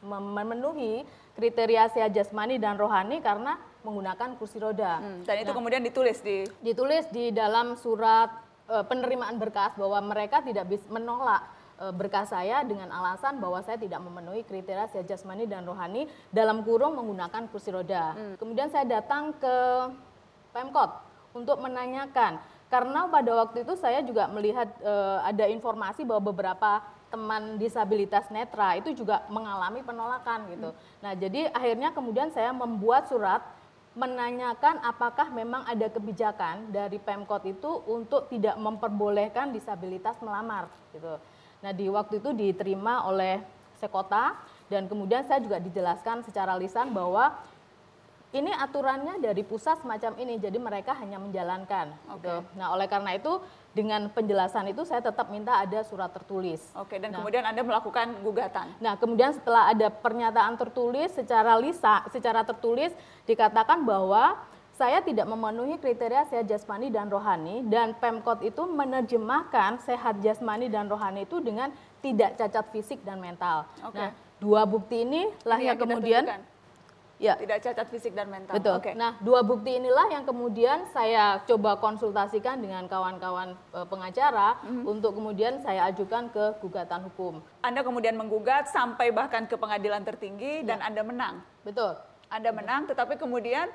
memenuhi 0.00 1.04
kriteria 1.36 1.92
sehat 1.92 2.16
jasmani 2.16 2.56
dan 2.56 2.80
rohani 2.80 3.20
karena 3.20 3.60
menggunakan 3.82 4.36
kursi 4.36 4.60
roda. 4.60 5.00
Hmm, 5.00 5.22
dan 5.24 5.36
itu 5.40 5.50
nah, 5.52 5.56
kemudian 5.56 5.82
ditulis 5.82 6.18
di 6.20 6.44
ditulis 6.60 7.08
di 7.08 7.32
dalam 7.32 7.74
surat 7.74 8.30
e, 8.68 8.76
penerimaan 8.86 9.36
berkas 9.40 9.74
bahwa 9.74 9.98
mereka 10.04 10.44
tidak 10.44 10.68
bisa 10.68 10.86
menolak 10.92 11.42
e, 11.80 11.90
berkas 11.90 12.30
saya 12.30 12.62
dengan 12.62 12.92
alasan 12.92 13.40
bahwa 13.40 13.58
saya 13.64 13.80
tidak 13.80 13.98
memenuhi 14.04 14.44
kriteria 14.44 14.86
sehat 14.92 15.08
jasmani 15.08 15.48
dan 15.48 15.64
rohani 15.64 16.06
dalam 16.30 16.62
kurung 16.62 16.94
menggunakan 17.00 17.48
kursi 17.48 17.72
roda. 17.72 18.14
Hmm. 18.14 18.34
Kemudian 18.36 18.68
saya 18.68 18.86
datang 18.86 19.34
ke 19.36 19.56
Pemkot 20.50 20.90
untuk 21.30 21.62
menanyakan 21.62 22.42
karena 22.70 23.06
pada 23.10 23.30
waktu 23.34 23.66
itu 23.66 23.74
saya 23.74 24.02
juga 24.06 24.30
melihat 24.30 24.70
e, 24.78 24.94
ada 25.26 25.50
informasi 25.50 26.06
bahwa 26.06 26.30
beberapa 26.30 26.82
teman 27.10 27.58
disabilitas 27.58 28.30
netra 28.30 28.78
itu 28.78 28.94
juga 28.94 29.26
mengalami 29.26 29.82
penolakan 29.82 30.46
gitu. 30.54 30.70
Hmm. 30.70 30.80
Nah, 31.02 31.12
jadi 31.18 31.50
akhirnya 31.50 31.90
kemudian 31.90 32.30
saya 32.30 32.54
membuat 32.54 33.10
surat 33.10 33.42
menanyakan 33.90 34.78
apakah 34.86 35.34
memang 35.34 35.66
ada 35.66 35.90
kebijakan 35.90 36.70
dari 36.70 37.02
Pemkot 37.02 37.42
itu 37.42 37.82
untuk 37.90 38.30
tidak 38.30 38.54
memperbolehkan 38.54 39.50
disabilitas 39.50 40.14
melamar 40.22 40.70
gitu. 40.94 41.18
Nah, 41.60 41.72
di 41.74 41.90
waktu 41.90 42.22
itu 42.22 42.30
diterima 42.30 43.04
oleh 43.10 43.42
Sekota 43.80 44.36
dan 44.70 44.86
kemudian 44.86 45.26
saya 45.26 45.42
juga 45.42 45.58
dijelaskan 45.58 46.22
secara 46.22 46.54
lisan 46.54 46.94
bahwa 46.94 47.34
ini 48.30 48.54
aturannya 48.54 49.18
dari 49.18 49.42
pusat 49.42 49.82
semacam 49.82 50.14
ini, 50.22 50.38
jadi 50.38 50.54
mereka 50.54 50.94
hanya 50.94 51.18
menjalankan. 51.18 51.90
Gitu. 52.14 52.36
Nah, 52.54 52.70
oleh 52.70 52.86
karena 52.86 53.18
itu 53.18 53.42
dengan 53.74 54.06
penjelasan 54.06 54.70
itu 54.70 54.86
saya 54.86 55.02
tetap 55.02 55.34
minta 55.34 55.58
ada 55.58 55.82
surat 55.82 56.14
tertulis. 56.14 56.62
Oke, 56.78 57.02
dan 57.02 57.10
Nah. 57.10 57.22
kemudian 57.22 57.42
Anda 57.42 57.66
melakukan 57.66 58.22
gugatan. 58.22 58.70
Nah, 58.78 58.94
kemudian 58.94 59.34
setelah 59.34 59.74
ada 59.74 59.90
pernyataan 59.90 60.54
tertulis 60.54 61.10
secara 61.10 61.58
lisa, 61.58 62.06
secara 62.14 62.46
tertulis 62.46 62.94
dikatakan 63.26 63.82
bahwa 63.82 64.38
saya 64.78 65.02
tidak 65.02 65.26
memenuhi 65.28 65.76
kriteria 65.76 66.24
sehat 66.30 66.46
jasmani 66.48 66.88
dan 66.88 67.10
rohani 67.10 67.66
dan 67.68 67.92
Pemkot 67.98 68.40
itu 68.46 68.64
menerjemahkan 68.64 69.82
sehat 69.82 70.22
jasmani 70.24 70.72
dan 70.72 70.88
rohani 70.88 71.28
itu 71.28 71.36
dengan 71.42 71.68
tidak 72.00 72.38
cacat 72.38 72.64
fisik 72.72 73.02
dan 73.04 73.20
mental. 73.20 73.68
Oke. 73.84 74.00
Nah, 74.00 74.14
dua 74.40 74.64
bukti 74.64 75.04
inilah 75.04 75.58
Ini 75.60 75.66
yang 75.68 75.76
kita 75.76 75.84
kemudian 75.84 76.22
tunjukkan. 76.24 76.59
Ya 77.20 77.36
Tidak 77.36 77.60
cacat 77.60 77.86
fisik 77.92 78.16
dan 78.16 78.32
mental. 78.32 78.56
Betul. 78.56 78.80
Oke. 78.80 78.96
Nah, 78.96 79.20
dua 79.20 79.44
bukti 79.44 79.76
inilah 79.76 80.08
yang 80.08 80.24
kemudian 80.24 80.88
saya 80.88 81.44
coba 81.44 81.76
konsultasikan 81.76 82.64
dengan 82.64 82.88
kawan-kawan 82.88 83.52
eh, 83.76 83.86
pengacara 83.86 84.56
Mhm. 84.64 84.88
untuk 84.88 85.12
kemudian 85.20 85.60
saya 85.60 85.92
ajukan 85.92 86.32
ke 86.32 86.44
gugatan 86.64 87.04
hukum. 87.12 87.44
Anda 87.60 87.84
kemudian 87.84 88.16
menggugat 88.16 88.72
sampai 88.72 89.12
bahkan 89.12 89.44
ke 89.44 89.54
pengadilan 89.54 90.00
tertinggi 90.00 90.64
dan 90.64 90.80
Anda 90.80 91.04
menang. 91.04 91.44
Betul. 91.60 92.00
Anda 92.32 92.56
menang, 92.56 92.88
tetapi 92.88 93.20
kemudian 93.20 93.68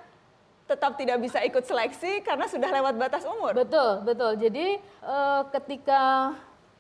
tetap 0.66 0.98
tidak 0.98 1.22
bisa 1.22 1.46
ikut 1.46 1.62
seleksi 1.62 2.26
karena 2.26 2.50
sudah 2.50 2.74
lewat 2.74 2.98
batas 2.98 3.22
umur. 3.30 3.54
Betul, 3.54 4.02
betul. 4.02 4.34
Jadi 4.42 4.82
eh, 4.82 5.42
ketika 5.54 6.34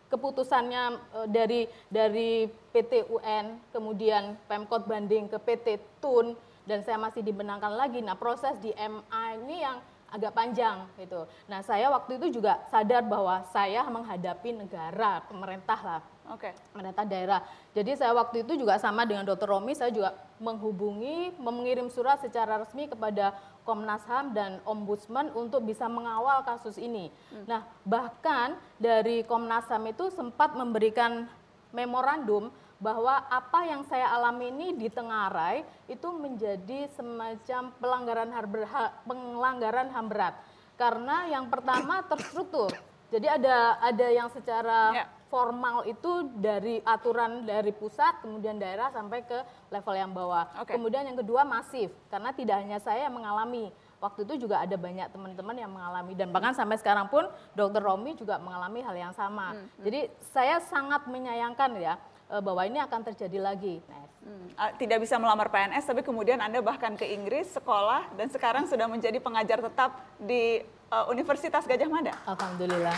keputusannya 0.09 0.83
eh, 1.21 1.27
dari 1.29 1.61
dari 1.89 2.49
PT 2.73 3.05
UN 3.09 3.61
kemudian 3.69 4.33
Pemkot 4.45 4.85
banding 4.85 5.29
ke 5.29 5.37
PT 5.37 5.67
Tun 6.01 6.33
dan 6.65 6.81
saya 6.81 6.97
masih 6.99 7.21
dibenangkan 7.21 7.73
lagi. 7.73 8.01
Nah, 8.01 8.17
proses 8.17 8.57
di 8.61 8.73
MA 8.75 9.23
ini 9.39 9.61
yang 9.61 9.77
agak 10.11 10.31
panjang 10.31 10.85
gitu. 11.01 11.25
Nah, 11.49 11.59
saya 11.65 11.89
waktu 11.89 12.21
itu 12.21 12.39
juga 12.39 12.61
sadar 12.69 13.03
bahwa 13.03 13.43
saya 13.49 13.83
menghadapi 13.89 14.53
negara, 14.53 15.25
pemerintah 15.25 15.79
lah. 15.81 16.01
Oke. 16.25 16.49
pemerintah 16.73 17.05
daerah. 17.05 17.45
Jadi 17.77 18.01
saya 18.01 18.09
waktu 18.17 18.41
itu 18.41 18.57
juga 18.57 18.81
sama 18.81 19.05
dengan 19.05 19.29
Dr. 19.29 19.45
Romi, 19.45 19.77
saya 19.77 19.93
juga 19.93 20.17
menghubungi, 20.41 21.37
mengirim 21.37 21.85
surat 21.85 22.17
secara 22.17 22.57
resmi 22.57 22.89
kepada 22.89 23.37
Komnas 23.61 24.01
HAM 24.09 24.33
dan 24.33 24.57
Ombudsman 24.65 25.29
untuk 25.37 25.61
bisa 25.61 25.85
mengawal 25.85 26.41
kasus 26.41 26.81
ini. 26.81 27.13
Nah, 27.45 27.61
bahkan 27.85 28.57
dari 28.81 29.21
Komnas 29.21 29.69
HAM 29.69 29.93
itu 29.93 30.09
sempat 30.09 30.57
memberikan 30.57 31.29
memorandum 31.69 32.49
bahwa 32.79 33.23
apa 33.31 33.59
yang 33.63 33.87
saya 33.87 34.11
alami 34.11 34.51
ini 34.51 34.67
di 34.75 34.87
Tengarai 34.91 35.63
itu 35.87 36.07
menjadi 36.11 36.91
semacam 36.95 37.71
pelanggaran 37.79 38.29
HAM 38.31 38.45
berat, 38.51 38.91
pelanggaran 39.07 39.87
HAM 39.91 40.07
berat. 40.11 40.33
Karena 40.75 41.31
yang 41.31 41.47
pertama 41.47 42.03
terstruktur. 42.03 42.75
Jadi 43.13 43.31
ada 43.31 43.79
ada 43.79 44.07
yang 44.11 44.27
secara 44.27 45.07
formal 45.31 45.87
itu 45.87 46.27
dari 46.35 46.83
aturan 46.83 47.47
dari 47.47 47.71
pusat 47.71 48.19
kemudian 48.19 48.59
daerah 48.59 48.91
sampai 48.91 49.23
ke 49.23 49.39
level 49.71 49.95
yang 49.95 50.11
bawah. 50.11 50.43
Kemudian 50.67 51.07
yang 51.07 51.15
kedua 51.15 51.47
masif 51.47 51.95
karena 52.11 52.35
tidak 52.35 52.59
hanya 52.59 52.79
saya 52.83 53.07
yang 53.07 53.15
mengalami. 53.15 53.71
Waktu 54.03 54.27
itu 54.27 54.45
juga 54.45 54.59
ada 54.59 54.75
banyak 54.75 55.07
teman-teman 55.15 55.55
yang 55.55 55.71
mengalami 55.71 56.13
dan 56.13 56.27
bahkan 56.29 56.51
sampai 56.51 56.75
sekarang 56.75 57.07
pun 57.07 57.25
Dr. 57.55 57.79
Romi 57.79 58.13
juga 58.19 58.35
mengalami 58.35 58.83
hal 58.83 58.95
yang 58.99 59.13
sama. 59.15 59.55
Jadi 59.79 60.11
saya 60.35 60.59
sangat 60.59 61.07
menyayangkan 61.07 61.71
ya 61.79 61.95
bahwa 62.29 62.61
ini 62.65 62.81
akan 62.81 63.01
terjadi 63.13 63.37
lagi. 63.37 63.81
Hmm, 64.25 64.49
ah, 64.57 64.73
Tidak 64.73 64.97
bisa 64.97 65.21
melamar 65.21 65.53
PNS, 65.53 65.85
tapi 65.85 66.01
kemudian 66.01 66.41
Anda 66.41 66.57
bahkan 66.59 66.97
ke 66.97 67.05
Inggris, 67.05 67.53
sekolah, 67.53 68.17
dan 68.17 68.33
sekarang 68.33 68.65
sudah 68.65 68.89
menjadi 68.89 69.21
pengajar 69.21 69.61
tetap 69.61 70.01
di 70.17 70.65
eh, 70.65 71.05
Universitas 71.13 71.69
Gajah 71.69 71.89
Mada. 71.89 72.13
Alhamdulillah. 72.25 72.97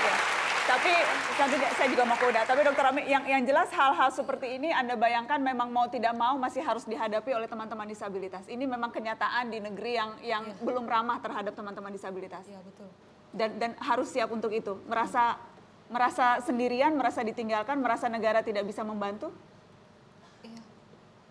Ya. 0.00 0.40
Tapi 0.70 0.92
selanjutnya 1.34 1.70
saya 1.74 1.88
juga 1.90 2.06
mau 2.06 2.14
ke 2.14 2.30
Uda. 2.30 2.46
Tapi 2.46 2.62
Dokter 2.62 2.84
Rami, 2.86 3.02
yang, 3.10 3.26
yang 3.26 3.42
jelas 3.42 3.74
hal-hal 3.74 4.06
seperti 4.14 4.54
ini 4.54 4.70
Anda 4.70 4.94
bayangkan 4.94 5.42
memang 5.42 5.74
mau 5.74 5.90
tidak 5.90 6.14
mau 6.14 6.38
masih 6.38 6.62
harus 6.62 6.86
dihadapi 6.86 7.34
oleh 7.34 7.50
teman-teman 7.50 7.90
disabilitas. 7.90 8.46
Ini 8.46 8.70
memang 8.70 8.94
kenyataan 8.94 9.50
di 9.50 9.58
negeri 9.58 9.98
yang 9.98 10.10
yang 10.22 10.44
belum 10.62 10.86
ramah 10.86 11.18
terhadap 11.18 11.58
teman-teman 11.58 11.90
disabilitas. 11.90 12.46
Iya 12.46 12.62
betul. 12.62 12.86
Dan 13.34 13.58
dan 13.58 13.70
harus 13.82 14.14
siap 14.14 14.30
untuk 14.30 14.54
itu. 14.54 14.78
Merasa 14.86 15.42
merasa 15.90 16.38
sendirian, 16.40 16.94
merasa 16.94 17.20
ditinggalkan, 17.26 17.82
merasa 17.82 18.06
negara 18.06 18.40
tidak 18.46 18.62
bisa 18.64 18.86
membantu. 18.86 19.34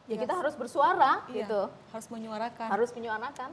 Ya 0.09 0.17
kita 0.17 0.35
harus 0.35 0.57
bersuara 0.57 1.21
Iya, 1.29 1.45
gitu. 1.45 1.61
Harus 1.93 2.07
menyuarakan. 2.09 2.67
Harus 2.67 2.89
menyuarakan. 2.97 3.49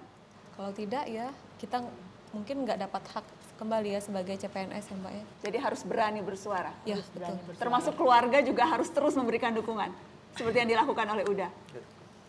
Kalau 0.57 0.71
tidak 0.73 1.05
ya 1.05 1.29
kita 1.61 1.85
mungkin 2.33 2.65
nggak 2.65 2.81
dapat 2.89 3.03
hak 3.13 3.27
kembali 3.61 3.93
ya 3.93 4.01
sebagai 4.01 4.41
CPNS 4.41 4.89
ya 4.89 4.97
Mbak 4.97 5.13
ya. 5.13 5.25
Jadi 5.49 5.57
harus 5.61 5.81
berani 5.85 6.21
bersuara. 6.25 6.73
Ya, 6.89 6.97
betul. 6.97 7.37
Termasuk 7.61 7.93
keluarga 8.01 8.41
juga 8.41 8.65
harus 8.65 8.89
terus 8.89 9.13
memberikan 9.17 9.53
dukungan. 9.53 9.93
Seperti 10.33 10.65
yang 10.65 10.71
dilakukan 10.73 11.07
oleh 11.13 11.25
Uda. 11.29 11.49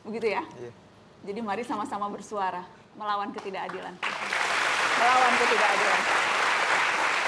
Begitu 0.03 0.27
ya? 0.27 0.43
Iya. 0.43 0.71
Jadi 1.27 1.39
mari 1.43 1.63
sama-sama 1.63 2.11
bersuara 2.11 2.63
melawan 2.99 3.31
ketidakadilan. 3.31 3.95
Melawan 4.99 5.33
ketidakadilan. 5.39 6.01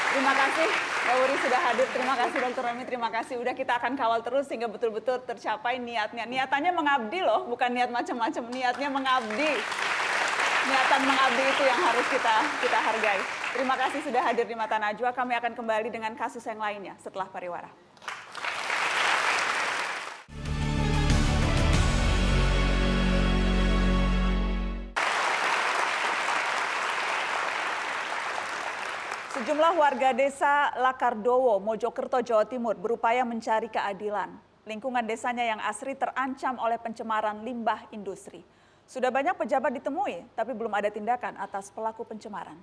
Terima 0.10 0.34
kasih 0.36 0.89
Wuri 1.10 1.36
sudah 1.42 1.62
hadir. 1.70 1.88
Terima 1.90 2.14
kasih 2.14 2.38
Dokter 2.38 2.64
Remi, 2.70 2.84
terima 2.86 3.10
kasih. 3.10 3.36
Udah 3.42 3.54
kita 3.58 3.82
akan 3.82 3.98
kawal 3.98 4.22
terus 4.22 4.46
sehingga 4.46 4.70
betul-betul 4.70 5.18
tercapai 5.26 5.82
niatnya. 5.82 6.30
Niatannya 6.30 6.70
mengabdi 6.70 7.20
loh, 7.26 7.50
bukan 7.50 7.74
niat 7.74 7.90
macam-macam. 7.90 8.44
Niatnya 8.54 8.90
mengabdi. 8.94 9.54
Niatan 10.70 11.02
mengabdi 11.02 11.44
itu 11.50 11.64
yang 11.66 11.82
harus 11.82 12.06
kita 12.14 12.36
kita 12.62 12.78
hargai. 12.78 13.20
Terima 13.58 13.74
kasih 13.74 14.00
sudah 14.06 14.22
hadir 14.22 14.46
di 14.46 14.54
Mata 14.54 14.78
Najwa. 14.78 15.10
Kami 15.10 15.34
akan 15.34 15.58
kembali 15.58 15.90
dengan 15.90 16.14
kasus 16.14 16.46
yang 16.46 16.62
lainnya 16.62 16.94
setelah 17.02 17.26
pariwara. 17.26 17.89
Sejumlah 29.50 29.82
warga 29.82 30.14
desa 30.14 30.70
Lakardowo, 30.78 31.58
Mojokerto, 31.58 32.22
Jawa 32.22 32.46
Timur 32.46 32.78
berupaya 32.78 33.26
mencari 33.26 33.66
keadilan. 33.66 34.30
Lingkungan 34.62 35.02
desanya 35.02 35.42
yang 35.42 35.58
asri 35.66 35.98
terancam 35.98 36.62
oleh 36.62 36.78
pencemaran 36.78 37.42
limbah 37.42 37.90
industri. 37.90 38.46
Sudah 38.86 39.10
banyak 39.10 39.34
pejabat 39.34 39.74
ditemui, 39.82 40.22
tapi 40.38 40.54
belum 40.54 40.70
ada 40.70 40.94
tindakan 40.94 41.34
atas 41.42 41.74
pelaku 41.74 42.06
pencemaran. 42.06 42.62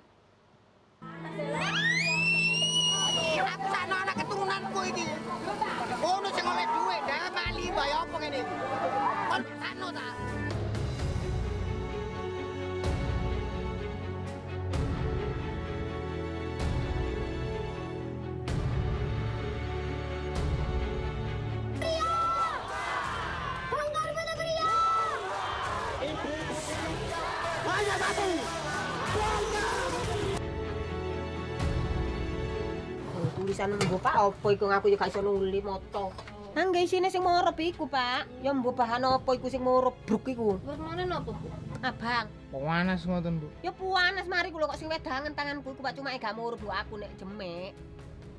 Tulisan 33.66 33.90
mbok 33.90 34.02
Pak 34.06 34.14
apa 34.14 34.46
iku 34.54 34.64
aku 34.70 34.86
yo 34.94 34.96
gak 34.96 35.10
iso 35.10 35.18
nuli 35.26 35.58
moto. 35.58 36.14
Nang 36.54 36.70
nggih 36.70 36.86
isine 36.86 37.10
sing 37.10 37.26
morep 37.26 37.58
iku, 37.58 37.90
Pak. 37.90 38.38
Ya 38.38 38.54
mbok 38.54 38.78
bahan 38.78 39.02
apa 39.02 39.26
iku 39.34 39.50
sing 39.50 39.66
morep 39.66 39.98
bruk 40.06 40.30
iku. 40.30 40.62
Warnane 40.62 41.02
napa, 41.02 41.34
Bu? 41.34 41.50
Abang. 41.82 42.30
Panas 42.54 43.02
ngoten, 43.02 43.42
Bu. 43.42 43.50
Ya 43.66 43.74
puanas 43.74 44.30
mari 44.30 44.54
kula 44.54 44.70
kok 44.70 44.78
sing 44.78 44.86
wedangen 44.86 45.34
tanganku 45.34 45.74
iku 45.74 45.82
Pak 45.82 45.98
cuma 45.98 46.14
gak 46.14 46.38
morep 46.38 46.62
Bu 46.62 46.70
aku 46.70 46.94
nek 46.94 47.10
jemek. 47.18 47.74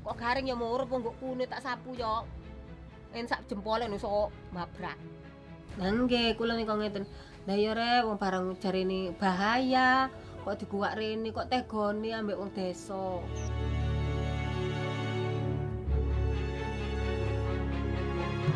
Kok 0.00 0.16
garing 0.16 0.48
ya 0.48 0.56
morep 0.56 0.88
kok 0.88 1.20
kulit 1.20 1.52
tak 1.52 1.60
sapu 1.60 1.92
yo. 1.92 2.24
En 3.12 3.28
sak 3.28 3.44
jempole 3.52 3.84
iso 3.84 4.32
mabrak. 4.56 4.96
Nang 5.76 6.08
nggih 6.08 6.40
kula 6.40 6.56
nika 6.56 6.72
ngeten. 6.72 7.04
Lah 7.44 7.52
ya 7.52 7.76
rek 7.76 8.08
wong 8.08 8.16
barang 8.16 8.56
jarene 8.64 9.12
bahaya. 9.20 10.08
Kok 10.40 10.56
diguwak 10.56 10.96
rene 10.96 11.36
kok 11.36 11.52
tegone 11.52 12.16
ambek 12.16 12.40
wong 12.40 12.48
desa. 12.56 13.20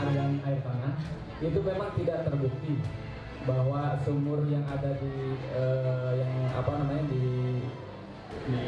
Aliran 0.03 0.43
air 0.43 0.59
tanah 0.67 0.95
itu 1.43 1.59
memang 1.63 1.91
tidak 1.99 2.19
terbukti 2.27 2.75
bahwa 3.43 3.99
sumur 4.07 4.47
yang 4.47 4.63
ada 4.71 4.95
di 4.99 5.15
eh, 5.55 6.11
yang 6.23 6.33
apa 6.55 6.71
namanya 6.79 7.05
di 7.11 7.23
di, 8.47 8.59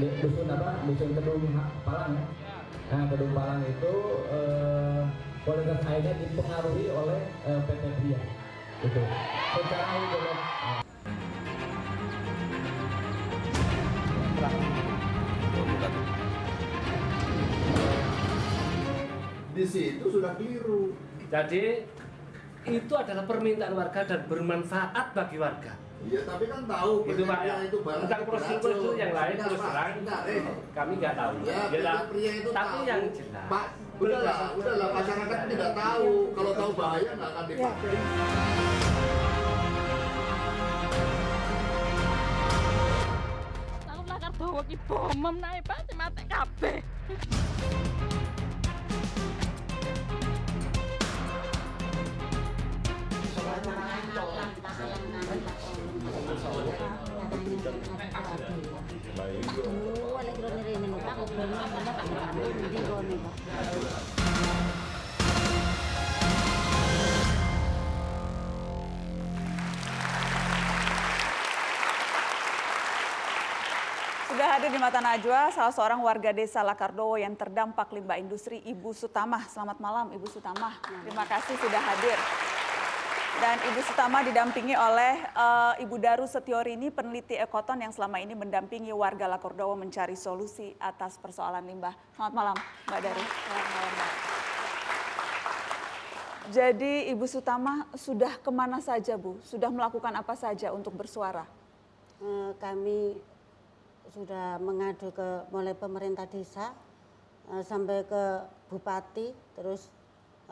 di 0.00 0.06
dusun 0.20 0.48
apa 0.48 0.84
dusun 0.88 1.12
Kedung 1.16 1.44
Palang 1.84 2.16
ya. 2.16 2.24
Nah 2.92 3.02
Kedung 3.12 3.32
Palang 3.36 3.60
itu 3.64 3.94
eh, 4.32 5.02
kualitas 5.44 5.80
airnya 5.84 6.12
dipengaruhi 6.20 6.84
oleh 6.92 7.20
eh, 7.48 7.60
PT 7.68 7.84
Pria. 8.00 8.20
Itu. 8.82 9.02
Secara 9.52 9.84
hidrolog 9.94 10.81
di 19.52 19.64
situ 19.64 20.04
sudah 20.08 20.32
keliru. 20.36 20.96
Jadi 21.28 21.84
itu 22.62 22.94
adalah 22.94 23.24
permintaan 23.26 23.74
warga 23.74 24.00
dan 24.06 24.20
bermanfaat 24.28 25.06
bagi 25.12 25.36
warga. 25.36 25.72
Iya, 26.02 26.26
tapi 26.26 26.50
kan 26.50 26.66
tahu 26.66 27.06
Itu 27.06 27.22
Pak 27.22 27.40
ya. 27.46 27.62
itu 27.62 27.78
barang 27.78 28.02
Tentang 28.10 28.22
prosedur-prosedur 28.26 28.94
yang 28.98 29.14
lain 29.14 29.36
terus 29.38 29.60
terang 29.62 29.94
eh. 30.26 30.42
kami 30.74 30.92
nggak 30.98 31.14
tahu. 31.14 31.32
Ya, 31.46 31.54
Ya, 31.54 31.62
pria, 31.70 31.94
pria 32.10 32.32
itu 32.42 32.50
tapi 32.50 32.74
tahu. 32.74 32.90
yang 32.90 33.02
jelas. 33.14 33.46
Pak, 33.46 33.66
udahlah, 34.02 34.36
udahlah 34.58 34.88
masyarakat 34.98 35.38
tidak 35.46 35.70
tahu. 35.78 36.10
Kalau 36.34 36.52
tahu 36.58 36.70
bahaya 36.74 37.10
nggak 37.14 37.30
akan 37.30 37.44
dipakai. 37.46 37.94
Aku 43.86 44.02
lakar 44.10 44.32
dawa 44.34 44.60
ki 44.66 44.76
bomem 44.90 45.36
naik 45.38 45.62
Pak 45.62 45.86
mati 45.94 46.22
kabeh. 46.26 46.76
Sudah 54.12 54.20
hadir 74.52 74.68
di 74.68 74.76
Mata 74.76 75.00
Najwa, 75.00 75.48
salah 75.56 75.72
seorang 75.72 76.04
warga 76.04 76.36
desa 76.36 76.60
Lakardowo 76.60 77.16
yang 77.16 77.32
terdampak 77.32 77.88
limbah 77.96 78.20
industri, 78.20 78.60
Ibu 78.60 78.92
Sutamah. 78.92 79.48
Selamat 79.48 79.80
malam, 79.80 80.12
Ibu 80.12 80.28
Sutamah. 80.28 80.84
Terima 80.84 81.24
kasih 81.24 81.56
sudah 81.56 81.80
hadir. 81.80 82.20
Dan 83.40 83.56
Ibu 83.64 83.80
Sutama 83.88 84.20
didampingi 84.20 84.76
oleh 84.76 85.16
eh, 85.24 85.74
Ibu 85.80 85.96
Daru 85.96 86.28
Setiorini, 86.28 86.92
peneliti 86.92 87.32
Ekoton 87.40 87.80
yang 87.80 87.88
selama 87.88 88.20
ini 88.20 88.36
mendampingi 88.36 88.92
warga 88.92 89.24
Lakardowo 89.24 89.72
mencari 89.72 90.12
solusi 90.12 90.76
atas 90.76 91.16
persoalan 91.16 91.64
limbah. 91.64 91.96
Selamat 92.12 92.34
malam, 92.36 92.56
Mbak 92.92 93.00
Daru. 93.00 93.24
Jadi 96.52 97.08
Ibu 97.08 97.24
Sutama 97.24 97.88
sudah 97.96 98.36
ke 98.36 98.50
mana 98.52 98.84
saja 98.84 99.16
Bu? 99.16 99.40
Sudah 99.40 99.72
melakukan 99.72 100.12
apa 100.12 100.36
saja 100.36 100.68
untuk 100.74 100.92
bersuara? 100.92 101.48
Eh, 102.20 102.52
kami 102.60 103.16
sudah 104.12 104.60
mengadu 104.60 105.08
ke 105.08 105.48
mulai 105.48 105.72
pemerintah 105.72 106.28
desa 106.28 106.76
eh, 107.48 107.64
sampai 107.64 108.04
ke 108.04 108.44
bupati, 108.68 109.32
terus 109.56 109.88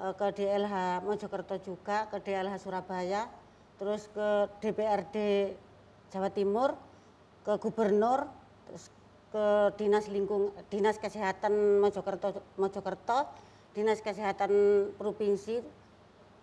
ke 0.01 0.27
DLH 0.33 1.05
Mojokerto 1.05 1.61
juga, 1.61 2.09
ke 2.09 2.25
DLH 2.25 2.57
Surabaya, 2.65 3.29
terus 3.77 4.09
ke 4.09 4.49
DPRD 4.65 5.17
Jawa 6.09 6.33
Timur, 6.33 6.73
ke 7.45 7.61
gubernur, 7.61 8.25
terus 8.69 8.89
ke 9.31 9.47
dinas 9.77 10.09
lingkung 10.09 10.51
dinas 10.73 10.97
kesehatan 10.97 11.85
Mojokerto 11.85 12.41
Mojokerto, 12.57 13.29
dinas 13.77 14.01
kesehatan 14.01 14.51
provinsi, 14.97 15.61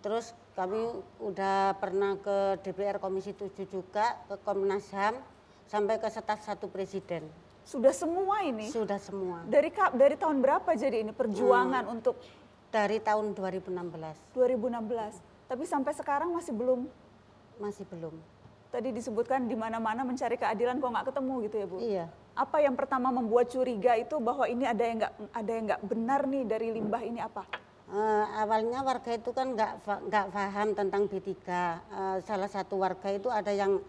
terus 0.00 0.32
kami 0.54 0.78
udah 1.18 1.74
pernah 1.82 2.14
ke 2.18 2.62
DPR 2.62 3.02
Komisi 3.02 3.34
7 3.34 3.66
juga, 3.66 4.18
ke 4.30 4.38
Komnas 4.46 4.90
HAM, 4.94 5.18
sampai 5.66 5.98
ke 5.98 6.08
staf 6.08 6.40
satu 6.42 6.70
presiden. 6.70 7.26
Sudah 7.68 7.92
semua 7.92 8.40
ini? 8.40 8.72
Sudah 8.72 8.96
semua. 8.96 9.44
Dari 9.44 9.68
dari 9.92 10.16
tahun 10.16 10.40
berapa 10.40 10.72
jadi 10.72 11.04
ini 11.04 11.12
perjuangan 11.12 11.84
Hmm. 11.84 11.94
untuk 12.00 12.16
Dari 12.68 13.00
tahun 13.00 13.32
2016. 13.32 14.36
2016. 14.36 15.48
Tapi 15.48 15.64
sampai 15.64 15.92
sekarang 15.96 16.28
masih 16.36 16.52
belum 16.52 16.84
Masih 17.58 17.88
belum. 17.88 18.12
tadi 18.68 18.92
disebutkan 18.92 19.48
di 19.48 19.56
mana-mana 19.56 20.04
mencari 20.04 20.36
keadilan 20.36 20.76
kok 20.76 20.92
nggak 20.92 21.06
ketemu 21.08 21.34
gitu 21.48 21.56
ya 21.56 21.66
Bu? 21.66 21.76
Iya. 21.80 22.06
Apa 22.36 22.60
yang 22.60 22.76
pertama 22.76 23.08
membuat 23.08 23.48
curiga 23.48 23.96
itu 23.96 24.20
bahwa 24.20 24.44
ini 24.44 24.68
ada 24.68 24.84
yang 24.84 25.00
nggak 25.00 25.14
ada 25.32 25.50
yang 25.56 25.64
nggak 25.72 25.82
benar 25.88 26.20
nih 26.28 26.44
dari 26.44 26.68
limbah 26.76 27.00
ini 27.00 27.18
apa? 27.24 27.48
Eh, 27.88 28.24
awalnya 28.36 28.84
warga 28.84 29.16
itu 29.16 29.32
kan 29.32 29.56
nggak 29.56 29.72
nggak 29.88 30.26
paham 30.28 30.68
tentang 30.76 31.08
B3. 31.08 31.32
Eh, 31.32 32.16
salah 32.28 32.50
satu 32.52 32.76
warga 32.76 33.08
itu 33.08 33.32
ada 33.32 33.48
yang 33.48 33.80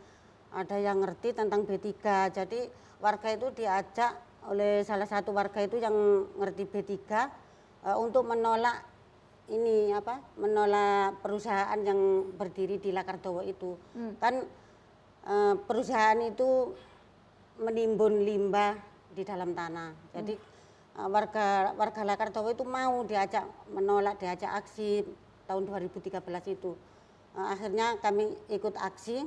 ada 0.55 0.79
yang 0.79 1.03
ngerti 1.03 1.35
tentang 1.35 1.67
B3. 1.67 2.31
Jadi 2.31 2.71
warga 3.03 3.27
itu 3.35 3.51
diajak 3.51 4.15
oleh 4.47 4.81
salah 4.87 5.05
satu 5.05 5.35
warga 5.35 5.59
itu 5.59 5.75
yang 5.75 5.93
ngerti 6.39 6.63
B3 6.63 6.95
eh, 7.85 7.97
untuk 7.97 8.27
menolak 8.27 8.83
ini 9.49 9.89
apa? 9.93 10.21
Menolak 10.37 11.19
perusahaan 11.25 11.79
yang 11.81 12.31
berdiri 12.37 12.77
di 12.77 12.93
Lakardowo 12.93 13.41
itu. 13.41 13.75
Hmm. 13.97 14.13
Kan 14.21 14.45
eh, 15.25 15.53
perusahaan 15.65 16.19
itu 16.21 16.73
menimbun 17.59 18.23
limbah 18.23 18.77
di 19.13 19.23
dalam 19.25 19.51
tanah. 19.57 19.91
Jadi 20.13 20.33
eh, 20.95 21.09
warga 21.09 21.73
warga 21.75 22.01
Lakardowo 22.05 22.53
itu 22.53 22.65
mau 22.65 23.01
diajak 23.03 23.45
menolak 23.73 24.21
diajak 24.21 24.53
aksi 24.53 25.03
tahun 25.49 25.65
2013 25.65 26.21
itu. 26.53 26.71
Eh, 27.37 27.47
akhirnya 27.57 27.97
kami 27.99 28.29
ikut 28.53 28.77
aksi. 28.77 29.25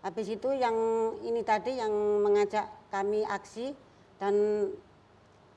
Habis 0.00 0.32
itu 0.32 0.48
yang 0.56 0.74
ini 1.20 1.44
tadi 1.44 1.76
yang 1.76 1.92
mengajak 2.24 2.64
kami 2.88 3.20
aksi 3.20 3.76
dan 4.16 4.32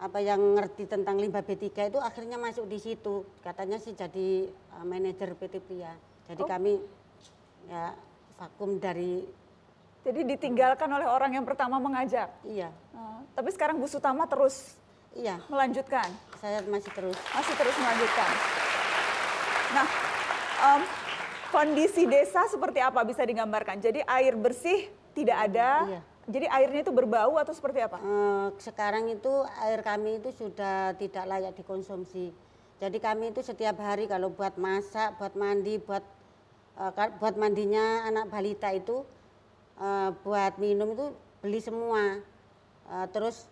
apa 0.03 0.19
yang 0.19 0.59
ngerti 0.59 0.83
tentang 0.83 1.15
limbah 1.15 1.39
B3 1.39 1.63
itu 1.87 1.95
akhirnya 1.95 2.35
masuk 2.35 2.67
di 2.67 2.75
situ. 2.75 3.23
Katanya 3.39 3.79
sih 3.79 3.95
jadi 3.95 4.51
eh, 4.51 4.83
manajer 4.83 5.31
PT 5.31 5.63
Pria. 5.63 5.95
Jadi 6.27 6.43
Oh. 6.43 6.47
kami 6.47 6.75
ya 7.71 7.95
vakum 8.35 8.75
dari 8.77 9.23
Jadi 10.03 10.27
ditinggalkan 10.27 10.91
oleh 10.91 11.07
orang 11.07 11.31
yang 11.31 11.47
pertama 11.47 11.79
mengajak. 11.79 12.27
Iya. 12.43 12.67
Eh, 12.91 13.19
tapi 13.31 13.55
sekarang 13.55 13.79
Bu 13.79 13.87
Sutama 13.87 14.27
terus 14.27 14.75
Iya. 15.15 15.39
melanjutkan. 15.47 16.11
Saya 16.43 16.59
masih 16.67 16.91
terus. 16.91 17.15
Masih 17.31 17.55
terus 17.55 17.71
melanjutkan. 17.79 18.29
Nah, 19.71 19.87
em, 20.59 20.81
kondisi 21.49 22.03
desa 22.03 22.43
seperti 22.51 22.83
apa 22.83 22.99
bisa 23.07 23.23
digambarkan? 23.23 23.79
Jadi 23.79 24.03
air 24.03 24.35
bersih 24.35 24.91
tidak 25.15 25.39
ada. 25.47 25.69
Iya. 25.87 26.01
Jadi 26.23 26.47
airnya 26.47 26.87
itu 26.87 26.93
berbau 26.95 27.35
atau 27.35 27.51
seperti 27.51 27.83
apa? 27.83 27.99
Eh, 27.99 28.47
sekarang 28.63 29.11
itu 29.11 29.43
air 29.59 29.83
kami 29.83 30.23
itu 30.23 30.31
sudah 30.31 30.95
tidak 30.95 31.27
layak 31.27 31.51
dikonsumsi. 31.59 32.31
Jadi 32.79 32.97
kami 33.03 33.35
itu 33.35 33.43
setiap 33.43 33.75
hari 33.83 34.07
kalau 34.07 34.31
buat 34.31 34.55
masak, 34.55 35.19
buat 35.19 35.35
mandi, 35.35 35.83
buat 35.83 36.03
eh, 36.79 37.11
buat 37.19 37.35
mandinya 37.35 38.07
anak 38.07 38.31
balita 38.31 38.71
itu, 38.71 39.03
eh, 39.83 40.09
buat 40.23 40.55
minum 40.63 40.95
itu 40.95 41.11
beli 41.43 41.59
semua. 41.59 42.23
Terus 43.11 43.47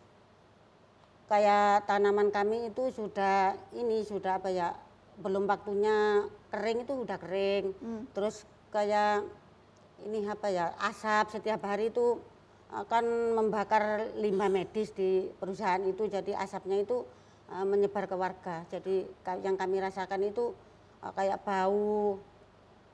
kayak 1.31 1.87
tanaman 1.87 2.31
kami 2.31 2.67
itu 2.71 2.91
sudah 2.91 3.55
ini 3.71 4.03
sudah 4.03 4.39
apa 4.39 4.51
ya 4.51 4.75
belum 5.19 5.47
waktunya 5.47 6.27
kering 6.51 6.87
itu 6.87 6.93
udah 7.03 7.17
kering. 7.19 7.75
Terus 8.15 8.47
kayak 8.71 9.27
ini 10.07 10.23
apa 10.27 10.47
ya 10.51 10.71
asap 10.87 11.35
setiap 11.35 11.63
hari 11.63 11.91
itu 11.91 12.19
akan 12.71 13.35
membakar 13.35 14.15
limbah 14.15 14.47
medis 14.47 14.95
di 14.95 15.27
perusahaan 15.39 15.83
itu 15.83 16.07
jadi 16.07 16.39
asapnya 16.39 16.79
itu 16.79 17.03
uh, 17.51 17.67
menyebar 17.67 18.07
ke 18.07 18.15
warga 18.15 18.63
jadi 18.71 19.03
yang 19.43 19.59
kami 19.59 19.83
rasakan 19.83 20.23
itu 20.23 20.55
uh, 21.03 21.11
kayak 21.11 21.43
bau 21.43 22.15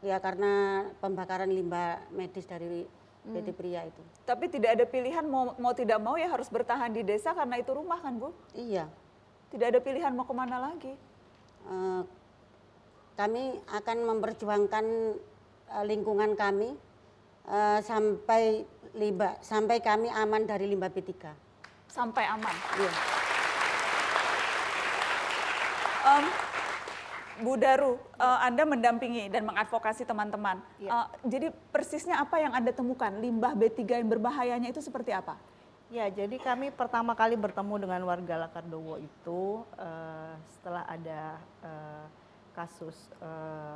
ya 0.01 0.17
karena 0.17 0.85
pembakaran 0.97 1.49
limbah 1.49 2.01
medis 2.09 2.49
dari 2.49 2.85
PT 3.27 3.51
Hmm. 3.51 3.59
Pria 3.59 3.83
itu 3.83 3.99
Tapi 4.23 4.47
tidak 4.47 4.79
ada 4.79 4.85
pilihan 4.87 5.25
mau, 5.27 5.51
mau 5.59 5.75
tidak 5.75 5.99
mau 5.99 6.15
ya 6.15 6.31
harus 6.31 6.47
bertahan 6.47 6.95
di 6.95 7.03
desa 7.03 7.35
karena 7.35 7.59
itu 7.59 7.75
rumah 7.75 7.99
kan 7.99 8.15
Bu? 8.15 8.31
iya 8.55 8.87
Tidak 9.51 9.67
ada 9.67 9.79
pilihan 9.83 10.11
mau 10.11 10.27
ke 10.27 10.35
mana 10.35 10.59
lagi. 10.59 10.91
Eh, 11.67 12.01
kami 13.15 13.59
akan 13.67 13.97
memperjuangkan 14.15 14.85
lingkungan 15.87 16.35
kami 16.39 16.75
sampai 17.83 18.67
limbah 18.97 19.37
sampai 19.45 19.77
kami 19.77 20.09
aman 20.09 20.49
dari 20.49 20.65
limbah 20.65 20.89
B3 20.89 21.13
Sampai 21.87 22.25
aman. 22.27 22.55
Iya. 22.81 22.93
Em, 26.07 26.25
Bu 27.45 27.53
Daru, 27.55 28.01
eh, 28.17 28.39
Anda 28.43 28.65
mendampingi 28.65 29.29
dan 29.29 29.45
mengadvokasi 29.45 30.03
teman-teman. 30.03 30.59
Iya. 30.81 30.89
Eh, 30.89 31.07
jadi 31.29 31.47
persisnya 31.69 32.17
apa 32.17 32.41
yang 32.41 32.57
Anda 32.57 32.73
temukan? 32.73 33.13
Limbah 33.13 33.53
B3 33.53 34.01
yang 34.01 34.09
berbahayanya 34.09 34.73
itu 34.73 34.81
seperti 34.81 35.13
apa? 35.13 35.37
Ya, 35.87 36.11
jadi 36.11 36.35
kami 36.35 36.75
pertama 36.75 37.15
kali 37.15 37.39
bertemu 37.39 37.87
dengan 37.87 38.03
warga 38.03 38.35
Lakardowo 38.43 38.99
itu 38.99 39.63
eh, 39.79 40.33
setelah 40.51 40.83
ada 40.83 41.39
eh, 41.63 42.05
kasus 42.51 42.97
eh, 43.23 43.75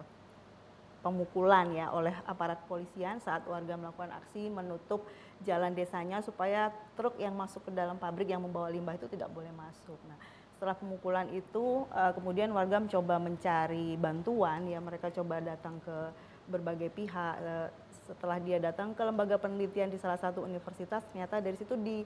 pemukulan 1.01 1.73
ya 1.73 1.89
oleh 1.89 2.13
aparat 2.29 2.61
polisian 2.69 3.17
saat 3.17 3.41
warga 3.49 3.73
melakukan 3.73 4.13
aksi 4.21 4.53
menutup 4.53 5.05
jalan 5.41 5.73
desanya 5.73 6.21
supaya 6.21 6.69
truk 6.93 7.17
yang 7.17 7.33
masuk 7.33 7.65
ke 7.65 7.71
dalam 7.73 7.97
pabrik 7.97 8.29
yang 8.29 8.41
membawa 8.41 8.69
limbah 8.69 8.93
itu 8.93 9.09
tidak 9.09 9.33
boleh 9.33 9.49
masuk. 9.57 9.97
Nah, 10.05 10.17
setelah 10.53 10.77
pemukulan 10.77 11.25
itu 11.33 11.89
eh, 11.89 12.13
kemudian 12.13 12.53
warga 12.53 12.77
mencoba 12.77 13.17
mencari 13.17 13.97
bantuan 13.97 14.69
ya 14.69 14.77
mereka 14.77 15.09
coba 15.09 15.41
datang 15.41 15.81
ke 15.81 15.97
berbagai 16.45 16.93
pihak 16.93 17.35
Eh, 17.41 17.69
setelah 18.11 18.37
dia 18.43 18.59
datang 18.59 18.91
ke 18.91 19.01
lembaga 19.07 19.39
penelitian 19.39 19.87
di 19.87 19.95
salah 19.95 20.19
satu 20.19 20.43
universitas 20.43 20.99
ternyata 21.09 21.39
dari 21.39 21.55
situ 21.55 21.79
di 21.79 22.03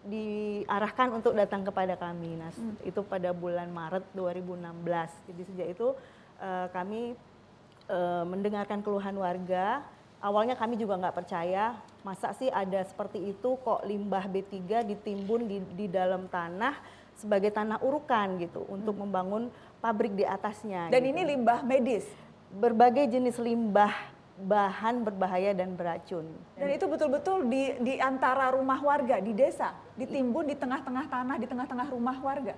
diarahkan 0.00 1.12
untuk 1.12 1.36
datang 1.36 1.60
kepada 1.60 1.92
kami. 1.98 2.38
Nah, 2.40 2.48
itu 2.88 3.04
pada 3.04 3.36
bulan 3.36 3.68
Maret 3.68 4.16
2016. 4.16 5.28
Jadi 5.28 5.42
sejak 5.44 5.68
itu 5.76 5.88
eh, 6.40 6.66
kami 6.72 7.12
eh, 7.90 8.24
mendengarkan 8.24 8.80
keluhan 8.80 9.18
warga. 9.18 9.82
Awalnya 10.20 10.54
kami 10.54 10.76
juga 10.76 11.00
nggak 11.00 11.16
percaya, 11.16 11.80
masa 12.04 12.36
sih 12.36 12.52
ada 12.52 12.84
seperti 12.84 13.32
itu 13.32 13.56
kok 13.64 13.80
limbah 13.88 14.28
B3 14.28 14.84
ditimbun 14.84 15.48
di, 15.48 15.58
di 15.74 15.86
dalam 15.88 16.28
tanah 16.28 16.76
sebagai 17.16 17.52
tanah 17.52 17.80
urukan 17.80 18.40
gitu 18.40 18.64
untuk 18.68 18.96
membangun 19.00 19.48
pabrik 19.80 20.12
di 20.12 20.24
atasnya. 20.24 20.92
Dan 20.92 21.04
gitu. 21.04 21.10
ini 21.16 21.20
limbah 21.36 21.64
medis. 21.64 22.04
Berbagai 22.52 23.08
jenis 23.08 23.40
limbah 23.40 23.92
bahan 24.40 25.04
berbahaya 25.04 25.52
dan 25.52 25.76
beracun. 25.76 26.24
Dan 26.56 26.68
itu 26.72 26.88
betul-betul 26.88 27.44
di, 27.48 27.76
di 27.84 27.94
antara 28.00 28.48
rumah 28.56 28.80
warga, 28.80 29.20
di 29.20 29.36
desa, 29.36 29.76
ditimbun 30.00 30.48
di 30.48 30.56
tengah-tengah 30.56 31.06
tanah, 31.12 31.36
di 31.36 31.46
tengah-tengah 31.46 31.88
rumah 31.92 32.16
warga. 32.24 32.56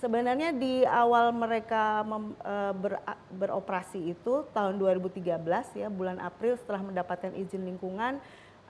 Sebenarnya 0.00 0.56
di 0.56 0.80
awal 0.88 1.28
mereka 1.28 2.00
mem- 2.08 2.32
eh, 2.40 2.72
ber- 2.72 3.04
beroperasi 3.36 4.16
itu 4.16 4.48
tahun 4.56 4.80
2013 4.80 5.76
ya 5.76 5.92
bulan 5.92 6.16
April 6.24 6.56
setelah 6.56 6.80
mendapatkan 6.80 7.36
izin 7.36 7.68
lingkungan 7.68 8.16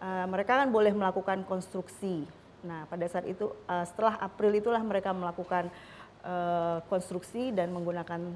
eh, 0.03 0.27
mereka 0.27 0.59
kan 0.59 0.75
boleh 0.75 0.91
melakukan 0.91 1.47
konstruksi. 1.47 2.27
Nah 2.67 2.83
pada 2.91 3.07
saat 3.07 3.31
itu 3.31 3.47
eh, 3.47 3.87
setelah 3.87 4.19
April 4.19 4.59
itulah 4.59 4.83
mereka 4.83 5.15
melakukan 5.15 5.71
eh, 6.27 6.79
konstruksi 6.91 7.55
dan 7.55 7.71
menggunakan 7.71 8.27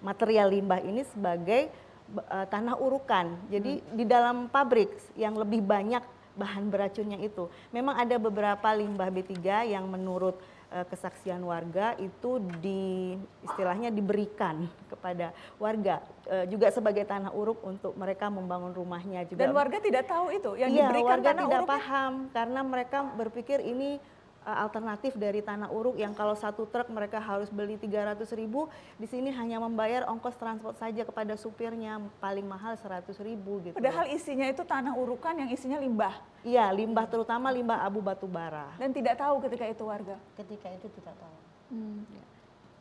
material 0.00 0.56
limbah 0.56 0.80
ini 0.80 1.04
sebagai 1.12 1.68
eh, 2.16 2.46
tanah 2.48 2.80
urukan. 2.80 3.28
Jadi 3.52 3.84
di 3.92 4.08
dalam 4.08 4.48
pabrik 4.48 4.88
yang 5.20 5.36
lebih 5.36 5.60
banyak 5.60 6.00
bahan 6.32 6.72
beracunnya 6.72 7.20
itu. 7.20 7.44
Memang 7.76 7.92
ada 8.00 8.16
beberapa 8.16 8.72
limbah 8.72 9.12
B3 9.12 9.68
yang 9.68 9.84
menurut 9.84 10.40
kesaksian 10.88 11.44
warga 11.44 11.92
itu 12.00 12.40
di 12.64 13.14
istilahnya 13.44 13.92
diberikan 13.92 14.64
kepada 14.88 15.36
warga 15.60 16.00
eh, 16.30 16.48
juga 16.48 16.72
sebagai 16.72 17.04
tanah 17.04 17.30
uruk 17.36 17.60
untuk 17.60 17.92
mereka 17.94 18.32
membangun 18.32 18.72
rumahnya 18.72 19.28
juga. 19.28 19.44
Dan 19.44 19.52
warga 19.52 19.78
tidak 19.78 20.08
tahu 20.08 20.32
itu, 20.32 20.50
yang 20.56 20.70
iya, 20.72 20.88
diberikan 20.88 21.20
warga 21.20 21.28
tanah 21.28 21.44
tidak 21.44 21.60
uruknya? 21.60 21.74
paham 21.76 22.12
karena 22.32 22.60
mereka 22.64 22.98
berpikir 23.16 23.58
ini 23.60 24.00
alternatif 24.42 25.14
dari 25.14 25.40
tanah 25.40 25.70
uruk 25.70 25.98
yang 25.98 26.12
kalau 26.12 26.34
satu 26.34 26.66
truk 26.66 26.90
mereka 26.90 27.22
harus 27.22 27.48
beli 27.48 27.78
300 27.78 28.18
ribu, 28.34 28.66
di 28.98 29.06
sini 29.06 29.30
hanya 29.30 29.62
membayar 29.62 30.06
ongkos 30.10 30.34
transport 30.34 30.76
saja 30.76 31.06
kepada 31.06 31.38
supirnya 31.38 32.02
paling 32.18 32.46
mahal 32.46 32.74
100 32.74 33.06
ribu 33.22 33.62
gitu. 33.62 33.74
Padahal 33.78 34.10
isinya 34.10 34.46
itu 34.50 34.62
tanah 34.66 34.94
urukan 34.98 35.34
yang 35.38 35.50
isinya 35.50 35.78
limbah. 35.78 36.18
Iya, 36.42 36.74
limbah 36.74 37.06
terutama 37.06 37.54
limbah 37.54 37.86
abu 37.86 38.02
batu 38.02 38.26
bara. 38.26 38.74
Dan 38.76 38.90
tidak 38.90 39.18
tahu 39.18 39.38
ketika 39.46 39.64
itu 39.70 39.82
warga. 39.86 40.18
Ketika 40.34 40.68
itu 40.74 40.90
tidak 40.98 41.14
tahu. 41.14 41.36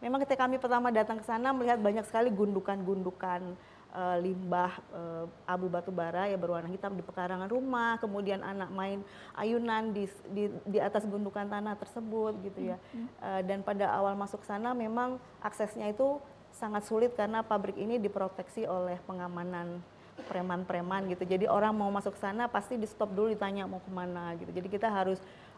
Memang 0.02 0.18
ketika 0.26 0.50
kami 0.50 0.58
pertama 0.58 0.90
datang 0.90 1.22
ke 1.22 1.26
sana 1.30 1.54
melihat 1.54 1.78
banyak 1.78 2.02
sekali 2.10 2.34
gundukan-gundukan 2.34 3.54
eh, 3.92 4.18
limbah 4.24 4.72
eh, 4.92 5.26
abu 5.48 5.68
batu 5.68 5.92
bara 5.92 6.28
ya 6.28 6.38
berwarna 6.40 6.72
hitam 6.72 6.96
di 6.96 7.04
pekarangan 7.04 7.48
rumah, 7.52 8.00
kemudian 8.00 8.42
anak 8.42 8.72
main 8.72 9.04
ayunan 9.36 9.92
di 9.92 10.08
di, 10.32 10.48
di 10.68 10.80
atas 10.80 11.04
gundukan 11.08 11.48
tanah 11.48 11.76
tersebut 11.78 12.34
gitu 12.44 12.74
ya. 12.74 12.78
Eh, 13.22 13.42
dan 13.46 13.62
pada 13.62 13.92
awal 13.92 14.16
masuk 14.16 14.44
sana 14.48 14.72
memang 14.72 15.20
aksesnya 15.44 15.92
itu 15.92 16.20
sangat 16.52 16.84
sulit 16.84 17.16
karena 17.16 17.44
pabrik 17.44 17.80
ini 17.80 17.96
diproteksi 17.96 18.68
oleh 18.68 19.00
pengamanan 19.08 19.80
preman-preman 20.28 21.08
gitu. 21.12 21.24
Jadi 21.24 21.48
orang 21.48 21.74
mau 21.74 21.90
masuk 21.90 22.14
sana 22.20 22.46
pasti 22.52 22.76
di 22.76 22.86
stop 22.86 23.12
dulu 23.16 23.32
ditanya 23.32 23.66
mau 23.66 23.80
ke 23.80 23.92
mana 23.92 24.36
gitu. 24.38 24.52
Jadi 24.52 24.68
kita 24.68 24.92
harus 24.92 25.18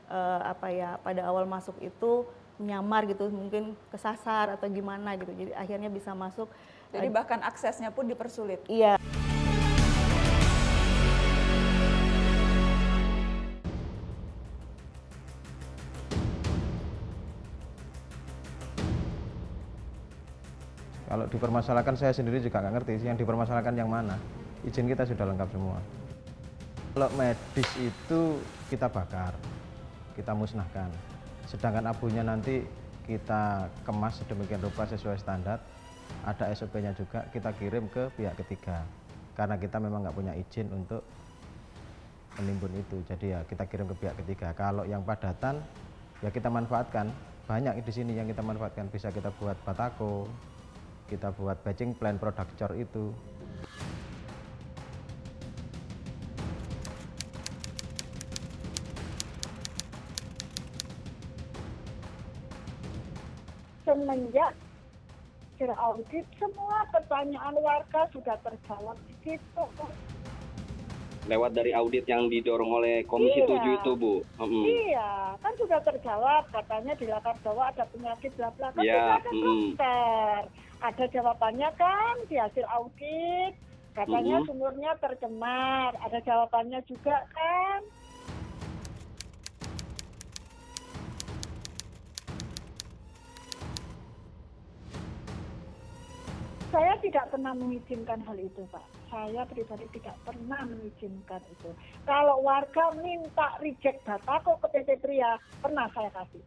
eh, 0.09 0.41
apa 0.41 0.69
ya 0.69 1.01
pada 1.01 1.25
awal 1.25 1.49
masuk 1.49 1.75
itu 1.81 2.25
nyamar 2.61 3.09
gitu 3.09 3.27
mungkin 3.33 3.73
kesasar 3.89 4.53
atau 4.53 4.69
gimana 4.69 5.17
gitu. 5.17 5.33
Jadi 5.33 5.51
akhirnya 5.57 5.89
bisa 5.89 6.13
masuk. 6.13 6.47
Jadi 6.93 7.09
bahkan 7.09 7.41
aksesnya 7.41 7.89
pun 7.89 8.05
dipersulit. 8.05 8.61
Iya. 8.69 9.01
Kalau 21.09 21.29
dipermasalahkan 21.29 21.93
saya 21.97 22.13
sendiri 22.13 22.41
juga 22.41 22.61
nggak 22.61 22.73
ngerti 22.77 22.93
sih 23.01 23.07
yang 23.09 23.17
dipermasalahkan 23.17 23.73
yang 23.73 23.89
mana. 23.89 24.17
Izin 24.61 24.85
kita 24.89 25.05
sudah 25.05 25.29
lengkap 25.29 25.49
semua. 25.49 25.77
Kalau 26.93 27.09
medis 27.17 27.69
itu 27.77 28.37
kita 28.69 28.85
bakar, 28.89 29.33
kita 30.13 30.33
musnahkan. 30.33 30.89
Sedangkan 31.49 31.89
abunya 31.89 32.21
nanti 32.21 32.65
kita 33.05 33.69
kemas 33.85 34.21
sedemikian 34.21 34.61
rupa 34.61 34.85
sesuai 34.89 35.17
standar. 35.17 35.61
Ada 36.23 36.55
SOP-nya 36.55 36.95
juga 36.95 37.27
kita 37.35 37.51
kirim 37.59 37.91
ke 37.91 38.07
pihak 38.15 38.39
ketiga. 38.45 38.83
Karena 39.35 39.59
kita 39.59 39.81
memang 39.81 40.07
nggak 40.07 40.15
punya 40.15 40.33
izin 40.37 40.71
untuk 40.71 41.03
menimbun 42.39 42.73
itu. 42.79 43.03
Jadi 43.05 43.35
ya 43.35 43.39
kita 43.43 43.67
kirim 43.67 43.91
ke 43.91 43.95
pihak 43.99 44.15
ketiga. 44.23 44.55
Kalau 44.55 44.87
yang 44.87 45.03
padatan 45.03 45.59
ya 46.23 46.29
kita 46.31 46.47
manfaatkan. 46.47 47.11
Banyak 47.43 47.75
di 47.83 47.91
sini 47.91 48.15
yang 48.15 48.31
kita 48.31 48.39
manfaatkan. 48.39 48.87
Bisa 48.87 49.11
kita 49.11 49.27
buat 49.35 49.59
batako, 49.67 50.31
kita 51.11 51.35
buat 51.35 51.59
batching 51.59 51.91
plan 51.99 52.15
produk 52.15 52.47
cor 52.55 52.71
itu. 52.71 53.11
semenjak 63.93 64.51
kira 65.63 65.79
audit 65.79 66.27
semua 66.35 66.83
pertanyaan 66.91 67.55
warga 67.55 68.03
sudah 68.11 68.35
terjawab 68.43 68.99
di 69.07 69.15
situ. 69.23 69.63
lewat 71.23 71.55
dari 71.55 71.71
audit 71.71 72.03
yang 72.03 72.27
didorong 72.27 72.83
oleh 72.83 73.07
Komisi 73.07 73.47
Iya. 73.47 73.47
7 73.47 73.79
itu, 73.79 73.91
Bu. 73.95 74.27
Mm-mm. 74.43 74.67
Iya, 74.67 75.39
kan 75.39 75.55
sudah 75.55 75.79
terjawab 75.79 76.51
katanya 76.51 76.91
di 76.99 77.07
Lakar 77.07 77.39
Jawa 77.47 77.71
ada 77.71 77.87
penyakit 77.95 78.35
bla 78.35 78.51
bla 78.59 78.75
kan 78.75 78.83
Iya, 78.83 78.91
kita 78.91 79.15
ada 79.15 79.29
mm-mm. 79.31 79.47
dokter. 79.47 80.39
Ada 80.83 81.03
jawabannya 81.15 81.69
kan 81.79 82.15
di 82.27 82.35
hasil 82.35 82.67
audit. 82.67 83.55
Katanya 83.95 84.35
Mm-mm. 84.43 84.47
sumurnya 84.51 84.91
tercemar, 84.99 85.95
ada 85.95 86.19
jawabannya 86.19 86.83
juga 86.91 87.15
kan. 87.31 87.79
Saya 96.73 96.97
tidak 97.05 97.29
pernah 97.29 97.53
mengizinkan 97.53 98.17
hal 98.25 98.33
itu, 98.33 98.65
Pak. 98.73 98.81
Saya 99.13 99.45
pribadi 99.45 99.85
tidak 99.93 100.17
pernah 100.25 100.65
mengizinkan 100.65 101.37
itu. 101.53 101.69
Kalau 102.01 102.41
warga 102.41 102.89
minta 102.97 103.61
reject 103.61 104.01
batako 104.01 104.57
ke 104.57 104.81
PT 104.81 104.97
Pria, 105.05 105.37
pernah 105.61 105.85
saya 105.93 106.09
kasih. 106.09 106.41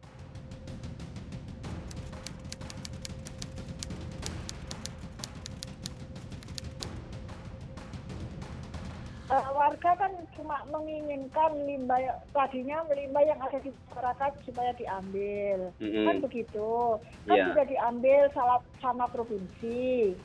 Eh, 9.27 9.47
warga 9.51 9.91
kan 9.99 10.11
cuma 10.39 10.63
menginginkan 10.71 11.51
limbah 11.67 11.99
tadinya 12.31 12.79
limbah 12.87 13.27
yang 13.27 13.35
ada 13.43 13.59
di 13.59 13.75
masyarakat 13.91 14.31
supaya 14.47 14.71
diambil. 14.79 15.67
Mm-mm. 15.83 16.05
kan 16.07 16.17
begitu. 16.23 16.95
Kan 17.27 17.35
Iya. 17.35 17.45
sudah 17.51 17.65
diambil 17.67 18.21
salah 18.31 18.59
sama 18.79 19.03
provinsi. 19.11 20.15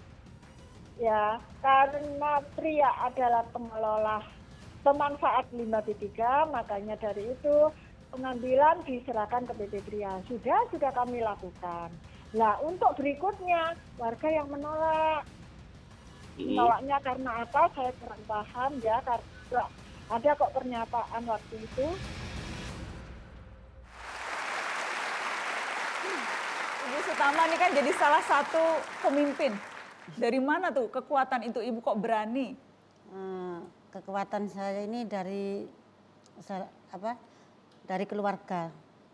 Ya 1.02 1.42
karena 1.58 2.38
pria 2.54 2.90
adalah 3.02 3.42
pengelola 3.50 4.22
pemanfaat 4.86 5.50
limbah 5.50 5.82
B3 5.82 6.14
makanya 6.54 6.94
dari 6.94 7.26
itu 7.26 7.56
pengambilan 8.14 8.86
diserahkan 8.86 9.50
ke 9.50 9.52
PT 9.66 9.74
Pria. 9.82 10.14
Sudah 10.30 10.62
sudah 10.70 10.94
kami 10.94 11.26
lakukan. 11.26 11.90
Nah 12.38 12.54
untuk 12.62 12.94
berikutnya 12.94 13.74
warga 13.98 14.28
yang 14.30 14.46
menolak 14.46 15.26
Mm-mm. 16.36 16.56
menolaknya 16.56 16.96
karena 17.04 17.30
apa 17.44 17.62
saya 17.76 17.92
kurang 18.00 18.22
paham 18.24 18.72
ya 18.80 18.96
karena 19.04 19.62
ada 20.12 20.30
kok 20.36 20.52
pernyataan 20.52 21.22
waktu 21.28 21.54
itu 21.60 21.86
Ibu 26.82 26.98
Sutama 27.06 27.40
ini 27.48 27.56
kan 27.56 27.70
jadi 27.72 27.90
salah 27.94 28.20
satu 28.26 28.64
pemimpin. 29.06 29.54
Dari 30.18 30.42
mana 30.42 30.74
tuh 30.74 30.90
kekuatan 30.90 31.46
itu 31.46 31.62
Ibu 31.62 31.78
kok 31.78 31.96
berani? 32.02 32.52
Eh, 33.12 33.58
kekuatan 33.94 34.50
saya 34.50 34.82
ini 34.82 35.06
dari 35.06 35.62
apa 36.90 37.14
dari 37.86 38.04
keluarga 38.04 38.68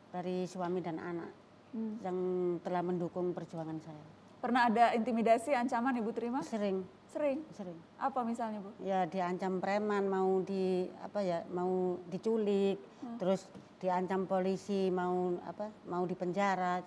dari 0.09 0.49
suami 0.49 0.81
dan 0.81 0.97
anak 0.97 1.31
Hmm. 1.69 2.01
yang 2.01 2.19
telah 2.65 2.81
mendukung 2.81 3.37
perjuangan 3.37 3.77
saya. 3.85 4.05
Pernah 4.39 4.71
ada 4.71 4.95
intimidasi, 4.95 5.51
ancaman 5.51 5.99
Ibu 5.99 6.15
terima? 6.15 6.39
Sering. 6.47 6.87
Sering? 7.11 7.43
Sering. 7.51 7.75
Apa 7.99 8.23
misalnya 8.23 8.63
Bu? 8.63 8.71
Ya 8.79 9.03
diancam 9.03 9.59
preman 9.59 10.07
mau 10.07 10.39
di 10.47 10.87
apa 11.03 11.19
ya 11.19 11.43
mau 11.51 11.99
diculik, 12.07 12.79
Hmm. 13.03 13.19
terus 13.19 13.51
diancam 13.83 14.31
polisi 14.31 14.95
mau 14.95 15.35
apa 15.43 15.75
mau 15.91 16.07
dipenjara, 16.07 16.87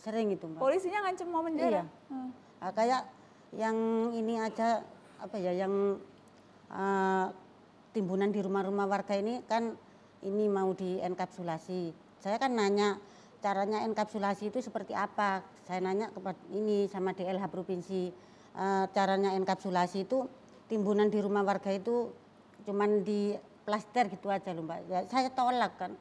sering 0.00 0.32
itu 0.32 0.48
mbak. 0.48 0.60
Polisinya 0.60 1.04
ngancem 1.04 1.28
mau 1.28 1.42
Iya. 1.42 1.48
menjara? 1.52 1.82
Hmm. 2.08 2.30
Ah, 2.64 2.72
kayak 2.72 3.02
yang 3.52 3.76
ini 4.16 4.40
aja 4.40 4.80
apa 5.20 5.36
ya 5.36 5.52
yang 5.52 6.00
ah, 6.72 7.28
timbunan 7.92 8.32
di 8.32 8.40
rumah-rumah 8.40 8.88
warga 8.88 9.12
ini 9.12 9.44
kan 9.44 9.76
ini 10.24 10.48
mau 10.48 10.72
di 10.72 10.96
enkapsulasi. 11.00 11.92
Saya 12.16 12.40
kan 12.40 12.56
nanya 12.56 12.96
caranya 13.38 13.86
enkapsulasi 13.86 14.50
itu 14.50 14.58
seperti 14.58 14.92
apa? 14.94 15.42
Saya 15.66 15.78
nanya 15.82 16.10
kepada 16.10 16.38
ini 16.50 16.90
sama 16.90 17.14
DLH 17.14 17.46
provinsi 17.50 18.10
eh, 18.56 18.84
caranya 18.90 19.34
enkapsulasi 19.38 20.06
itu 20.06 20.26
timbunan 20.68 21.08
di 21.08 21.18
rumah 21.22 21.46
warga 21.46 21.72
itu 21.72 22.12
cuman 22.66 23.06
di 23.06 23.32
plaster 23.64 24.08
gitu 24.10 24.28
aja 24.28 24.50
loh 24.52 24.64
mbak. 24.66 24.88
Ya, 24.90 25.00
saya 25.08 25.30
tolak 25.32 25.76
kan. 25.78 25.92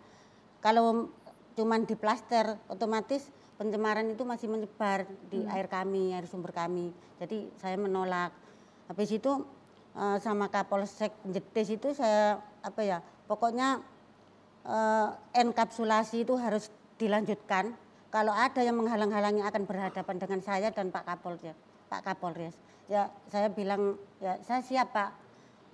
Kalau 0.59 1.11
cuman 1.53 1.85
di 1.85 1.95
plaster 1.95 2.57
otomatis 2.69 3.29
pencemaran 3.57 4.05
itu 4.09 4.21
masih 4.25 4.47
menyebar 4.49 5.09
di 5.29 5.41
Hmm. 5.41 5.53
air 5.53 5.67
kami, 5.69 6.13
air 6.13 6.25
sumber 6.29 6.53
kami. 6.53 6.93
Jadi 7.17 7.49
saya 7.57 7.77
menolak. 7.77 8.33
Habis 8.87 9.13
itu 9.13 9.31
eh, 9.97 10.17
sama 10.23 10.49
Kapolsek 10.49 11.13
Jedes 11.29 11.69
itu 11.69 11.93
saya 11.93 12.41
apa 12.65 12.81
ya 12.81 12.97
pokoknya 13.29 13.83
eh, 14.65 15.09
enkapsulasi 15.37 16.25
itu 16.25 16.33
harus 16.39 16.71
dilanjutkan. 16.97 17.73
Kalau 18.07 18.33
ada 18.33 18.63
yang 18.63 18.77
menghalang-halangi 18.79 19.43
akan 19.45 19.63
berhadapan 19.67 20.15
dengan 20.17 20.39
saya 20.41 20.71
dan 20.73 20.89
Pak 20.89 21.03
Kapolres. 21.05 21.57
Pak 21.87 22.01
Kapolres. 22.03 22.55
Ya 22.87 23.11
saya 23.27 23.51
bilang 23.51 23.99
ya 24.23 24.39
saya 24.43 24.63
siap 24.63 24.95
Pak. 24.95 25.11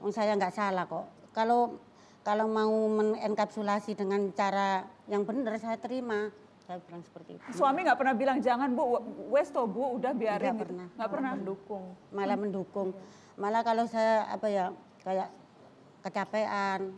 Wong 0.01 0.11
saya 0.11 0.35
nggak 0.35 0.53
salah 0.53 0.83
kok. 0.89 1.05
Kalau 1.31 1.77
kalau 2.23 2.47
mau 2.47 2.71
menenkapsulasi 2.89 3.99
dengan 3.99 4.31
cara 4.33 4.83
yang 5.07 5.23
benar 5.23 5.59
saya 5.61 5.77
terima. 5.77 6.31
Saya 6.63 6.79
bilang 6.87 7.03
seperti 7.03 7.35
itu. 7.37 7.43
Suami 7.59 7.83
nggak 7.83 7.99
pernah 7.99 8.15
bilang 8.15 8.39
jangan 8.39 8.71
Bu, 8.71 8.97
wes 9.29 9.51
toh 9.51 9.67
Bu, 9.67 9.99
udah 9.99 10.15
biarin 10.15 10.55
Nggak 10.55 10.55
gitu. 10.55 10.63
pernah. 10.63 10.87
Nggak 10.95 11.09
pernah. 11.11 11.31
mendukung. 11.35 11.83
Malah 12.15 12.37
mendukung. 12.39 12.89
Malah 13.35 13.61
kalau 13.67 13.85
saya 13.85 14.25
apa 14.31 14.47
ya 14.47 14.65
kayak 15.03 15.29
kecapean, 16.01 16.95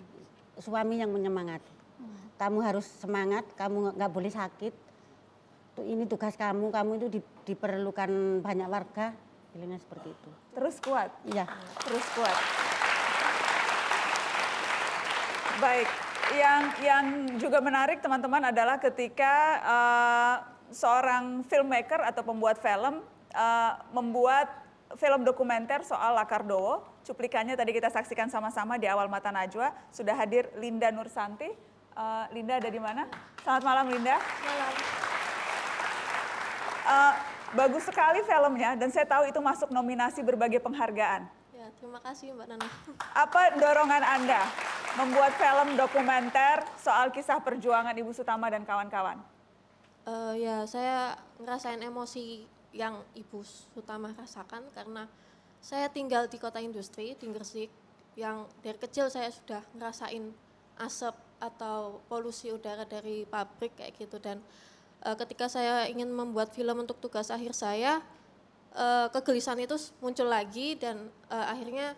suami 0.61 1.01
yang 1.01 1.09
menyemangati. 1.11 1.74
Kamu 2.35 2.59
harus 2.59 2.83
semangat, 2.99 3.47
kamu 3.55 3.95
nggak 3.95 4.11
boleh 4.11 4.31
sakit. 4.31 4.73
Tuh, 5.75 5.83
Ini 5.87 6.03
tugas 6.07 6.35
kamu, 6.35 6.67
kamu 6.71 6.91
itu 6.99 7.07
di- 7.19 7.31
diperlukan 7.47 8.43
banyak 8.43 8.67
warga. 8.67 9.15
Bilangnya 9.55 9.79
seperti 9.79 10.11
itu. 10.11 10.29
Terus 10.51 10.75
kuat. 10.83 11.11
Iya. 11.31 11.47
Terus 11.87 12.05
kuat. 12.11 12.37
Baik, 15.63 15.87
yang 16.35 16.61
yang 16.83 17.05
juga 17.39 17.63
menarik 17.63 18.03
teman-teman 18.03 18.51
adalah 18.51 18.75
ketika 18.83 19.33
eh, 19.63 20.35
seorang 20.75 21.47
filmmaker 21.47 22.03
atau 22.03 22.27
pembuat 22.27 22.59
film 22.59 22.99
eh, 23.31 23.71
membuat 23.95 24.51
film 24.99 25.23
dokumenter 25.23 25.87
soal 25.87 26.19
Lakardowo. 26.19 26.83
Cuplikannya 27.07 27.55
tadi 27.55 27.71
kita 27.71 27.87
saksikan 27.87 28.27
sama-sama 28.27 28.75
di 28.75 28.91
awal 28.91 29.07
Mata 29.07 29.31
Najwa. 29.31 29.71
Sudah 29.95 30.19
hadir 30.19 30.51
Linda 30.59 30.91
Nursanti. 30.91 31.74
Eh, 31.95 32.25
Linda 32.35 32.59
ada 32.59 32.67
di 32.67 32.75
mana? 32.75 33.07
Selamat 33.39 33.63
malam 33.63 33.87
Linda. 33.87 34.19
Malam. 34.19 34.73
Eh, 36.85 37.13
bagus 37.55 37.87
sekali 37.87 38.19
filmnya 38.27 38.75
dan 38.75 38.91
saya 38.91 39.07
tahu 39.07 39.31
itu 39.31 39.39
masuk 39.39 39.71
nominasi 39.71 40.19
berbagai 40.19 40.59
penghargaan. 40.59 41.23
Ya, 41.55 41.71
terima 41.79 42.03
kasih 42.03 42.35
Mbak 42.35 42.47
Nana. 42.51 42.67
Apa 43.23 43.55
dorongan 43.55 44.03
Anda 44.03 44.43
membuat 44.99 45.39
film 45.39 45.79
dokumenter 45.79 46.67
soal 46.83 47.15
kisah 47.15 47.39
perjuangan 47.39 47.95
Ibu 47.95 48.11
Sutama 48.11 48.51
dan 48.51 48.67
kawan-kawan? 48.67 49.15
Eh, 50.03 50.43
ya, 50.43 50.67
saya 50.67 51.15
ngerasain 51.39 51.79
emosi 51.79 52.43
yang 52.75 52.99
Ibu 53.15 53.39
Sutama 53.71 54.11
rasakan 54.19 54.67
karena 54.75 55.07
saya 55.63 55.87
tinggal 55.87 56.27
di 56.27 56.43
kota 56.43 56.59
industri, 56.59 57.15
di 57.15 57.31
Gresik, 57.31 57.71
yang 58.19 58.51
dari 58.59 58.75
kecil 58.75 59.07
saya 59.07 59.31
sudah 59.31 59.63
ngerasain 59.79 60.35
asap 60.75 61.24
atau 61.45 62.01
polusi 62.05 62.49
udara 62.49 62.83
dari 62.83 63.23
pabrik 63.23 63.77
kayak 63.77 63.93
gitu 63.95 64.17
dan 64.17 64.41
eh, 65.01 65.15
ketika 65.15 65.45
saya 65.45 65.85
ingin 65.85 66.09
membuat 66.09 66.49
film 66.51 66.81
untuk 66.81 66.97
tugas 66.97 67.29
akhir 67.29 67.53
saya, 67.53 68.01
eh, 68.73 69.07
kegelisahan 69.09 69.61
itu 69.61 69.77
muncul 70.01 70.25
lagi 70.25 70.73
dan 70.75 71.07
eh, 71.29 71.45
akhirnya 71.45 71.93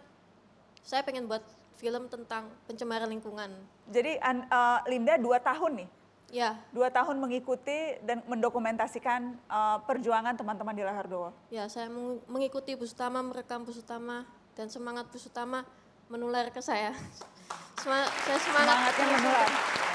saya 0.84 1.04
pengen 1.04 1.28
buat 1.28 1.44
film 1.78 2.10
tentang 2.10 2.50
pencemaran 2.66 3.08
lingkungan. 3.08 3.54
Jadi 3.88 4.20
An- 4.20 4.48
eh, 4.48 4.80
Linda 4.88 5.16
dua 5.16 5.40
tahun 5.40 5.84
nih, 5.86 5.90
Ya, 6.28 6.60
dua 6.76 6.92
tahun 6.92 7.24
mengikuti 7.24 7.96
dan 8.04 8.20
mendokumentasikan 8.28 9.22
eh, 9.40 9.78
perjuangan 9.88 10.36
teman-teman 10.36 10.76
di 10.76 10.84
Lahardowo. 10.84 11.32
Ya, 11.48 11.72
saya 11.72 11.88
meng- 11.88 12.20
mengikuti 12.28 12.76
Bu 12.76 12.84
Sutama, 12.84 13.24
merekam 13.24 13.64
Bu 13.64 13.72
Sutama, 13.72 14.28
dan 14.52 14.68
semangat 14.68 15.08
Bu 15.08 15.16
Sutama 15.16 15.64
menular 16.12 16.52
ke 16.52 16.60
saya. 16.60 16.92
Sema- 17.78 18.10
saya 18.20 18.40
semangat. 18.40 18.66
Semangatnya 18.68 19.06
menular 19.12 19.50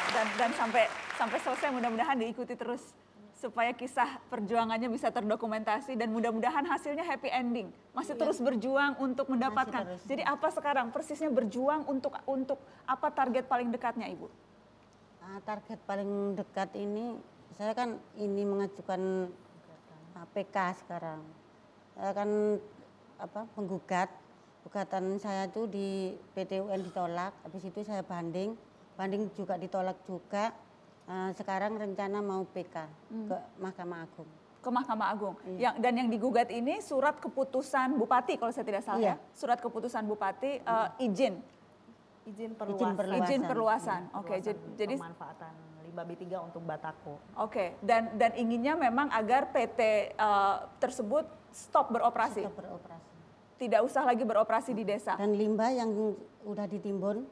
dan 0.09 0.27
dan 0.37 0.51
sampai 0.53 0.83
sampai 1.13 1.39
selesai 1.41 1.69
mudah-mudahan 1.71 2.17
diikuti 2.17 2.55
terus 2.55 2.95
supaya 3.33 3.75
kisah 3.75 4.23
perjuangannya 4.29 4.87
bisa 4.87 5.11
terdokumentasi 5.11 5.99
dan 5.99 6.15
mudah-mudahan 6.15 6.63
hasilnya 6.63 7.03
happy 7.03 7.27
ending. 7.27 7.75
Masih 7.91 8.15
Iya. 8.15 8.21
terus 8.23 8.39
berjuang 8.39 8.95
untuk 8.97 9.27
mendapatkan. 9.27 9.83
terus. 9.85 10.03
Jadi 10.07 10.23
apa 10.23 10.47
sekarang 10.49 10.89
persisnya 10.89 11.27
berjuang 11.29 11.83
untuk 11.85 12.15
untuk 12.25 12.57
apa 12.87 13.11
target 13.11 13.45
paling 13.45 13.69
dekatnya 13.69 14.07
Ibu? 14.09 14.31
Nah, 15.19 15.43
target 15.43 15.79
paling 15.83 16.11
dekat 16.35 16.71
ini 16.77 17.19
saya 17.53 17.75
kan 17.75 17.99
ini 18.15 18.43
mengajukan 18.43 19.27
PK 20.31 20.57
sekarang. 20.79 21.19
Saya 21.93 22.15
kan 22.15 22.31
apa 23.19 23.43
penggugat 23.53 24.07
gugatan 24.63 25.19
saya 25.19 25.45
itu 25.45 25.67
di 25.67 25.89
PT 26.33 26.61
UN 26.61 26.81
ditolak, 26.81 27.35
habis 27.43 27.63
itu 27.63 27.83
saya 27.83 28.01
banding, 28.01 28.55
banding 28.95 29.27
juga 29.33 29.55
ditolak 29.55 29.99
juga. 30.03 30.55
Nah, 31.03 31.31
sekarang 31.33 31.77
rencana 31.77 32.19
mau 32.19 32.47
PK 32.47 32.77
Hmm. 33.09 33.27
ke 33.27 33.37
Mahkamah 33.59 34.01
Agung. 34.03 34.31
ke 34.57 34.71
Mahkamah 34.71 35.09
Agung. 35.11 35.35
Iya. 35.45 35.59
Yang 35.61 35.75
dan 35.77 35.93
yang 35.97 36.09
digugat 36.09 36.49
ini 36.49 36.79
surat 36.79 37.19
keputusan 37.19 37.99
Bupati 37.99 38.39
kalau 38.39 38.49
saya 38.49 38.63
tidak 38.63 38.81
salah 38.81 39.03
Iya. 39.03 39.15
ya. 39.19 39.31
Surat 39.33 39.59
keputusan 39.59 40.07
Bupati 40.07 40.63
eh, 40.63 40.89
izin 41.01 41.43
Izin 42.23 42.55
perluasan. 42.55 42.95
perluasan. 42.95 43.27
izin 43.27 43.41
perluasan. 43.43 44.03
Oke, 44.15 44.39
Perluasan 44.39 44.47
jadi 44.47 44.63
jadi 44.79 44.95
pemanfaatan 44.97 45.53
limbah 45.83 46.05
B3 46.07 46.23
untuk 46.41 46.63
Batako. 46.63 47.15
Oke, 47.37 47.75
dan 47.83 48.15
dan 48.15 48.39
inginnya 48.39 48.79
memang 48.79 49.11
agar 49.11 49.51
PT 49.51 49.81
eh, 50.15 50.57
tersebut 50.79 51.27
stop 51.51 51.91
beroperasi. 51.91 52.47
Stop 52.47 52.55
beroperasi. 52.55 53.11
Tidak 53.63 53.79
usah 53.79 54.03
lagi 54.03 54.27
beroperasi 54.27 54.75
di 54.75 54.83
desa. 54.83 55.15
Dan 55.15 55.39
limbah 55.39 55.71
yang 55.71 55.87
udah 56.43 56.67
ditimbun 56.67 57.23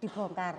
dibongkar. 0.00 0.56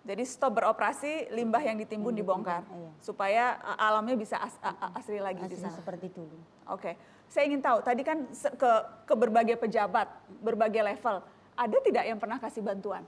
Jadi 0.00 0.22
stop 0.24 0.56
beroperasi, 0.56 1.28
limbah 1.28 1.60
yang 1.60 1.76
ditimbun 1.76 2.14
dibongkar 2.14 2.62
Iya. 2.64 2.90
supaya 3.02 3.44
uh, 3.60 3.76
alamnya 3.82 4.14
bisa 4.14 4.38
as- 4.38 4.62
asli 4.94 5.18
lagi 5.18 5.42
di 5.44 5.58
Asli 5.58 5.66
sana. 5.66 5.76
seperti 5.76 6.08
dulu. 6.08 6.38
Oke, 6.66 6.96
saya 7.26 7.44
ingin 7.44 7.60
tahu 7.60 7.82
tadi 7.82 8.00
kan 8.00 8.24
ke 8.32 8.70
ke 9.04 9.14
berbagai 9.14 9.58
pejabat, 9.58 10.08
berbagai 10.40 10.80
level, 10.86 11.20
ada 11.52 11.76
tidak 11.84 12.04
yang 12.06 12.16
pernah 12.16 12.38
kasih 12.38 12.62
bantuan? 12.62 13.04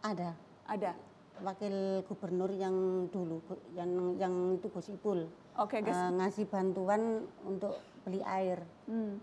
Ada. 0.00 0.32
Ada. 0.64 0.96
Wakil 1.42 1.74
gubernur 2.06 2.48
yang 2.48 2.72
dulu, 3.10 3.42
yang 3.74 3.90
yang 4.16 4.32
itu 4.54 4.70
Gus 4.70 4.88
Ipul. 4.88 5.26
Oke, 5.58 5.82
Gus. 5.82 5.92
eh, 5.92 6.10
ngasih 6.14 6.46
bantuan 6.48 7.26
untuk 7.44 7.76
beli 8.04 8.20
air. 8.22 8.60
Hmm. 8.84 9.18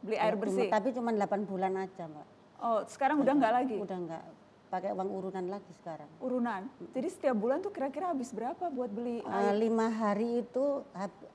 Beli 0.00 0.16
air 0.16 0.34
bersih. 0.38 0.70
Tapi 0.70 0.94
cuma 0.94 1.10
8 1.10 1.44
bulan 1.44 1.74
aja, 1.76 2.06
Mbak. 2.06 2.26
Oh, 2.62 2.80
sekarang 2.86 3.20
udah 3.20 3.34
nggak 3.34 3.52
lagi? 3.52 3.76
Udah 3.76 3.98
nggak. 3.98 4.24
Pakai 4.70 4.90
uang 4.90 5.10
urunan 5.10 5.46
lagi 5.46 5.70
sekarang. 5.78 6.08
Urunan. 6.18 6.66
Jadi 6.90 7.08
setiap 7.10 7.36
bulan 7.36 7.62
tuh 7.62 7.70
kira-kira 7.70 8.10
habis 8.10 8.34
berapa 8.34 8.70
buat 8.70 8.90
beli 8.90 9.22
Eh, 9.22 9.28
air? 9.28 9.54
lima 9.54 9.86
hari 9.86 10.42
itu 10.42 10.82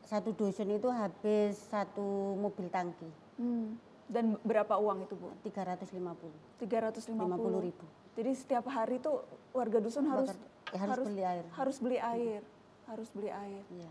satu 0.04 0.36
dusun 0.36 0.76
itu 0.76 0.90
habis 0.92 1.56
satu 1.70 2.36
mobil 2.36 2.68
tangki. 2.68 3.08
Hmm. 3.40 3.80
Dan 4.10 4.36
berapa 4.42 4.76
uang 4.76 5.06
itu, 5.06 5.14
Bu? 5.16 5.30
350. 5.46 6.34
350 6.60 7.62
ribu. 7.62 7.86
Jadi 8.18 8.32
setiap 8.36 8.66
hari 8.68 8.98
tuh 9.00 9.22
warga 9.54 9.78
dusun 9.80 10.10
harus 10.10 10.34
Ya, 10.70 10.86
harus 10.86 11.02
beli 11.02 11.24
air. 11.26 11.46
Harus 11.50 11.78
beli 11.82 11.98
air. 11.98 12.42
Harus 12.86 13.10
beli 13.10 13.30
air. 13.34 13.64
Iya. 13.74 13.90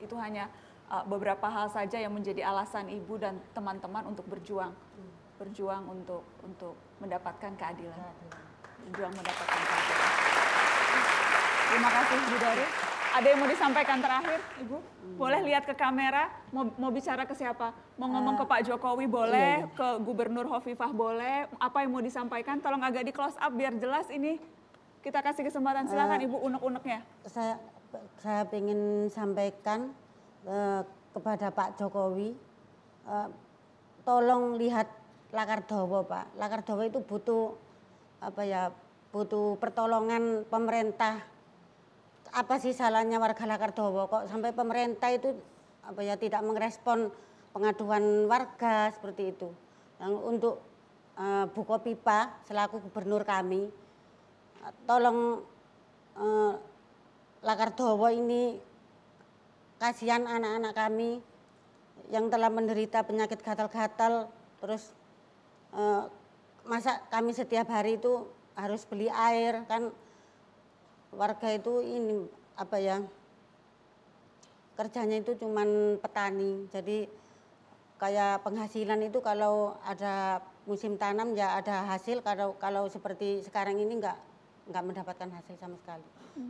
Itu 0.00 0.14
hanya 0.18 0.50
uh, 0.90 1.04
beberapa 1.06 1.46
hal 1.46 1.70
saja 1.70 1.96
yang 2.02 2.12
menjadi 2.12 2.44
alasan 2.44 2.90
ibu 2.90 3.16
dan 3.16 3.38
teman-teman 3.54 4.10
untuk 4.10 4.26
berjuang. 4.26 4.74
Berjuang 5.38 5.88
untuk 5.88 6.26
untuk 6.44 6.76
mendapatkan 7.00 7.54
keadilan. 7.56 8.12
Berjuang 8.90 9.14
mendapatkan 9.14 9.60
keadilan. 9.64 10.12
Terima 11.70 11.90
kasih 11.94 12.16
Bu 12.18 12.36
Dari. 12.42 12.66
Ada 13.10 13.26
yang 13.26 13.38
mau 13.42 13.50
disampaikan 13.50 13.98
terakhir, 13.98 14.38
Ibu? 14.62 14.76
Boleh 15.18 15.42
lihat 15.42 15.66
ke 15.66 15.74
kamera, 15.74 16.30
mau, 16.54 16.70
mau 16.78 16.94
bicara 16.94 17.26
ke 17.26 17.34
siapa? 17.34 17.74
Mau 17.98 18.06
ngomong 18.06 18.38
ke 18.38 18.44
Pak 18.46 18.70
Jokowi 18.70 19.10
boleh, 19.10 19.66
iya, 19.66 19.66
iya. 19.66 19.74
ke 19.74 19.88
Gubernur 20.06 20.46
Hovifah 20.46 20.94
boleh. 20.94 21.50
Apa 21.58 21.82
yang 21.82 21.90
mau 21.90 21.98
disampaikan? 21.98 22.62
Tolong 22.62 22.78
agak 22.78 23.02
di 23.02 23.10
close 23.10 23.34
up 23.42 23.50
biar 23.50 23.74
jelas 23.82 24.06
ini. 24.14 24.38
Kita 25.02 25.26
kasih 25.26 25.42
kesempatan, 25.42 25.90
silakan 25.90 26.22
Eh, 26.22 26.26
Ibu 26.30 26.36
unek-uneknya. 26.38 27.02
saya 27.26 27.58
saya 28.22 28.46
ingin 28.54 29.10
sampaikan 29.10 29.90
eh, 30.46 30.80
kepada 31.10 31.50
Pak 31.50 31.80
Jokowi 31.80 32.32
eh, 33.08 33.28
tolong 34.04 34.56
lihat 34.56 34.88
Lakardowo 35.30 36.02
Pak. 36.06 36.34
Lakardowo 36.38 36.82
itu 36.82 36.98
butuh 37.02 37.54
apa 38.20 38.42
ya 38.42 38.62
butuh 39.14 39.58
pertolongan 39.58 40.46
pemerintah. 40.46 41.22
Apa 42.30 42.62
sih 42.62 42.74
salahnya 42.74 43.18
warga 43.18 43.42
Lakardowo 43.46 44.06
kok 44.06 44.24
sampai 44.30 44.54
pemerintah 44.54 45.10
itu 45.10 45.34
apa 45.82 46.00
ya 46.02 46.14
tidak 46.14 46.42
merespon 46.46 47.10
pengaduan 47.50 48.26
warga 48.30 48.90
seperti 48.94 49.34
itu? 49.34 49.48
Yang 49.98 50.14
untuk 50.22 50.54
eh, 51.18 51.44
Bu 51.50 51.62
Kopipa 51.66 52.42
selaku 52.46 52.82
gubernur 52.90 53.22
kami 53.22 53.70
eh, 54.62 54.72
tolong 54.86 55.42
eh, 56.18 56.54
Lakardowo 57.40 58.10
ini 58.12 58.69
kasihan 59.80 60.28
anak-anak 60.28 60.76
kami 60.76 61.24
yang 62.12 62.28
telah 62.28 62.52
menderita 62.52 63.00
penyakit 63.02 63.40
gatal-gatal 63.40 64.28
terus 64.60 64.92
eh, 65.72 66.04
masa 66.68 67.00
kami 67.08 67.32
setiap 67.32 67.72
hari 67.72 67.96
itu 67.96 68.28
harus 68.52 68.84
beli 68.84 69.08
air 69.08 69.64
kan 69.64 69.88
warga 71.16 71.48
itu 71.50 71.80
ini 71.80 72.28
apa 72.60 72.76
ya 72.76 73.00
kerjanya 74.80 75.20
itu 75.20 75.36
cuman 75.36 76.00
petani. 76.00 76.64
Jadi 76.72 77.04
kayak 78.00 78.40
penghasilan 78.40 79.04
itu 79.04 79.20
kalau 79.20 79.76
ada 79.84 80.40
musim 80.64 80.96
tanam 80.96 81.36
ya 81.36 81.60
ada 81.60 81.84
hasil 81.84 82.24
kalau 82.24 82.56
kalau 82.56 82.88
seperti 82.88 83.44
sekarang 83.44 83.76
ini 83.76 84.00
enggak 84.00 84.16
enggak 84.72 84.84
mendapatkan 84.88 85.28
hasil 85.28 85.60
sama 85.60 85.76
sekali. 85.84 86.06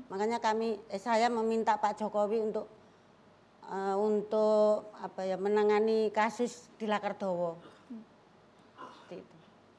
Makanya 0.07 0.39
kami 0.39 0.79
eh, 0.87 1.03
saya 1.03 1.27
meminta 1.27 1.75
Pak 1.75 1.99
Jokowi 1.99 2.39
untuk 2.39 2.71
eh, 3.71 3.97
untuk 3.97 4.91
apa 4.99 5.23
ya 5.25 5.39
menangani 5.39 6.11
kasus 6.11 6.69
di 6.77 6.91
Lakardowo. 6.91 7.57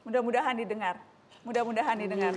Mudah-mudahan 0.02 0.58
didengar. 0.58 0.98
Mudah-mudahan 1.46 1.94
didengar. 1.94 2.34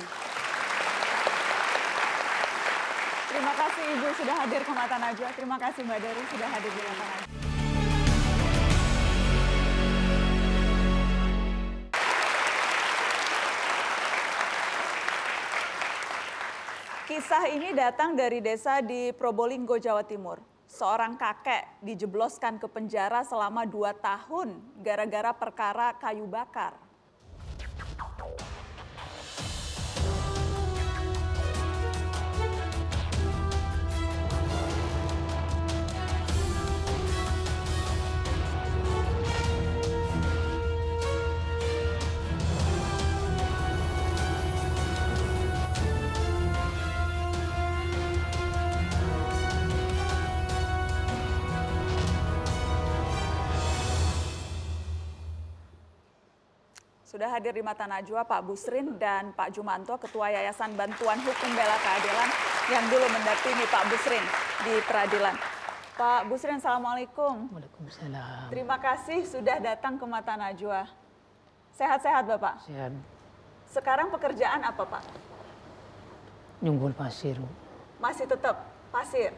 Terima 3.35 3.53
kasih 3.57 3.85
Ibu 3.99 4.09
sudah 4.21 4.37
hadir 4.45 4.63
ke 4.63 4.73
Mata 4.73 4.97
Najwa. 5.01 5.29
Terima 5.33 5.57
kasih 5.57 5.81
Mbak 5.83 5.99
Dari 5.99 6.23
sudah 6.29 6.49
hadir 6.53 6.71
di 6.71 6.83
Mata 6.85 7.05
Najwa. 7.09 7.33
Kisah 17.05 17.45
ini 17.53 17.77
datang 17.77 18.17
dari 18.17 18.41
desa 18.41 18.81
di 18.81 19.13
Probolinggo, 19.13 19.77
Jawa 19.77 20.05
Timur. 20.05 20.54
Seorang 20.75 21.15
kakek 21.15 21.87
dijebloskan 21.87 22.59
ke 22.59 22.67
penjara 22.67 23.23
selama 23.23 23.63
dua 23.63 23.95
tahun 23.95 24.59
gara-gara 24.83 25.31
perkara 25.31 25.95
kayu 26.03 26.27
bakar. 26.27 26.84
Sudah 57.25 57.41
hadir 57.41 57.57
di 57.57 57.65
Mata 57.65 57.89
Najwa 57.89 58.21
Pak 58.29 58.45
Busrin 58.45 59.01
dan 59.01 59.33
Pak 59.33 59.49
Jumanto, 59.49 59.97
Ketua 59.97 60.29
Yayasan 60.29 60.77
Bantuan 60.77 61.17
Hukum 61.25 61.57
Bela 61.57 61.73
Keadilan 61.81 62.29
yang 62.69 62.85
dulu 62.93 63.01
mendampingi 63.09 63.65
Pak 63.65 63.89
Busrin 63.89 64.21
di 64.61 64.77
peradilan. 64.85 65.33
Pak 65.97 66.29
Busrin, 66.29 66.61
Assalamualaikum. 66.61 67.49
Waalaikumsalam. 67.49 68.53
Terima 68.53 68.77
kasih 68.77 69.25
sudah 69.25 69.57
datang 69.57 69.97
ke 69.97 70.05
Mata 70.05 70.37
Najwa. 70.37 70.85
Sehat-sehat 71.73 72.29
Bapak? 72.29 72.61
Sehat. 72.69 72.93
Sekarang 73.73 74.13
pekerjaan 74.13 74.61
apa 74.61 74.85
Pak? 74.85 75.03
Nyumbul 76.61 76.93
pasir. 76.93 77.41
Masih 78.05 78.29
tetap 78.29 78.69
pasir. 78.93 79.33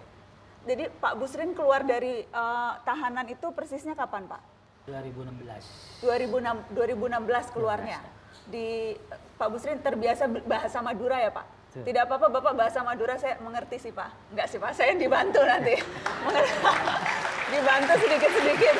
Jadi 0.66 0.91
Pak 0.91 1.22
Busrin 1.22 1.55
keluar 1.55 1.87
dari 1.87 2.26
eh, 2.26 2.72
tahanan 2.82 3.30
itu 3.30 3.47
persisnya 3.55 3.95
kapan 3.95 4.26
Pak? 4.26 4.56
2016. 4.87 6.07
2006, 6.07 6.70
2016 6.70 7.55
keluarnya. 7.55 7.99
Di 8.47 8.95
Pak 9.34 9.49
Busrin 9.51 9.82
terbiasa 9.82 10.30
bahasa 10.47 10.78
Madura 10.78 11.18
ya 11.18 11.34
Pak? 11.34 11.47
Tidak 11.76 12.09
apa-apa 12.09 12.32
Bapak 12.32 12.55
bahasa 12.57 12.80
Madura 12.80 13.20
saya 13.20 13.37
mengerti 13.43 13.76
sih 13.76 13.93
Pak. 13.93 14.32
Enggak 14.32 14.47
sih 14.49 14.57
Pak, 14.57 14.72
saya 14.72 14.97
dibantu 14.97 15.45
nanti. 15.45 15.76
dibantu 17.53 17.93
sedikit-sedikit. 18.01 18.76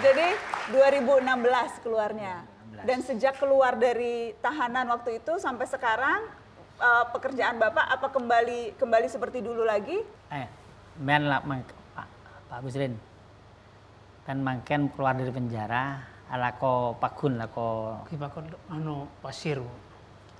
Jadi 0.00 0.28
2016 0.72 1.84
keluarnya. 1.84 2.46
Dan 2.78 3.02
sejak 3.02 3.42
keluar 3.42 3.74
dari 3.74 4.32
tahanan 4.38 4.86
waktu 4.94 5.18
itu 5.18 5.36
sampai 5.42 5.66
sekarang 5.66 6.22
eh, 6.78 7.04
pekerjaan 7.10 7.58
Bapak 7.58 7.90
apa 7.90 8.08
kembali 8.08 8.78
kembali 8.78 9.08
seperti 9.10 9.42
dulu 9.42 9.66
lagi? 9.66 9.98
Eh, 10.30 10.46
men 11.02 11.26
lah 11.26 11.42
Pak, 11.42 12.06
Pak 12.48 12.58
Busrin. 12.62 12.94
Kan 14.28 14.44
mangken 14.44 14.92
keluar 14.92 15.16
dari 15.16 15.32
penjara, 15.32 16.04
alako 16.28 16.92
pakun 17.00 17.40
lako 17.40 18.04
Kita 18.12 18.28
kan 18.28 18.44
anu 18.68 19.08
pasir, 19.24 19.56
Bu. 19.56 19.72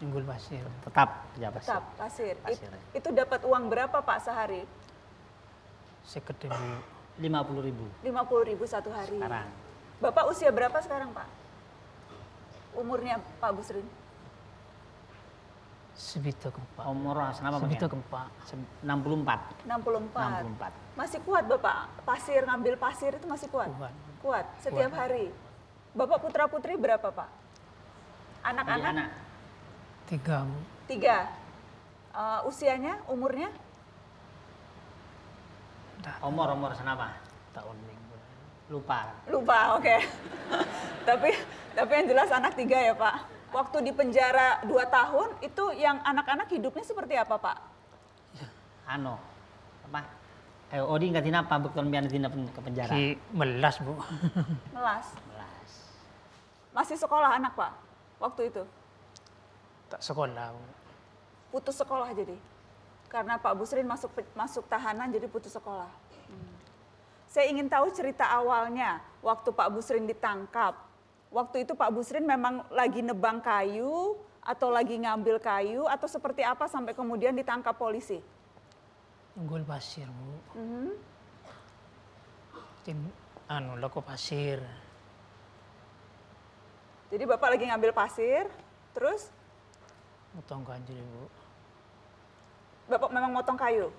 Nyunggul 0.04 0.28
pasir. 0.28 0.60
tetap 0.84 1.24
kerja 1.32 1.48
pasir. 1.48 1.68
Tetap 1.72 1.84
pasir. 1.96 2.34
It- 2.36 2.44
Pasir. 2.44 2.70
itu 2.92 3.08
dapat 3.16 3.40
uang 3.48 3.72
berapa 3.72 4.04
Pak 4.04 4.18
sehari? 4.20 4.68
Seket 6.04 6.36
ribu. 6.36 6.52
50 7.16 7.64
ribu 7.64 7.84
50 8.04 8.44
ribu 8.44 8.62
satu 8.68 8.92
hari. 8.92 9.16
sekarang. 9.16 9.48
Bapak 10.04 10.24
usia 10.30 10.52
berapa 10.52 10.78
sekarang 10.84 11.08
Pak? 11.10 11.26
Umurnya 12.76 13.18
Pak 13.40 13.50
Busrin? 13.56 13.88
Sebitu 15.98 16.54
kempa. 16.54 16.86
Umur 16.86 17.18
kenapa 17.34 17.58
Sebitu 17.58 17.90
Bang? 17.90 17.98
kempa. 17.98 18.22
64. 18.86 19.66
64. 19.66 20.14
64. 20.14 20.94
Masih 20.94 21.18
kuat 21.26 21.44
Bapak? 21.50 21.90
Pasir, 22.06 22.46
ngambil 22.46 22.78
pasir 22.78 23.18
itu 23.18 23.26
masih 23.26 23.50
kuat? 23.50 23.66
Kuat. 23.74 23.94
Kuat, 24.22 24.46
setiap 24.62 24.94
Kuat. 24.94 25.00
hari. 25.02 25.34
Bapak 25.98 26.22
putra 26.22 26.46
putri 26.46 26.78
berapa 26.78 27.10
Pak? 27.10 27.28
Anak-anak? 28.46 28.92
Anak. 28.94 29.10
Tiga. 30.06 30.46
Tiga. 30.86 31.16
Eh, 32.14 32.40
usianya, 32.46 33.02
umurnya? 33.10 33.50
Umur 36.22 36.46
umur 36.54 36.70
kenapa? 36.78 37.10
Tahun 37.50 37.76
minggu. 37.84 38.16
Lupa. 38.70 39.18
Lupa, 39.26 39.58
oke. 39.74 39.96
tapi 41.10 41.34
tapi 41.74 41.90
yang 41.90 42.06
jelas 42.06 42.30
anak 42.30 42.54
tiga 42.54 42.78
ya 42.78 42.94
Pak. 42.94 43.37
Waktu 43.48 43.80
di 43.80 43.92
penjara 43.96 44.60
dua 44.68 44.84
tahun 44.84 45.40
itu 45.40 45.72
yang 45.80 46.04
anak-anak 46.04 46.52
hidupnya 46.52 46.84
seperti 46.84 47.16
apa 47.16 47.40
Pak? 47.40 47.56
Ano. 48.84 49.16
Apa? 49.88 50.04
Eh, 50.68 50.84
Odi 50.84 51.08
nggak 51.08 51.24
tina 51.24 51.40
apa 51.40 51.56
betul 51.56 51.88
biar 51.88 52.04
tina 52.12 52.28
ke 52.28 52.60
penjara. 52.60 52.92
Ki 52.92 53.16
melas, 53.32 53.80
Bu. 53.80 53.96
Melas. 54.76 55.06
Melas. 55.32 55.70
Masih 56.76 56.96
sekolah 57.00 57.40
anak 57.40 57.56
Pak 57.56 57.72
waktu 58.20 58.52
itu? 58.52 58.64
tak 59.88 60.04
sekolah, 60.04 60.52
Bu. 60.52 60.62
Putus 61.48 61.80
sekolah 61.80 62.12
jadi? 62.12 62.36
Karena 63.08 63.40
Pak 63.40 63.56
Busrin 63.56 63.88
masuk 63.88 64.12
masuk 64.36 64.68
tahanan 64.68 65.08
jadi 65.08 65.24
putus 65.24 65.56
sekolah. 65.56 65.88
Hmm. 66.28 66.52
Saya 67.24 67.48
ingin 67.48 67.72
tahu 67.72 67.88
cerita 67.96 68.28
awalnya 68.28 69.00
waktu 69.24 69.48
Pak 69.48 69.72
Busrin 69.72 70.04
ditangkap. 70.04 70.76
Waktu 71.28 71.68
itu 71.68 71.76
Pak 71.76 71.92
Busrin 71.92 72.24
memang 72.24 72.64
lagi 72.72 73.04
nebang 73.04 73.44
kayu 73.44 74.16
atau 74.40 74.72
lagi 74.72 74.96
ngambil 74.96 75.36
kayu 75.36 75.84
atau 75.84 76.08
seperti 76.08 76.40
apa 76.40 76.64
sampai 76.64 76.96
kemudian 76.96 77.36
ditangkap 77.36 77.76
polisi? 77.76 78.16
Nyunggul 79.36 79.68
pasir, 79.68 80.08
Bu. 80.08 80.32
Mhm. 80.56 80.88
Tim, 82.88 82.98
anu, 83.44 83.76
lako 83.76 84.00
pasir. 84.00 84.64
Jadi 87.12 87.24
Bapak 87.28 87.56
lagi 87.56 87.64
ngambil 87.68 87.92
pasir, 87.92 88.48
terus 88.96 89.28
Motong 90.32 90.64
ganjil, 90.64 90.96
Bu. 90.96 91.24
Bapak 92.88 93.10
memang 93.12 93.36
motong 93.36 93.58
kayu? 93.60 93.92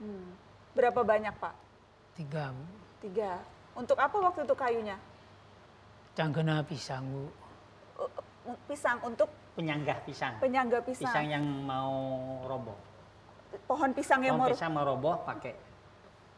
Hmm. 0.00 0.36
Berapa 0.76 1.00
banyak 1.00 1.32
Pak? 1.40 1.54
Tiga, 2.12 2.52
Bu. 2.52 2.64
Tiga. 3.08 3.40
Untuk 3.72 3.96
apa 3.96 4.16
waktu 4.20 4.44
itu 4.44 4.52
kayunya? 4.52 5.00
Canggena 6.18 6.66
pisang, 6.66 7.06
Bu. 7.06 7.30
Uh, 7.94 8.58
Pisang 8.66 8.98
untuk 9.06 9.30
Penyanggah 9.54 10.02
pisang. 10.02 10.34
penyangga 10.42 10.82
pisang. 10.82 11.06
Pisang 11.14 11.26
yang 11.30 11.44
mau 11.62 11.94
roboh. 12.42 12.74
Pohon 13.70 13.90
pisang 13.94 14.26
yang 14.26 14.34
Pohon 14.34 14.50
mau 14.50 14.54
pisang 14.54 14.70
mau 14.74 14.82
roboh 14.82 15.14
pakai. 15.22 15.54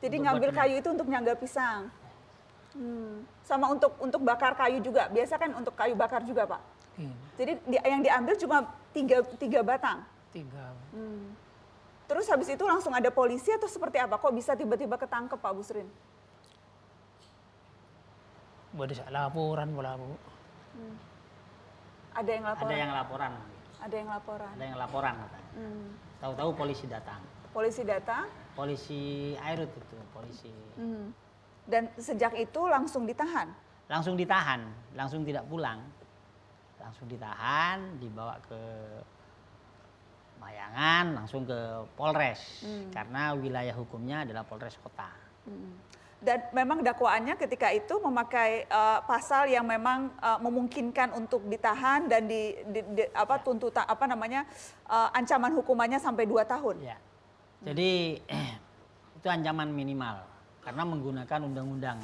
Jadi 0.04 0.16
ngambil 0.20 0.52
kayu 0.52 0.84
itu 0.84 0.88
untuk 0.92 1.08
nyangga 1.08 1.32
pisang. 1.36 1.88
Hmm. 2.76 3.24
Sama 3.40 3.72
untuk 3.72 3.96
untuk 4.00 4.20
bakar 4.20 4.52
kayu 4.52 4.84
juga. 4.84 5.08
Biasa 5.08 5.40
kan 5.40 5.52
untuk 5.56 5.72
kayu 5.72 5.96
bakar 5.96 6.24
juga 6.28 6.44
Pak. 6.44 6.60
Iya, 7.00 7.12
Jadi 7.40 7.52
di- 7.64 7.84
yang 7.88 8.02
diambil 8.04 8.34
cuma 8.36 8.56
tiga, 8.92 9.24
tiga 9.40 9.60
batang. 9.64 10.04
tiga. 10.32 10.76
Hmm. 10.92 11.32
Terus 12.04 12.28
habis 12.28 12.48
itu 12.52 12.64
langsung 12.68 12.92
ada 12.92 13.08
polisi 13.08 13.48
atau 13.52 13.68
seperti 13.68 13.96
apa? 13.96 14.20
Kok 14.20 14.32
bisa 14.32 14.52
tiba-tiba 14.52 15.00
ketangkep 15.00 15.40
Pak 15.40 15.52
Busrin? 15.56 15.88
Buat 18.70 18.94
laporan 19.10 19.68
pula, 19.74 19.98
Bu. 19.98 20.14
Hmm. 20.78 20.96
Ada 22.14 22.30
yang 22.30 22.44
laporan? 22.46 22.70
Ada 22.70 22.76
yang 22.78 22.92
laporan. 22.94 23.32
Ada 23.80 23.94
yang 23.96 24.08
laporan. 24.10 24.52
Ada 24.54 24.64
yang 24.64 24.78
laporan 24.78 25.14
katanya. 25.18 25.50
Hmm. 25.56 25.86
Tahu-tahu 26.20 26.50
polisi 26.54 26.84
datang. 26.86 27.20
Polisi 27.50 27.82
datang. 27.82 28.24
Polisi 28.54 29.32
Airut 29.40 29.72
itu, 29.72 29.98
polisi 30.14 30.52
Hmm. 30.78 31.10
Dan 31.66 31.90
sejak 31.98 32.34
itu 32.38 32.60
langsung 32.66 33.06
ditahan. 33.06 33.50
langsung 33.90 34.14
ditahan, 34.14 34.62
langsung 34.94 35.26
tidak 35.26 35.42
pulang. 35.50 35.82
Langsung 36.78 37.10
ditahan, 37.10 37.98
dibawa 37.98 38.38
ke 38.46 38.62
Mayangan, 40.38 41.18
langsung 41.18 41.42
ke 41.42 41.58
Polres. 41.98 42.62
Hmm. 42.62 42.86
Karena 42.94 43.34
wilayah 43.34 43.74
hukumnya 43.74 44.22
adalah 44.22 44.46
Polres 44.46 44.78
Kota. 44.78 45.10
Hmm. 45.42 45.74
Dan 46.20 46.44
memang 46.52 46.84
dakwaannya 46.84 47.32
ketika 47.34 47.72
itu 47.72 47.96
memakai 47.96 48.64
eh, 48.64 48.98
pasal 49.02 49.48
yang 49.48 49.64
memang 49.64 50.12
eh, 50.14 50.38
memungkinkan 50.38 51.16
untuk 51.16 51.48
ditahan 51.48 52.04
dan 52.06 52.28
di, 52.28 52.60
di- 52.68 52.84
di- 52.94 53.10
apa 53.10 53.40
tuntutan 53.40 53.88
apa 53.88 54.04
namanya 54.04 54.44
eh, 54.84 55.08
ancaman 55.12 55.56
hukumannya 55.56 55.96
sampai 55.96 56.28
2 56.28 56.44
tahun. 56.44 56.76
Ya. 56.84 56.96
Jadi 57.64 58.20
itu 59.16 59.26
ancaman 59.26 59.68
minimal 59.68 60.20
karena 60.60 60.82
menggunakan 60.84 61.40
undang-undang 61.42 61.98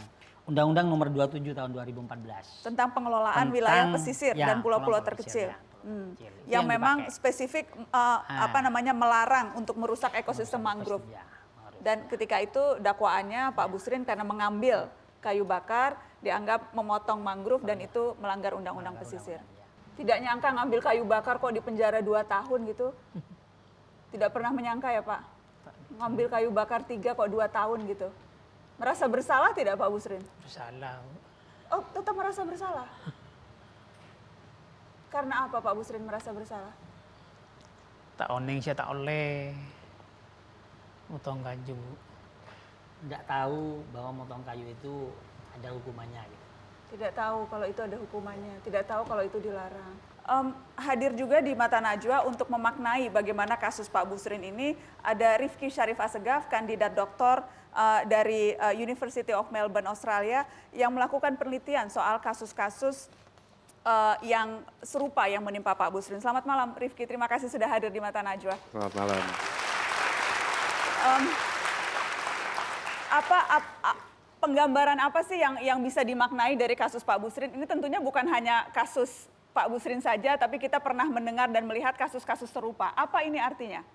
Undang-Undang 0.47 0.87
Nomor 0.87 1.11
27 1.11 1.43
tahun 1.53 1.75
2014. 1.75 2.63
Tentang 2.63 2.95
pengelolaan 2.95 3.35
Tentang- 3.35 3.51
wilayah 3.51 3.85
pesisir 3.91 4.31
ya, 4.33 4.47
dan 4.47 4.63
pulau-pulau 4.63 5.03
terkecil. 5.03 5.51
ya, 5.51 5.59
Hmm. 5.83 6.15
Yang 6.19 6.35
yang 6.47 6.65
memang 6.65 6.97
dipakai. 7.01 7.15
spesifik 7.15 7.67
eh, 7.75 8.19
apa 8.23 8.59
namanya 8.59 8.91
melarang 8.91 9.55
untuk 9.55 9.75
merusak 9.75 10.15
ekosistem 10.15 10.59
mangrove. 10.59 11.03
Dan 11.87 12.11
ketika 12.11 12.43
itu 12.43 12.83
dakwaannya 12.83 13.55
Pak 13.55 13.71
Busrin 13.71 14.03
karena 14.03 14.27
mengambil 14.27 14.91
kayu 15.23 15.47
bakar 15.47 15.95
dianggap 16.19 16.75
memotong 16.75 17.23
mangrove 17.23 17.63
dan 17.63 17.79
itu 17.79 18.19
melanggar 18.19 18.59
undang-undang 18.59 18.99
pesisir. 18.99 19.39
Tidak 19.95 20.19
nyangka 20.19 20.51
ngambil 20.51 20.83
kayu 20.83 21.07
bakar 21.07 21.39
kok 21.39 21.55
di 21.55 21.63
penjara 21.63 22.03
2 22.03 22.27
tahun 22.27 22.67
gitu. 22.75 22.91
Tidak 24.11 24.35
pernah 24.35 24.51
menyangka 24.51 24.91
ya 24.91 24.99
Pak. 24.99 25.23
Ngambil 25.95 26.27
kayu 26.27 26.51
bakar 26.51 26.83
tiga 26.83 27.15
kok 27.15 27.31
2 27.31 27.47
tahun 27.55 27.79
gitu. 27.87 28.11
Merasa 28.83 29.07
bersalah 29.07 29.55
tidak 29.55 29.79
Pak 29.79 29.87
Busrin? 29.87 30.23
Bersalah. 30.43 30.99
Oh, 31.71 31.87
tetap 31.95 32.19
merasa 32.19 32.43
bersalah. 32.43 32.91
Karena 35.07 35.47
apa 35.47 35.63
Pak 35.63 35.75
Busrin 35.79 36.03
merasa 36.03 36.35
bersalah? 36.35 36.75
Tak 38.19 38.27
oneng 38.35 38.59
saya 38.59 38.75
tak 38.75 38.91
oleh. 38.91 39.55
Motong 41.07 41.41
kayu, 41.47 41.75
Bu. 41.75 41.93
Tidak 43.07 43.23
tahu 43.29 43.85
bahwa 43.95 44.25
motong 44.25 44.43
kayu 44.43 44.67
itu 44.67 45.15
ada 45.55 45.69
hukumannya 45.73 46.23
gitu. 46.27 46.47
Tidak 46.97 47.13
tahu 47.19 47.39
kalau 47.51 47.67
itu 47.67 47.81
ada 47.83 47.97
hukumannya, 47.99 48.55
tidak 48.63 48.85
tahu 48.87 49.03
kalau 49.07 49.23
itu 49.27 49.39
dilarang. 49.43 49.95
Em, 50.27 50.47
hadir 50.75 51.15
juga 51.15 51.39
di 51.39 51.55
Mata 51.55 51.79
Najwa 51.79 52.27
untuk 52.27 52.51
memaknai 52.51 53.11
bagaimana 53.11 53.55
kasus 53.55 53.87
Pak 53.87 54.07
Busrin 54.11 54.43
ini 54.43 54.75
ada 55.03 55.39
Rifki 55.39 55.71
Syarif 55.71 55.99
Asegaf, 56.03 56.51
kandidat 56.51 56.95
doktor 56.95 57.47
eh, 57.75 58.01
dari 58.07 58.43
eh, 58.55 58.75
University 58.79 59.31
of 59.31 59.51
Melbourne, 59.55 59.87
Australia, 59.87 60.43
yang 60.75 60.91
melakukan 60.91 61.35
penelitian 61.39 61.91
soal 61.91 62.19
kasus-kasus 62.19 63.07
eh, 63.87 64.15
yang 64.27 64.63
serupa 64.83 65.27
yang 65.31 65.43
menimpa 65.43 65.75
Pak 65.75 65.91
Busrin. 65.91 66.19
Selamat 66.19 66.43
malam, 66.43 66.75
Rifki. 66.75 67.07
Terima 67.07 67.31
kasih 67.31 67.47
sudah 67.47 67.71
hadir 67.71 67.91
di 67.91 68.03
Mata 68.03 68.23
Najwa. 68.23 68.55
Selamat 68.71 68.95
malam. 68.95 69.66
Em, 71.07 71.23
apa, 73.15 73.39
ap- 73.47 73.77
a- 73.87 74.01
penggambaran 74.43 74.99
apa 74.99 75.23
sih 75.23 75.39
yang 75.39 75.55
yang 75.63 75.79
bisa 75.79 76.03
dimaknai 76.03 76.59
dari 76.59 76.75
kasus 76.75 77.07
Pak 77.07 77.23
Busrin? 77.23 77.55
Ini 77.55 77.63
tentunya 77.63 78.03
bukan 78.03 78.27
hanya 78.27 78.67
kasus 78.75 79.31
Pak 79.55 79.71
Busrin 79.71 80.03
saja, 80.03 80.35
tapi 80.35 80.59
kita 80.59 80.83
pernah 80.83 81.07
mendengar 81.07 81.47
dan 81.47 81.63
melihat 81.63 81.95
kasus-kasus 81.95 82.51
serupa. 82.51 82.91
Apa 82.99 83.23
ini 83.23 83.39
artinya? 83.39 83.87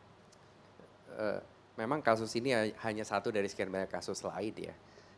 Eh, 1.12 1.40
memang 1.76 2.00
kasus 2.00 2.32
ini 2.40 2.56
ha- 2.56 2.72
hanya 2.88 3.04
satu 3.04 3.28
dari 3.28 3.52
sekian 3.52 3.68
banyak 3.68 3.92
kasus 3.92 4.24
lain 4.24 4.72
ya. 4.72 4.76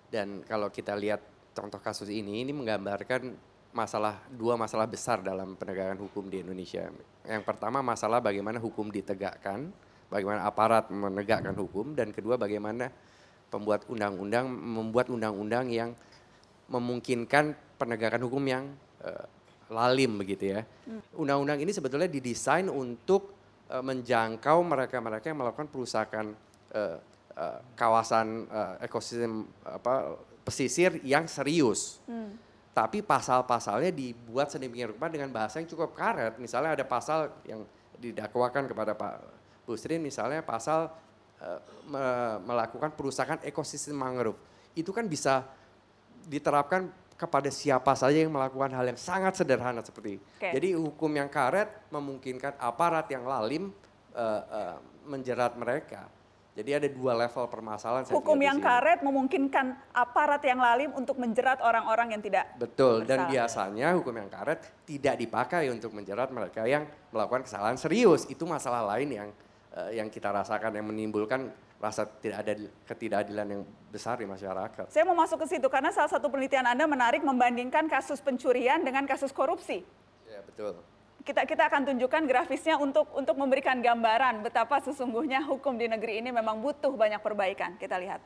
Dan 0.10 0.42
kalau 0.50 0.74
kita 0.74 0.98
lihat 0.98 1.22
contoh 1.54 1.78
kasus 1.78 2.10
ini, 2.10 2.42
ini 2.42 2.52
menggambarkan 2.52 3.54
masalah 3.74 4.18
dua 4.34 4.58
masalah 4.58 4.90
besar 4.90 5.22
dalam 5.22 5.54
penegakan 5.54 6.02
hukum 6.02 6.26
di 6.26 6.42
Indonesia. 6.42 6.90
Yang 7.26 7.44
pertama 7.46 7.86
masalah 7.86 8.18
bagaimana 8.18 8.58
hukum 8.58 8.90
ditegakkan, 8.90 9.70
bagaimana 10.14 10.46
aparat 10.46 10.94
menegakkan 10.94 11.58
hukum, 11.58 11.98
dan 11.98 12.14
kedua 12.14 12.38
bagaimana 12.38 12.94
pembuat 13.50 13.90
undang-undang 13.90 14.46
membuat 14.50 15.10
undang-undang 15.10 15.74
yang 15.74 15.98
memungkinkan 16.70 17.58
penegakan 17.82 18.22
hukum 18.30 18.46
yang 18.46 18.70
eh, 19.02 19.26
lalim 19.74 20.22
begitu 20.22 20.54
ya. 20.54 20.62
Undang-undang 21.18 21.58
ini 21.62 21.74
sebetulnya 21.74 22.06
didesain 22.06 22.70
untuk 22.70 23.34
eh, 23.70 23.82
menjangkau 23.82 24.58
mereka-mereka 24.62 25.34
yang 25.34 25.42
melakukan 25.42 25.70
perusakan 25.70 26.38
eh, 26.74 26.98
eh, 27.34 27.60
kawasan 27.74 28.46
eh, 28.50 28.86
ekosistem 28.86 29.50
apa 29.66 30.18
pesisir 30.46 31.02
yang 31.02 31.26
serius. 31.26 32.02
Tapi 32.74 33.06
pasal-pasalnya 33.06 33.94
dibuat 33.94 34.50
sedemikian 34.50 34.98
rupa 34.98 35.06
dengan 35.06 35.30
bahasa 35.30 35.62
yang 35.62 35.70
cukup 35.70 35.94
karet. 35.94 36.42
Misalnya 36.42 36.74
ada 36.74 36.82
pasal 36.82 37.30
yang 37.46 37.62
didakwakan 38.02 38.66
kepada 38.66 38.98
Pak 38.98 39.43
Busrin, 39.64 40.04
misalnya 40.04 40.44
pasal 40.44 40.92
me- 41.88 42.40
melakukan 42.44 42.92
perusakan 42.96 43.40
ekosistem 43.44 43.96
mangrove. 43.96 44.40
Itu 44.76 44.96
kan 44.96 45.08
bisa 45.08 45.44
diterapkan 46.24 46.88
kepada 47.14 47.48
siapa 47.54 47.94
saja 47.94 48.20
yang 48.20 48.34
melakukan 48.34 48.74
hal 48.74 48.86
yang 48.90 49.00
sangat 49.00 49.38
sederhana 49.38 49.80
seperti 49.86 50.20
ini. 50.20 50.22
Oke. 50.24 50.50
Jadi 50.60 50.68
hukum 50.76 51.12
yang 51.14 51.30
karet 51.30 51.70
memungkinkan 51.94 52.58
aparat 52.60 53.08
yang 53.12 53.24
lalim 53.24 53.72
eh, 54.12 54.42
eh, 54.44 54.76
menjerat 55.08 55.56
mereka. 55.56 56.10
Jadi 56.54 56.70
ada 56.70 56.86
dua 56.86 57.18
level 57.18 57.50
permasalahan. 57.50 58.06
Hukum 58.14 58.38
yang 58.38 58.62
karet 58.62 59.02
memungkinkan 59.02 59.74
aparat 59.90 60.38
yang 60.46 60.62
lalim 60.62 60.94
untuk 60.94 61.18
menjerat 61.18 61.58
orang-orang 61.66 62.14
yang 62.14 62.22
tidak 62.22 62.46
Betul, 62.62 63.10
dan 63.10 63.26
bersalah. 63.26 63.34
biasanya 63.34 63.88
hukum 63.98 64.14
yang 64.14 64.30
karet 64.30 64.62
tidak 64.86 65.16
dipakai 65.18 65.74
untuk 65.74 65.98
menjerat 65.98 66.30
mereka 66.30 66.62
yang 66.70 66.86
melakukan 67.10 67.42
kesalahan 67.42 67.74
serius. 67.74 68.30
Itu 68.30 68.46
masalah 68.46 68.86
lain 68.86 69.10
yang 69.10 69.30
yang 69.94 70.08
kita 70.10 70.30
rasakan 70.30 70.78
yang 70.78 70.86
menimbulkan 70.86 71.50
rasa 71.84 72.08
tidak 72.08 72.48
ada 72.48 72.54
ketidakadilan 72.88 73.48
yang 73.50 73.62
besar 73.92 74.16
di 74.16 74.24
masyarakat. 74.24 74.88
Saya 74.88 75.04
mau 75.04 75.18
masuk 75.20 75.44
ke 75.44 75.48
situ 75.52 75.68
karena 75.68 75.92
salah 75.92 76.08
satu 76.08 76.32
penelitian 76.32 76.64
Anda 76.64 76.88
menarik 76.88 77.20
membandingkan 77.20 77.92
kasus 77.92 78.24
pencurian 78.24 78.80
dengan 78.88 79.04
kasus 79.04 79.36
korupsi. 79.36 79.84
Ya, 80.24 80.40
betul. 80.40 80.80
Kita 81.28 81.44
kita 81.44 81.68
akan 81.68 81.88
tunjukkan 81.92 82.24
grafisnya 82.24 82.80
untuk 82.80 83.12
untuk 83.12 83.36
memberikan 83.36 83.80
gambaran 83.84 84.44
betapa 84.44 84.80
sesungguhnya 84.80 85.44
hukum 85.44 85.76
di 85.76 85.92
negeri 85.92 86.24
ini 86.24 86.32
memang 86.32 86.64
butuh 86.64 86.96
banyak 86.96 87.20
perbaikan. 87.20 87.76
Kita 87.76 88.00
lihat. 88.00 88.24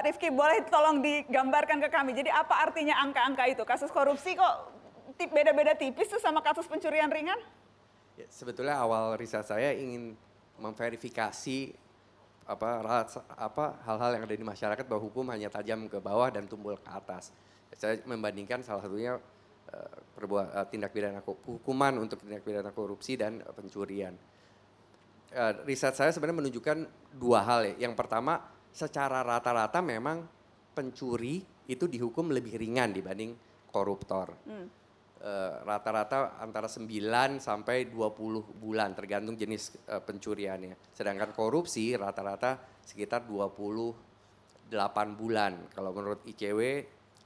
Eh, 0.00 0.08
Rifki, 0.08 0.32
boleh 0.32 0.64
tolong 0.72 1.04
digambarkan 1.04 1.76
ke 1.84 1.88
kami. 1.92 2.16
Jadi 2.16 2.32
apa 2.32 2.64
artinya 2.64 2.96
angka-angka 3.04 3.44
itu? 3.52 3.62
Kasus 3.68 3.92
korupsi 3.92 4.32
kok 4.32 4.72
beda-beda 5.20 5.76
tipis 5.76 6.08
tuh 6.08 6.16
sama 6.16 6.40
kasus 6.40 6.64
pencurian 6.64 7.12
ringan? 7.12 7.36
Ya, 8.16 8.24
sebetulnya 8.32 8.80
awal 8.80 9.20
riset 9.20 9.44
saya 9.44 9.76
ingin 9.76 10.16
memverifikasi 10.56 11.76
apa 12.48 12.80
apa 13.36 13.64
hal-hal 13.84 14.10
yang 14.16 14.24
ada 14.24 14.32
di 14.32 14.42
masyarakat 14.42 14.88
bahwa 14.88 15.04
hukum 15.04 15.28
hanya 15.28 15.52
tajam 15.52 15.84
ke 15.84 16.00
bawah 16.00 16.32
dan 16.32 16.48
tumpul 16.48 16.80
ke 16.80 16.88
atas. 16.88 17.36
Saya 17.76 18.00
membandingkan 18.08 18.64
salah 18.64 18.80
satunya 18.80 19.20
eh, 19.68 19.96
perbuat 20.16 20.46
eh, 20.56 20.66
tindak 20.72 20.96
pidana 20.96 21.20
hukuman 21.20 22.00
untuk 22.00 22.24
tindak 22.24 22.40
pidana 22.40 22.72
korupsi 22.72 23.20
dan 23.20 23.44
eh, 23.44 23.52
pencurian. 23.52 24.16
Riset 25.68 25.94
saya 25.94 26.10
sebenarnya 26.10 26.42
menunjukkan 26.42 26.78
dua 27.14 27.44
hal 27.44 27.60
ya. 27.62 27.86
Yang 27.86 27.94
pertama, 27.94 28.42
secara 28.70 29.22
rata-rata 29.26 29.82
memang 29.82 30.22
pencuri 30.74 31.42
itu 31.70 31.86
dihukum 31.86 32.30
lebih 32.34 32.58
ringan 32.58 32.90
dibanding 32.90 33.34
koruptor. 33.70 34.34
Hmm. 34.46 34.66
Eh, 35.20 35.54
rata-rata 35.68 36.40
antara 36.40 36.64
9 36.64 37.44
sampai 37.44 37.92
20 37.92 38.56
bulan 38.56 38.96
tergantung 38.96 39.36
jenis 39.36 39.76
eh, 39.84 40.00
pencuriannya. 40.00 40.96
Sedangkan 40.96 41.36
korupsi 41.36 41.92
rata-rata 41.92 42.56
sekitar 42.80 43.28
28 43.28 44.72
bulan. 45.12 45.68
Kalau 45.76 45.92
menurut 45.92 46.24
ICW 46.24 46.60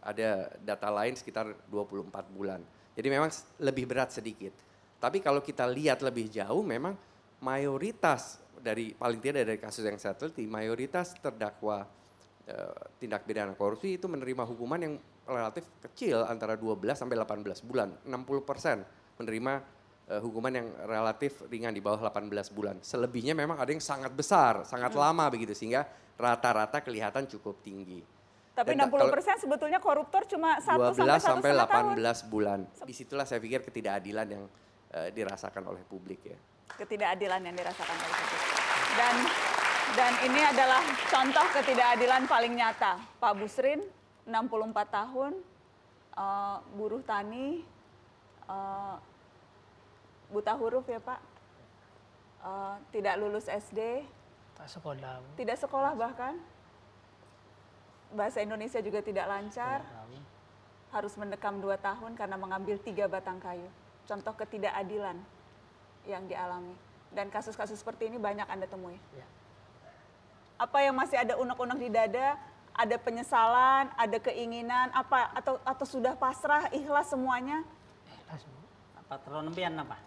ada 0.03 0.51
data 0.59 0.89
lain 0.91 1.15
sekitar 1.15 1.71
24 1.71 2.35
bulan. 2.35 2.61
Jadi 2.99 3.09
memang 3.09 3.31
lebih 3.63 3.87
berat 3.87 4.11
sedikit. 4.11 4.53
Tapi 4.99 5.23
kalau 5.23 5.39
kita 5.39 5.63
lihat 5.63 6.03
lebih 6.03 6.27
jauh 6.35 6.67
memang 6.67 6.99
mayoritas 7.47 8.43
dari 8.65 8.97
paling 8.97 9.21
tidak 9.21 9.45
dari 9.45 9.61
kasus 9.61 9.85
yang 9.85 10.01
saya 10.01 10.17
teliti 10.17 10.49
mayoritas 10.49 11.13
terdakwa 11.21 11.85
eh, 12.49 12.73
tindak 12.97 13.29
pidana 13.29 13.53
korupsi 13.53 14.01
itu 14.01 14.09
menerima 14.09 14.49
hukuman 14.49 14.81
yang 14.81 14.95
relatif 15.25 15.69
kecil 15.85 16.25
antara 16.25 16.57
12 16.57 16.81
sampai 16.97 17.17
18 17.21 17.45
bulan. 17.61 17.93
60 18.09 18.49
persen 18.49 18.81
menerima 19.21 19.53
eh, 20.09 20.21
hukuman 20.21 20.53
yang 20.53 20.69
relatif 20.85 21.45
ringan 21.49 21.73
di 21.73 21.85
bawah 21.85 22.09
18 22.09 22.29
bulan. 22.53 22.77
Selebihnya 22.81 23.37
memang 23.37 23.61
ada 23.61 23.69
yang 23.69 23.85
sangat 23.85 24.13
besar, 24.13 24.65
sangat 24.65 24.93
Hmm. 24.93 25.01
lama 25.05 25.25
begitu 25.29 25.53
sehingga 25.53 25.85
rata-rata 26.17 26.81
kelihatan 26.81 27.29
cukup 27.29 27.61
tinggi. 27.61 28.01
Tapi 28.55 28.71
Dan 28.79 28.87
60 28.87 29.03
kalau- 29.03 29.15
persen 29.19 29.35
sebetulnya 29.35 29.83
koruptor 29.83 30.23
cuma 30.31 30.63
1 30.63 30.95
12 30.95 30.95
sampai 30.95 31.19
1 31.19 31.27
sampai 31.27 31.51
setengah 31.51 31.69
tahun. 31.69 31.85
18 31.99 32.19
bulan. 32.31 32.59
Di 32.87 32.95
situlah 32.95 33.27
saya 33.27 33.43
pikir 33.43 33.61
ketidakadilan 33.67 34.27
yang 34.31 34.45
eh, 34.95 35.11
dirasakan 35.11 35.75
oleh 35.75 35.83
publik 35.83 36.23
ya. 36.23 36.39
Ketidakadilan 36.79 37.41
yang 37.51 37.55
dirasakan 37.59 37.97
oleh 37.99 38.15
publik. 38.15 38.54
Dan 38.95 39.17
dan 39.95 40.13
ini 40.27 40.41
adalah 40.43 40.83
contoh 41.11 41.47
ketidakadilan 41.55 42.27
paling 42.31 42.55
nyata. 42.55 42.99
Pak 43.19 43.33
Busrin 43.39 43.83
64 44.27 44.71
tahun 44.91 45.33
eh, 46.15 46.57
buruh 46.79 47.03
tani 47.03 47.63
eh, 48.49 48.97
buta 50.31 50.53
huruf 50.55 50.87
ya 50.87 51.03
Pak. 51.03 51.21
Eh, 52.45 52.75
tidak 52.95 53.15
lulus 53.19 53.47
SD, 53.51 54.07
Tak 54.55 54.69
sekolah. 54.71 55.19
Tidak 55.35 55.57
sekolah 55.59 55.93
bahkan. 55.99 56.39
Bahasa 58.15 58.39
Indonesia 58.41 58.79
juga 58.79 59.03
tidak 59.03 59.27
lancar. 59.27 59.83
Harus 60.95 61.19
mendekam 61.19 61.59
dua 61.59 61.75
tahun 61.75 62.15
karena 62.15 62.39
mengambil 62.39 62.79
tiga 62.79 63.11
batang 63.11 63.43
kayu. 63.43 63.67
Contoh 64.07 64.31
ketidakadilan 64.39 65.19
yang 66.07 66.23
dialami. 66.31 66.79
Dan 67.15 67.31
kasus-kasus 67.31 67.79
seperti 67.79 68.11
ini 68.11 68.19
banyak 68.19 68.45
Anda 68.51 68.67
temui. 68.67 68.99
Apa 70.59 70.83
yang 70.83 70.99
masih 70.99 71.19
ada 71.19 71.39
unek-unek 71.39 71.79
di 71.79 71.89
dada, 71.91 72.35
ada 72.75 72.97
penyesalan, 72.99 73.91
ada 73.95 74.19
keinginan, 74.19 74.91
apa 74.91 75.31
atau 75.35 75.63
atau 75.63 75.87
sudah 75.87 76.19
pasrah, 76.19 76.67
ikhlas 76.75 77.15
semuanya? 77.15 77.63
Apa 78.99 79.15
teronembian 79.23 79.79
apa? 79.79 79.99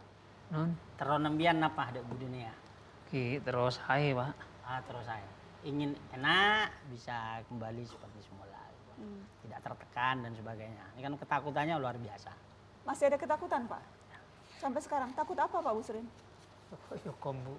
Non. 0.52 0.76
Teronembian 1.00 1.64
apa 1.64 1.92
ada 1.92 2.00
bu 2.04 2.16
dunia? 2.20 2.52
Ki 3.08 3.40
terus 3.40 3.80
hai 3.88 4.12
pak. 4.12 4.36
Ah 4.68 4.84
terus 4.84 5.08
saya 5.08 5.24
ingin 5.64 5.96
enak 6.12 6.72
bisa 6.92 7.44
kembali 7.48 7.84
seperti 7.88 8.20
semula, 8.24 8.60
Hmm. 8.98 9.22
tidak 9.46 9.62
tertekan 9.64 10.26
dan 10.26 10.32
sebagainya. 10.34 10.86
Ini 10.98 11.02
kan 11.06 11.14
ketakutannya 11.22 11.76
luar 11.78 11.96
biasa. 12.02 12.32
Masih 12.82 13.12
ada 13.14 13.18
ketakutan 13.20 13.68
Pak? 13.70 13.84
Sampai 14.58 14.82
sekarang 14.82 15.14
takut 15.14 15.38
apa 15.38 15.60
Pak 15.62 15.74
Busrin? 15.76 16.08
Hukum 17.08 17.36
bu. 17.44 17.56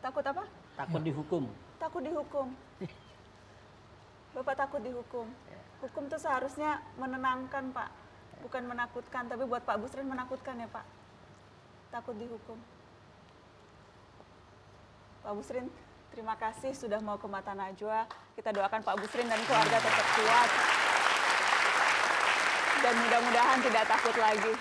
Takut 0.00 0.24
apa? 0.24 0.44
Takut 0.76 1.02
dihukum. 1.02 1.44
Takut 1.76 2.02
dihukum. 2.04 2.46
Bapak 4.36 4.54
takut 4.56 4.80
dihukum. 4.84 5.26
Hukum 5.80 6.02
itu 6.08 6.16
seharusnya 6.20 6.80
menenangkan 7.00 7.72
Pak, 7.72 7.88
bukan 8.44 8.68
menakutkan. 8.68 9.28
Tapi 9.28 9.44
buat 9.48 9.64
Pak 9.64 9.76
Busrin 9.80 10.08
menakutkan 10.08 10.60
ya 10.60 10.68
Pak. 10.68 10.84
Takut 11.92 12.16
dihukum. 12.16 12.60
Pak 15.24 15.32
Busrin, 15.32 15.66
terima 16.12 16.36
kasih 16.36 16.76
sudah 16.76 17.00
mau 17.00 17.16
ke 17.16 17.26
Mata 17.28 17.56
Najwa. 17.56 18.04
Kita 18.36 18.52
doakan 18.52 18.80
Pak 18.84 18.96
Busrin 19.00 19.28
dan 19.28 19.40
keluarga 19.48 19.76
tetap 19.80 20.06
kuat. 20.16 20.50
Dan 22.84 22.94
mudah-mudahan 23.00 23.58
tidak 23.64 23.84
takut 23.88 24.16
lagi. 24.20 24.52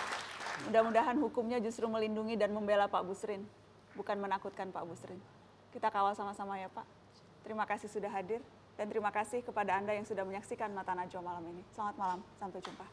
Mudah-mudahan 0.71 1.15
hukumnya 1.19 1.59
justru 1.59 1.85
melindungi 1.85 2.39
dan 2.39 2.55
membela 2.55 2.87
Pak 2.87 3.03
Busrin, 3.05 3.43
bukan 3.95 4.19
menakutkan 4.19 4.69
Pak 4.69 4.83
Busrin. 4.83 5.19
Kita 5.71 5.87
kawal 5.91 6.13
sama-sama 6.15 6.59
ya 6.59 6.67
Pak. 6.71 6.85
Terima 7.43 7.63
kasih 7.63 7.87
sudah 7.87 8.11
hadir 8.11 8.43
dan 8.75 8.91
terima 8.91 9.09
kasih 9.09 9.39
kepada 9.39 9.79
Anda 9.79 9.95
yang 9.95 10.03
sudah 10.03 10.27
menyaksikan 10.27 10.71
Mata 10.75 10.91
Najwa 10.91 11.23
malam 11.23 11.43
ini. 11.51 11.63
Selamat 11.71 11.95
malam, 11.95 12.19
sampai 12.39 12.59
jumpa. 12.59 12.85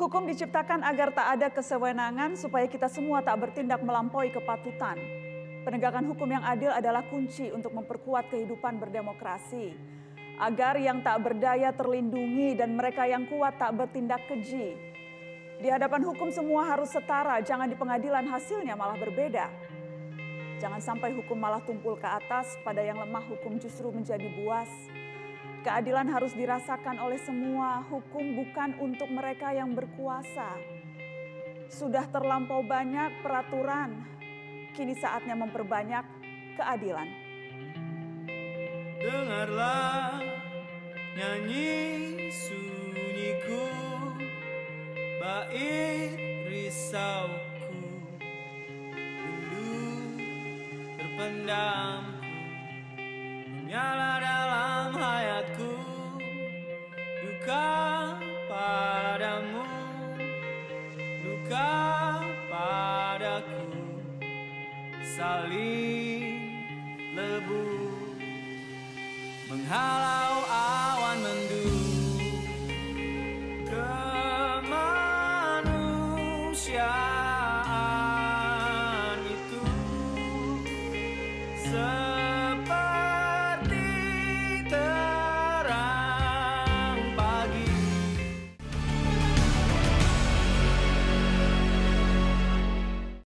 Hukum 0.00 0.24
diciptakan 0.26 0.80
agar 0.80 1.12
tak 1.12 1.26
ada 1.38 1.48
kesewenangan 1.52 2.32
supaya 2.32 2.64
kita 2.64 2.88
semua 2.88 3.20
tak 3.20 3.36
bertindak 3.36 3.84
melampaui 3.84 4.32
kepatutan. 4.32 4.96
Penegakan 5.70 6.10
hukum 6.10 6.26
yang 6.26 6.42
adil 6.42 6.74
adalah 6.74 7.06
kunci 7.06 7.46
untuk 7.54 7.70
memperkuat 7.70 8.26
kehidupan 8.26 8.82
berdemokrasi. 8.82 9.70
Agar 10.42 10.74
yang 10.82 10.98
tak 10.98 11.22
berdaya 11.22 11.70
terlindungi 11.70 12.58
dan 12.58 12.74
mereka 12.74 13.06
yang 13.06 13.22
kuat 13.30 13.54
tak 13.54 13.78
bertindak 13.78 14.18
keji. 14.26 14.74
Di 15.62 15.70
hadapan 15.70 16.02
hukum 16.02 16.26
semua 16.34 16.66
harus 16.66 16.90
setara, 16.90 17.38
jangan 17.38 17.70
di 17.70 17.78
pengadilan 17.78 18.26
hasilnya 18.26 18.74
malah 18.74 18.98
berbeda. 18.98 19.46
Jangan 20.58 20.82
sampai 20.82 21.14
hukum 21.14 21.38
malah 21.38 21.62
tumpul 21.62 21.94
ke 21.94 22.08
atas, 22.18 22.50
pada 22.66 22.82
yang 22.82 22.98
lemah 22.98 23.22
hukum 23.30 23.62
justru 23.62 23.94
menjadi 23.94 24.26
buas. 24.42 24.90
Keadilan 25.62 26.10
harus 26.10 26.34
dirasakan 26.34 26.98
oleh 26.98 27.22
semua, 27.22 27.86
hukum 27.86 28.42
bukan 28.42 28.74
untuk 28.82 29.06
mereka 29.06 29.54
yang 29.54 29.70
berkuasa. 29.70 30.50
Sudah 31.70 32.10
terlampau 32.10 32.66
banyak 32.66 33.22
peraturan, 33.22 34.18
kini 34.72 34.94
saatnya 34.94 35.34
memperbanyak 35.34 36.04
keadilan. 36.58 37.08
Dengarlah 39.00 40.20
nyanyi 41.16 41.72
sunyiku 42.28 43.64
Bait 45.16 46.20
risauku 46.44 47.80
Rindu 48.92 49.72
terpendamku 51.00 52.36
Menyala 53.56 54.20
dalam 54.20 54.92
hayatku 55.00 55.72
Duka 57.24 57.72
padamu 58.44 59.64
Duka 61.24 61.89
saling 65.20 66.40
lebur 67.12 67.92
menghalau 69.52 70.36
awan 70.48 71.18
mendung 71.20 71.49